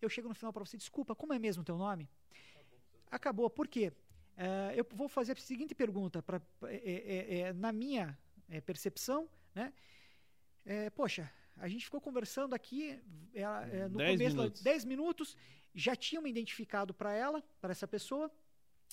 Eu 0.00 0.08
chego 0.08 0.28
no 0.28 0.34
final 0.34 0.52
para 0.52 0.64
você, 0.64 0.76
desculpa, 0.76 1.14
como 1.14 1.32
é 1.32 1.38
mesmo 1.38 1.64
teu 1.64 1.76
nome? 1.76 2.08
Acabou, 3.10 3.50
por 3.50 3.66
quê? 3.66 3.92
É, 4.36 4.74
eu 4.76 4.86
vou 4.92 5.08
fazer 5.08 5.32
a 5.32 5.36
seguinte 5.36 5.74
pergunta, 5.74 6.22
pra, 6.22 6.40
é, 6.64 6.76
é, 6.76 7.38
é, 7.40 7.52
na 7.52 7.72
minha 7.72 8.16
percepção, 8.64 9.28
né? 9.54 9.72
poxa, 10.94 11.30
a 11.58 11.68
gente 11.68 11.84
ficou 11.84 12.00
conversando 12.00 12.54
aqui 12.54 13.00
ela, 13.34 13.66
é, 13.66 13.88
no 13.88 13.98
dez 13.98 14.18
começo, 14.18 14.36
minutos. 14.36 14.62
10 14.62 14.84
minutos, 14.84 15.36
já 15.74 15.94
tinham 15.94 16.22
me 16.22 16.30
identificado 16.30 16.94
para 16.94 17.12
ela, 17.12 17.42
para 17.60 17.72
essa 17.72 17.86
pessoa, 17.86 18.30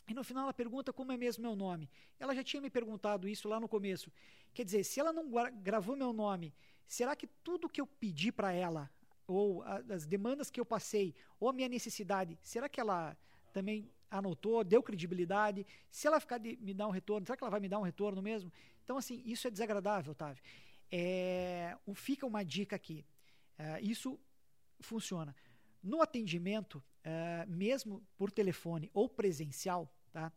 e 0.07 0.13
no 0.13 0.24
final 0.24 0.43
ela 0.43 0.53
pergunta 0.53 0.93
como 0.93 1.11
é 1.11 1.18
mesmo 1.18 1.41
meu 1.41 1.55
nome. 1.55 1.89
Ela 2.20 2.36
já 2.36 2.43
tinha 2.43 2.61
me 2.61 2.70
perguntado 2.70 3.28
isso 3.28 3.47
lá 3.47 3.59
no 3.59 3.68
começo. 3.68 4.11
Quer 4.53 4.63
dizer, 4.63 4.84
se 4.84 4.99
ela 4.99 5.11
não 5.11 5.32
gravou 5.61 5.95
meu 5.95 6.13
nome, 6.13 6.53
será 6.86 7.16
que 7.16 7.28
tudo 7.43 7.70
que 7.70 7.82
eu 7.82 7.88
pedi 7.88 8.32
para 8.32 8.51
ela, 8.51 8.89
ou 9.28 9.63
a, 9.63 9.78
as 9.89 10.05
demandas 10.05 10.51
que 10.51 10.59
eu 10.59 10.66
passei, 10.66 11.16
ou 11.39 11.49
a 11.49 11.53
minha 11.53 11.68
necessidade, 11.68 12.38
será 12.41 12.70
que 12.70 12.80
ela 12.80 13.18
também 13.51 13.91
anotou, 14.11 14.63
deu 14.63 14.84
credibilidade? 14.84 15.66
Se 15.89 16.07
ela 16.07 16.20
ficar 16.20 16.38
de 16.38 16.57
me 16.57 16.74
dar 16.74 16.88
um 16.88 16.91
retorno, 16.91 17.26
será 17.26 17.36
que 17.36 17.43
ela 17.43 17.51
vai 17.51 17.59
me 17.59 17.70
dar 17.70 17.80
um 17.80 17.84
retorno 17.84 18.22
mesmo? 18.22 18.51
Então, 18.84 18.97
assim, 18.97 19.24
isso 19.26 19.47
é 19.47 19.51
desagradável, 19.51 20.11
Otávio. 20.11 20.43
É, 20.91 21.77
fica 21.93 22.25
uma 22.25 22.43
dica 22.43 22.75
aqui. 22.75 23.05
É, 23.57 23.81
isso 23.81 24.19
funciona. 24.79 25.36
No 25.81 26.01
atendimento, 26.01 26.83
é, 27.03 27.45
mesmo 27.47 28.05
por 28.17 28.31
telefone 28.31 28.89
ou 28.93 29.07
presencial, 29.07 29.91
tá? 30.11 30.31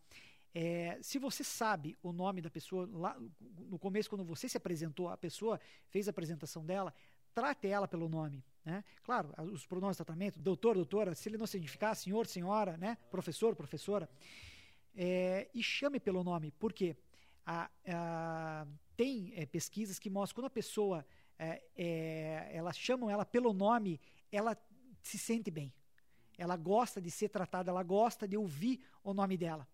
É, 0.55 0.99
se 1.03 1.19
você 1.19 1.45
sabe 1.45 1.97
o 2.03 2.13
nome 2.13 2.41
da 2.41 2.51
pessoa, 2.51 2.89
lá 2.91 3.17
no 3.41 3.79
começo, 3.79 4.09
quando 4.09 4.25
você 4.25 4.49
se 4.49 4.57
apresentou, 4.57 5.09
a 5.09 5.17
pessoa 5.17 5.61
fez 5.89 6.09
a 6.09 6.11
apresentação 6.11 6.65
dela, 6.65 6.93
trate 7.35 7.69
ela 7.69 7.87
pelo 7.87 8.09
nome. 8.09 8.43
Né? 8.65 8.83
Claro, 9.03 9.33
os 9.53 9.65
pronomes 9.67 9.97
de 9.97 10.05
tratamento, 10.05 10.41
doutor, 10.41 10.75
doutora, 10.75 11.15
se 11.15 11.29
ele 11.29 11.39
não 11.39 11.47
se 11.47 11.57
identificar, 11.57 11.95
senhor, 11.95 12.27
senhora, 12.27 12.77
né? 12.77 12.99
professor, 13.11 13.55
professora, 13.55 14.09
é, 14.97 15.49
e 15.55 15.63
chame 15.63 16.01
pelo 16.01 16.25
nome. 16.25 16.51
Por 16.53 16.73
quê? 16.73 16.97
A, 17.47 17.71
a, 17.87 18.67
tem 18.99 19.33
é, 19.37 19.47
pesquisas 19.47 19.97
que 19.97 20.11
mostram 20.11 20.35
quando 20.35 20.47
a 20.47 20.51
pessoa 20.51 21.07
é, 21.39 21.63
é, 21.77 22.51
elas 22.53 22.77
chamam 22.77 23.09
ela 23.09 23.25
pelo 23.25 23.53
nome, 23.53 24.01
ela 24.33 24.61
se 25.05 25.17
sente 25.17 25.53
bem. 25.53 25.73
Ela 26.37 26.57
gosta 26.57 27.01
de 27.01 27.09
ser 27.09 27.29
tratada, 27.29 27.71
ela 27.71 27.85
gosta 27.85 28.27
de 28.27 28.37
ouvir 28.37 28.81
o 29.05 29.15
nome 29.15 29.37
dela. 29.37 29.69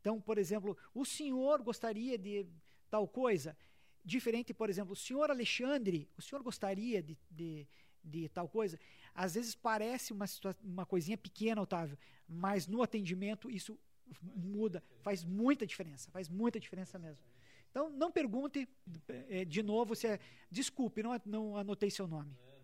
Então, 0.00 0.20
por 0.20 0.38
exemplo, 0.38 0.76
o 0.92 1.04
senhor 1.04 1.62
gostaria 1.62 2.18
de 2.18 2.46
tal 2.90 3.06
coisa? 3.06 3.56
Diferente, 4.04 4.52
por 4.52 4.68
exemplo, 4.68 4.92
o 4.92 4.96
senhor 4.96 5.30
Alexandre, 5.30 6.10
o 6.18 6.20
senhor 6.20 6.42
gostaria 6.42 7.00
de, 7.00 7.16
de, 7.30 7.68
de 8.02 8.28
tal 8.30 8.48
coisa? 8.48 8.76
Às 9.14 9.34
vezes 9.34 9.54
parece 9.54 10.12
uma, 10.12 10.26
uma 10.64 10.84
coisinha 10.84 11.16
pequena, 11.16 11.62
Otávio, 11.62 11.96
mas 12.28 12.66
no 12.66 12.82
atendimento 12.82 13.48
isso 13.48 13.78
muda, 14.20 14.82
faz 15.00 15.24
muita 15.24 15.64
diferença, 15.64 16.10
faz 16.10 16.28
muita 16.28 16.58
diferença 16.58 16.98
mesmo. 16.98 17.22
Então, 17.74 17.90
não 17.90 18.12
pergunte 18.12 18.68
é, 19.08 19.44
de 19.44 19.60
novo 19.60 19.96
se 19.96 20.06
é. 20.06 20.20
Desculpe, 20.48 21.02
não, 21.02 21.20
não 21.26 21.56
anotei 21.56 21.90
seu 21.90 22.06
nome. 22.06 22.32
É, 22.38 22.54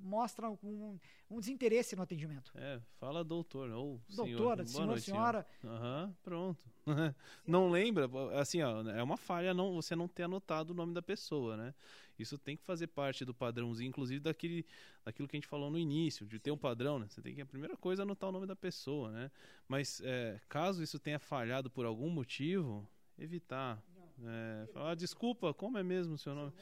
Mostra 0.00 0.50
um, 0.50 0.98
um, 1.30 1.38
desinteresse 1.38 1.94
no 1.94 2.02
atendimento. 2.02 2.50
É, 2.56 2.80
fala 2.98 3.22
doutor, 3.22 3.70
ou 3.70 4.00
Doutora, 4.08 4.66
senhor, 4.66 4.98
senhor 4.98 5.00
senhora. 5.00 5.46
Aham, 5.64 6.06
uhum, 6.06 6.14
pronto. 6.24 6.64
não 7.46 7.70
lembra, 7.70 8.10
assim, 8.34 8.60
ó, 8.62 8.82
é 8.90 9.00
uma 9.00 9.16
falha 9.16 9.54
não, 9.54 9.76
você 9.76 9.94
não 9.94 10.08
ter 10.08 10.24
anotado 10.24 10.72
o 10.72 10.76
nome 10.76 10.92
da 10.92 11.00
pessoa, 11.00 11.56
né? 11.56 11.72
Isso 12.18 12.36
tem 12.36 12.56
que 12.56 12.64
fazer 12.64 12.88
parte 12.88 13.24
do 13.24 13.32
padrãozinho, 13.32 13.88
inclusive 13.90 14.18
daquele, 14.18 14.66
daquilo 15.04 15.28
que 15.28 15.36
a 15.36 15.38
gente 15.38 15.48
falou 15.48 15.70
no 15.70 15.78
início, 15.78 16.26
de 16.26 16.40
ter 16.40 16.50
um 16.50 16.58
padrão, 16.58 16.98
né? 16.98 17.06
Você 17.08 17.22
tem 17.22 17.32
que, 17.32 17.42
a 17.42 17.46
primeira 17.46 17.76
coisa, 17.76 18.02
é 18.02 18.04
anotar 18.04 18.28
o 18.28 18.32
nome 18.32 18.46
da 18.46 18.56
pessoa, 18.56 19.12
né? 19.12 19.30
Mas 19.68 20.00
é, 20.04 20.40
caso 20.48 20.82
isso 20.82 20.98
tenha 20.98 21.20
falhado 21.20 21.70
por 21.70 21.86
algum 21.86 22.10
motivo, 22.10 22.88
evitar 23.16 23.80
é, 24.24 24.66
falar, 24.72 24.92
ah, 24.92 24.94
desculpa, 24.94 25.52
como 25.52 25.78
é 25.78 25.82
mesmo 25.82 26.14
o 26.14 26.18
seu 26.18 26.34
nome? 26.34 26.52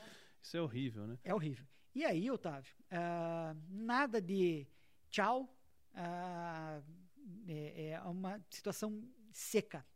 Isso 0.42 0.56
é 0.56 0.60
horrível, 0.60 1.06
né? 1.06 1.18
É 1.24 1.34
horrível. 1.34 1.66
E 1.94 2.04
aí, 2.04 2.30
Otávio, 2.30 2.74
uh, 2.90 3.56
nada 3.68 4.20
de 4.20 4.66
tchau, 5.10 5.42
uh, 5.92 6.82
é, 7.46 7.90
é, 7.90 8.00
uma 8.02 8.40
situação 8.50 9.02
seca. 9.32 9.86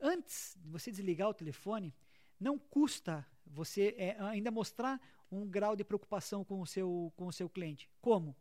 Antes 0.00 0.56
de 0.58 0.70
você 0.70 0.90
desligar 0.90 1.28
o 1.28 1.34
telefone, 1.34 1.94
não 2.40 2.58
custa 2.58 3.26
você 3.44 3.94
é, 3.98 4.16
ainda 4.20 4.50
mostrar 4.50 5.00
um 5.30 5.46
grau 5.46 5.76
de 5.76 5.84
preocupação 5.84 6.44
com 6.44 6.60
o 6.60 6.66
seu, 6.66 7.12
com 7.16 7.26
o 7.26 7.32
seu 7.32 7.48
cliente. 7.48 7.90
Como? 8.00 8.36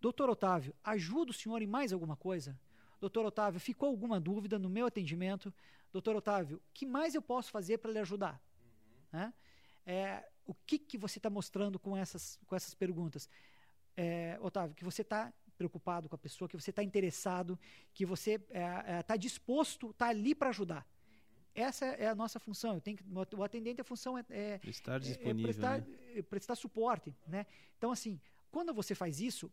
Doutor 0.00 0.28
Otávio, 0.28 0.74
ajuda 0.84 1.30
o 1.30 1.34
senhor 1.34 1.62
em 1.62 1.66
mais 1.66 1.92
alguma 1.92 2.16
coisa? 2.16 2.58
Doutor 3.00 3.24
Otávio, 3.26 3.60
ficou 3.60 3.88
alguma 3.88 4.20
dúvida 4.20 4.58
no 4.58 4.68
meu 4.68 4.86
atendimento? 4.86 5.52
doutor 5.92 6.16
Otávio, 6.16 6.58
o 6.58 6.72
que 6.72 6.86
mais 6.86 7.14
eu 7.14 7.22
posso 7.22 7.50
fazer 7.50 7.78
para 7.78 7.90
lhe 7.90 7.98
ajudar? 7.98 8.40
Uhum. 9.12 9.20
Né? 9.20 9.34
É, 9.86 10.28
o 10.46 10.54
que, 10.54 10.78
que 10.78 10.98
você 10.98 11.18
está 11.18 11.30
mostrando 11.30 11.78
com 11.78 11.96
essas, 11.96 12.38
com 12.46 12.54
essas 12.54 12.74
perguntas? 12.74 13.28
É, 13.96 14.38
Otávio, 14.40 14.74
que 14.74 14.84
você 14.84 15.02
está 15.02 15.32
preocupado 15.56 16.08
com 16.08 16.14
a 16.14 16.18
pessoa, 16.18 16.48
que 16.48 16.56
você 16.56 16.70
está 16.70 16.82
interessado, 16.82 17.58
que 17.92 18.06
você 18.06 18.32
está 18.34 18.84
é, 18.86 18.98
é 18.98 19.02
tá 19.02 19.16
disposto, 19.16 19.90
está 19.90 20.08
ali 20.08 20.34
para 20.34 20.50
ajudar. 20.50 20.86
Uhum. 21.02 21.46
Essa 21.54 21.86
é 21.86 22.06
a 22.06 22.14
nossa 22.14 22.38
função. 22.38 22.74
Eu 22.74 22.80
tenho 22.80 22.96
que, 22.96 23.04
o 23.34 23.42
atendente, 23.42 23.80
a 23.80 23.84
função 23.84 24.16
é, 24.16 24.24
é 24.28 24.60
estar 24.64 24.96
é, 24.96 24.98
disponível, 25.00 25.42
prestar, 25.42 25.80
né? 25.80 26.22
prestar 26.22 26.54
suporte. 26.54 27.14
Né? 27.26 27.46
Então, 27.76 27.90
assim, 27.90 28.20
quando 28.50 28.72
você 28.72 28.94
faz 28.94 29.20
isso, 29.20 29.50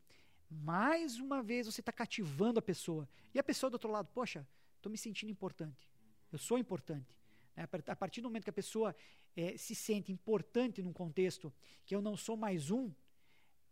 mais 0.50 1.20
uma 1.20 1.42
vez 1.42 1.66
você 1.66 1.82
está 1.82 1.92
cativando 1.92 2.60
a 2.60 2.62
pessoa. 2.62 3.08
E 3.34 3.40
a 3.40 3.44
pessoa 3.44 3.70
do 3.70 3.76
outro 3.76 3.92
lado, 3.92 4.10
poxa, 4.14 4.48
estou 4.78 4.92
me 4.92 4.98
sentindo 4.98 5.32
importante. 5.32 5.90
Eu 6.32 6.38
sou 6.38 6.58
importante. 6.58 7.16
Né? 7.56 7.68
A 7.88 7.96
partir 7.96 8.22
do 8.22 8.30
momento 8.30 8.44
que 8.44 8.50
a 8.50 8.54
pessoa 8.54 8.96
é, 9.36 9.58
se 9.58 9.76
sente 9.76 10.12
importante 10.12 10.82
num 10.82 10.94
contexto 10.94 11.54
que 11.86 11.96
eu 11.96 12.02
não 12.02 12.16
sou 12.16 12.38
mais 12.38 12.72
um, 12.72 12.92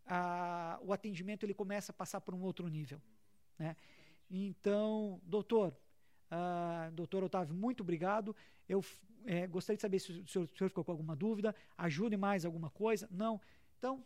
a, 0.05 0.79
o 0.81 0.91
atendimento 0.91 1.45
ele 1.45 1.53
começa 1.53 1.91
a 1.91 1.95
passar 1.95 2.21
por 2.21 2.33
um 2.33 2.41
outro 2.41 2.67
nível. 2.67 3.01
Né? 3.57 3.75
Então, 4.29 5.21
doutor, 5.23 5.75
uh, 6.31 6.91
doutor 6.91 7.23
Otávio, 7.23 7.53
muito 7.53 7.81
obrigado. 7.81 8.35
Eu 8.67 8.83
é, 9.25 9.47
gostaria 9.47 9.77
de 9.77 9.81
saber 9.81 9.99
se 9.99 10.11
o, 10.11 10.27
senhor, 10.27 10.47
se 10.47 10.53
o 10.53 10.57
senhor 10.57 10.69
ficou 10.69 10.83
com 10.83 10.91
alguma 10.91 11.15
dúvida, 11.15 11.55
ajude 11.77 12.17
mais 12.17 12.45
alguma 12.45 12.69
coisa. 12.69 13.07
Não. 13.11 13.39
Então, 13.77 14.03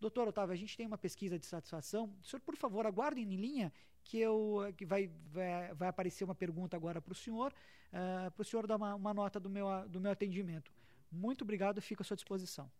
doutor 0.00 0.28
Otávio, 0.28 0.52
a 0.52 0.56
gente 0.56 0.76
tem 0.76 0.86
uma 0.86 0.98
pesquisa 0.98 1.38
de 1.38 1.46
satisfação. 1.46 2.12
O 2.22 2.24
senhor, 2.24 2.40
por 2.40 2.56
favor, 2.56 2.86
aguarde 2.86 3.20
em 3.20 3.36
linha 3.36 3.72
que, 4.02 4.18
eu, 4.18 4.72
que 4.76 4.84
vai, 4.84 5.10
vai, 5.30 5.74
vai 5.74 5.88
aparecer 5.88 6.24
uma 6.24 6.34
pergunta 6.34 6.76
agora 6.76 7.00
para 7.00 7.12
o 7.12 7.14
senhor, 7.14 7.52
uh, 7.92 8.30
para 8.30 8.42
o 8.42 8.44
senhor 8.44 8.66
dar 8.66 8.76
uma, 8.76 8.94
uma, 8.94 9.14
nota 9.14 9.38
do 9.38 9.50
meu, 9.50 9.66
do 9.88 10.00
meu 10.00 10.10
atendimento. 10.10 10.72
Muito 11.12 11.42
obrigado, 11.42 11.80
fico 11.82 12.02
à 12.02 12.04
sua 12.04 12.16
disposição. 12.16 12.70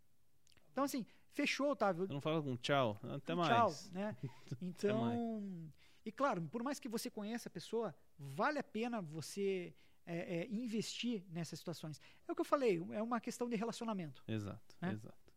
Então, 0.72 0.84
assim, 0.84 1.04
fechou, 1.32 1.70
Otávio. 1.70 2.04
Eu 2.04 2.08
não 2.08 2.20
fala 2.20 2.42
com 2.42 2.56
tchau, 2.56 2.98
até 3.02 3.34
um 3.34 3.38
mais. 3.38 3.48
Tchau, 3.48 3.92
né? 3.92 4.16
Então, 4.62 5.70
e 6.04 6.10
claro, 6.10 6.42
por 6.42 6.62
mais 6.62 6.80
que 6.80 6.88
você 6.88 7.10
conheça 7.10 7.48
a 7.48 7.52
pessoa, 7.52 7.94
vale 8.18 8.58
a 8.58 8.64
pena 8.64 9.00
você 9.02 9.74
é, 10.06 10.38
é, 10.38 10.48
investir 10.48 11.24
nessas 11.30 11.58
situações. 11.58 12.00
É 12.26 12.32
o 12.32 12.34
que 12.34 12.40
eu 12.40 12.44
falei, 12.44 12.82
é 12.92 13.02
uma 13.02 13.20
questão 13.20 13.48
de 13.48 13.56
relacionamento. 13.56 14.22
Exato, 14.26 14.76
né? 14.80 14.92
exato. 14.92 15.32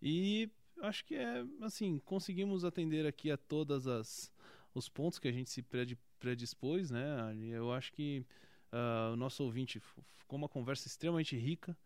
E 0.00 0.50
acho 0.82 1.04
que 1.04 1.14
é 1.14 1.44
assim, 1.62 2.00
conseguimos 2.04 2.64
atender 2.64 3.06
aqui 3.06 3.30
a 3.30 3.36
todas 3.36 3.86
as 3.86 4.32
os 4.74 4.88
pontos 4.88 5.18
que 5.18 5.26
a 5.26 5.32
gente 5.32 5.48
se 5.48 5.64
predispôs, 6.20 6.90
né? 6.90 7.34
Eu 7.50 7.72
acho 7.72 7.92
que 7.92 8.24
uh, 8.72 9.14
o 9.14 9.16
nosso 9.16 9.42
ouvinte 9.42 9.80
ficou 9.80 10.36
uma 10.36 10.48
conversa 10.48 10.86
extremamente 10.86 11.34
rica. 11.36 11.76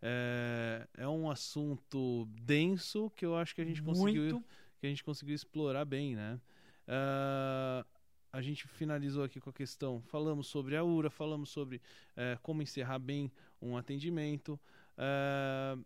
É, 0.00 0.86
é, 0.96 1.08
um 1.08 1.28
assunto 1.28 2.28
denso 2.40 3.10
que 3.16 3.26
eu 3.26 3.34
acho 3.34 3.52
que 3.52 3.60
a 3.60 3.64
gente 3.64 3.82
Muito. 3.82 3.98
conseguiu 3.98 4.44
que 4.78 4.86
a 4.86 4.88
gente 4.88 5.02
conseguiu 5.02 5.34
explorar 5.34 5.84
bem, 5.84 6.14
né? 6.14 6.40
Uh, 6.86 7.84
a 8.32 8.40
gente 8.40 8.68
finalizou 8.68 9.24
aqui 9.24 9.40
com 9.40 9.50
a 9.50 9.52
questão, 9.52 10.00
falamos 10.02 10.46
sobre 10.46 10.76
a 10.76 10.84
URA, 10.84 11.10
falamos 11.10 11.50
sobre 11.50 11.78
uh, 11.78 12.38
como 12.42 12.62
encerrar 12.62 12.98
bem 12.98 13.32
um 13.60 13.76
atendimento. 13.76 14.58
Uh, 14.96 15.84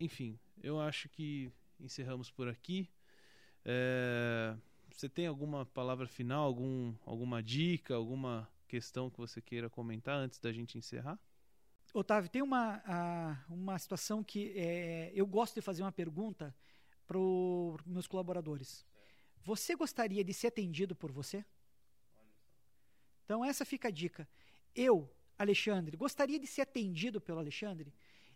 enfim, 0.00 0.38
eu 0.60 0.80
acho 0.80 1.08
que 1.08 1.52
encerramos 1.82 2.30
por 2.30 2.48
aqui. 2.48 2.88
Uh, 3.64 4.60
você 4.90 5.08
tem 5.08 5.26
alguma 5.26 5.66
palavra 5.66 6.06
final, 6.06 6.44
algum, 6.44 6.94
alguma 7.04 7.42
dica, 7.42 7.94
alguma 7.94 8.48
questão 8.68 9.10
que 9.10 9.18
você 9.18 9.40
queira 9.40 9.68
comentar 9.68 10.16
antes 10.16 10.38
da 10.38 10.52
gente 10.52 10.78
encerrar? 10.78 11.18
Otávio, 11.94 12.30
tem 12.30 12.40
uma, 12.40 13.44
uma 13.48 13.78
situação 13.78 14.24
que 14.24 14.52
é, 14.56 15.12
eu 15.14 15.26
gosto 15.26 15.54
de 15.54 15.60
fazer 15.60 15.82
uma 15.82 15.92
pergunta 15.92 16.54
para 17.06 17.18
os 17.18 17.84
meus 17.84 18.06
colaboradores. 18.06 18.86
Você 19.44 19.74
gostaria 19.74 20.24
de 20.24 20.32
ser 20.32 20.46
atendido 20.46 20.94
por 20.96 21.12
você? 21.12 21.44
Então, 23.24 23.44
essa 23.44 23.64
fica 23.64 23.88
a 23.88 23.90
dica. 23.90 24.26
Eu, 24.74 25.10
Alexandre, 25.38 25.96
gostaria 25.96 26.38
de 26.38 26.46
ser 26.46 26.62
atendido 26.62 27.20
pelo 27.20 27.40
Alexandre? 27.40 27.92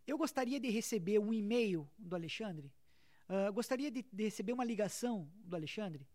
Eu 0.07 0.19
gostaria 0.19 0.61
de 0.61 0.69
receber 0.69 1.19
um 1.19 1.33
e-mail 1.33 1.89
do 1.99 2.15
Alexandre? 2.15 2.71
Uh, 3.29 3.53
gostaria 3.53 3.91
de, 3.91 4.05
de 4.13 4.25
receber 4.25 4.53
uma 4.53 4.65
ligação 4.65 5.29
do 5.45 5.57
Alexandre? 5.57 6.07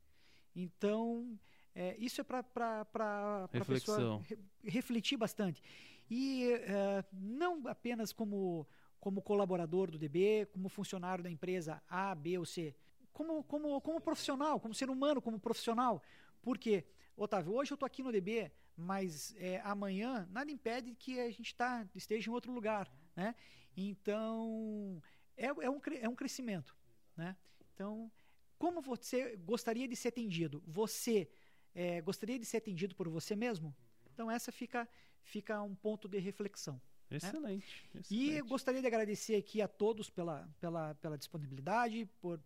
Então, 0.56 1.40
é, 1.74 1.96
isso 1.98 2.22
é 2.22 2.24
para 2.24 2.40
a 2.42 3.66
pessoa 3.66 4.22
re, 4.24 4.38
refletir 4.64 5.18
bastante. 5.18 5.62
E 6.10 6.52
é, 6.54 7.04
não 7.14 7.68
apenas 7.68 8.12
como, 8.12 8.68
como 9.00 9.22
colaborador 9.22 9.90
do 9.90 9.98
DB, 9.98 10.48
como 10.52 10.68
funcionário 10.68 11.24
da 11.24 11.32
empresa 11.32 11.82
A, 11.88 12.14
B 12.14 12.38
ou 12.38 12.46
C, 12.46 12.76
como, 13.14 13.44
como, 13.44 13.80
como 13.80 14.02
profissional, 14.02 14.60
como 14.60 14.74
ser 14.74 14.90
humano, 14.90 15.22
como 15.22 15.40
profissional. 15.40 16.04
Porque, 16.42 16.86
Otávio, 17.16 17.54
hoje 17.54 17.72
eu 17.72 17.76
estou 17.76 17.88
aqui 17.88 18.04
no 18.04 18.12
DB, 18.12 18.52
mas 18.76 19.34
é, 19.38 19.62
amanhã 19.64 20.28
nada 20.32 20.52
impede 20.52 20.94
que 20.96 21.20
a 21.20 21.32
gente 21.32 21.56
tá, 21.56 21.88
esteja 21.96 22.30
em 22.30 22.34
outro 22.34 22.52
lugar. 22.52 22.92
Né? 23.16 23.34
Então, 23.76 25.02
é, 25.38 25.46
é, 25.46 25.70
um, 25.70 25.82
é 26.02 26.10
um 26.10 26.16
crescimento. 26.16 26.76
Né? 27.16 27.36
Então, 27.74 28.12
como 28.58 28.82
você 28.82 29.36
gostaria 29.38 29.88
de 29.88 29.96
ser 29.96 30.10
atendido? 30.10 30.64
Você 30.68 31.30
é, 31.74 32.02
gostaria 32.02 32.38
de 32.38 32.46
ser 32.46 32.58
atendido 32.58 32.96
por 32.96 33.08
você 33.10 33.36
mesmo? 33.36 33.76
Então, 34.14 34.30
essa 34.30 34.52
fica, 34.52 34.88
fica 35.24 35.62
um 35.62 35.76
ponto 35.76 36.08
de 36.08 36.20
reflexão. 36.20 36.82
Excelente, 37.10 37.90
né? 37.94 38.02
excelente. 38.02 38.14
E 38.14 38.42
gostaria 38.42 38.82
de 38.82 38.88
agradecer 38.88 39.36
aqui 39.36 39.62
a 39.62 39.68
todos 39.68 40.10
pela, 40.10 40.50
pela, 40.60 40.96
pela 40.96 41.18
disponibilidade, 41.18 42.06
por 42.22 42.40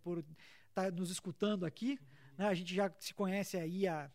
estar 0.69 0.85
tá 0.85 0.91
nos 0.91 1.11
escutando 1.11 1.65
aqui. 1.65 1.99
Né? 2.37 2.47
A 2.47 2.53
gente 2.53 2.73
já 2.73 2.91
se 2.99 3.13
conhece 3.13 3.57
aí 3.57 3.87
há 3.87 4.09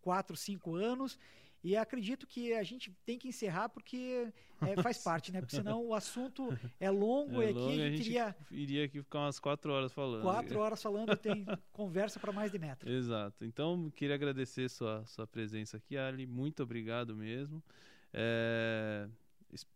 quatro, 0.00 0.36
cinco 0.36 0.74
anos 0.74 1.18
e 1.62 1.76
acredito 1.76 2.26
que 2.26 2.52
a 2.54 2.62
gente 2.62 2.90
tem 3.04 3.18
que 3.18 3.28
encerrar 3.28 3.68
porque 3.68 4.28
é, 4.60 4.82
faz 4.82 4.98
parte, 4.98 5.30
né? 5.30 5.40
Porque 5.40 5.56
senão 5.56 5.86
o 5.86 5.94
assunto 5.94 6.48
é 6.80 6.90
longo 6.90 7.40
é 7.42 7.46
e 7.46 7.48
aqui 7.50 7.58
longo, 7.58 7.70
a 7.70 7.88
gente 7.88 8.00
iria... 8.00 8.36
iria 8.50 8.84
aqui 8.84 9.02
ficar 9.02 9.20
umas 9.20 9.38
quatro 9.38 9.72
horas 9.72 9.92
falando. 9.92 10.22
Quatro 10.22 10.58
horas 10.58 10.82
falando, 10.82 11.16
tem 11.16 11.46
conversa 11.72 12.18
para 12.18 12.32
mais 12.32 12.50
de 12.50 12.58
metro. 12.58 12.90
Exato. 12.90 13.44
Então, 13.44 13.90
queria 13.94 14.14
agradecer 14.14 14.68
sua, 14.68 15.04
sua 15.06 15.26
presença 15.26 15.76
aqui, 15.76 15.96
Ali. 15.96 16.26
Muito 16.26 16.62
obrigado 16.62 17.14
mesmo. 17.14 17.62
É, 18.12 19.08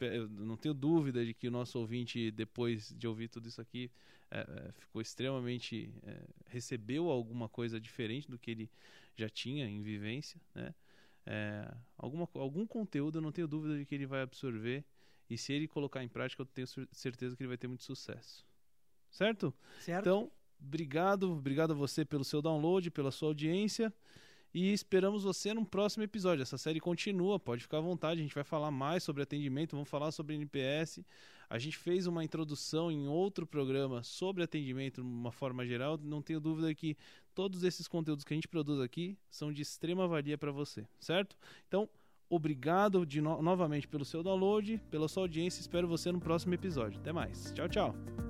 eu 0.00 0.28
não 0.28 0.56
tenho 0.56 0.74
dúvida 0.74 1.24
de 1.24 1.34
que 1.34 1.46
o 1.46 1.50
nosso 1.50 1.78
ouvinte, 1.78 2.30
depois 2.30 2.92
de 2.96 3.06
ouvir 3.06 3.28
tudo 3.28 3.48
isso 3.48 3.60
aqui, 3.60 3.90
é, 4.30 4.40
é, 4.40 4.72
ficou 4.72 5.00
extremamente. 5.00 5.92
É, 6.02 6.20
recebeu 6.48 7.10
alguma 7.10 7.48
coisa 7.48 7.80
diferente 7.80 8.30
do 8.30 8.38
que 8.38 8.50
ele 8.50 8.70
já 9.14 9.28
tinha 9.28 9.68
em 9.68 9.82
vivência. 9.82 10.40
Né? 10.54 10.74
É, 11.26 11.68
alguma, 11.98 12.28
algum 12.34 12.64
conteúdo 12.64 13.18
eu 13.18 13.22
não 13.22 13.32
tenho 13.32 13.48
dúvida 13.48 13.76
de 13.76 13.84
que 13.84 13.94
ele 13.94 14.06
vai 14.06 14.22
absorver. 14.22 14.84
E 15.28 15.36
se 15.36 15.52
ele 15.52 15.66
colocar 15.66 16.04
em 16.04 16.08
prática, 16.08 16.42
eu 16.42 16.46
tenho 16.46 16.68
certeza 16.92 17.36
que 17.36 17.42
ele 17.42 17.48
vai 17.48 17.58
ter 17.58 17.66
muito 17.66 17.82
sucesso. 17.82 18.46
Certo? 19.10 19.52
Certo. 19.80 20.00
Então, 20.00 20.30
obrigado. 20.60 21.32
Obrigado 21.32 21.72
a 21.72 21.74
você 21.74 22.04
pelo 22.04 22.24
seu 22.24 22.40
download, 22.40 22.90
pela 22.90 23.10
sua 23.10 23.28
audiência. 23.28 23.92
E 24.54 24.72
esperamos 24.72 25.24
você 25.24 25.52
num 25.52 25.64
próximo 25.64 26.04
episódio. 26.04 26.42
Essa 26.42 26.56
série 26.56 26.80
continua, 26.80 27.38
pode 27.38 27.62
ficar 27.62 27.78
à 27.78 27.80
vontade. 27.80 28.20
A 28.20 28.22
gente 28.22 28.34
vai 28.34 28.44
falar 28.44 28.70
mais 28.70 29.02
sobre 29.02 29.22
atendimento, 29.22 29.72
vamos 29.72 29.88
falar 29.88 30.12
sobre 30.12 30.34
NPS. 30.34 31.04
A 31.50 31.58
gente 31.58 31.76
fez 31.76 32.06
uma 32.06 32.24
introdução 32.24 32.90
em 32.90 33.06
outro 33.06 33.46
programa 33.46 34.02
sobre 34.02 34.42
atendimento 34.42 35.02
de 35.02 35.06
uma 35.06 35.30
forma 35.30 35.66
geral. 35.66 35.98
Não 35.98 36.22
tenho 36.22 36.40
dúvida 36.40 36.74
que 36.74 36.96
todos 37.36 37.62
esses 37.62 37.86
conteúdos 37.86 38.24
que 38.24 38.32
a 38.32 38.36
gente 38.36 38.48
produz 38.48 38.80
aqui 38.80 39.16
são 39.30 39.52
de 39.52 39.60
extrema 39.60 40.08
valia 40.08 40.38
para 40.38 40.50
você, 40.50 40.88
certo? 40.98 41.36
Então, 41.68 41.86
obrigado 42.30 43.04
de 43.04 43.20
no 43.20 43.40
novamente 43.42 43.86
pelo 43.86 44.06
seu 44.06 44.22
download, 44.22 44.80
pela 44.90 45.06
sua 45.06 45.24
audiência. 45.24 45.60
Espero 45.60 45.86
você 45.86 46.10
no 46.10 46.18
próximo 46.18 46.54
episódio. 46.54 46.98
Até 46.98 47.12
mais. 47.12 47.52
Tchau, 47.52 47.68
tchau. 47.68 48.25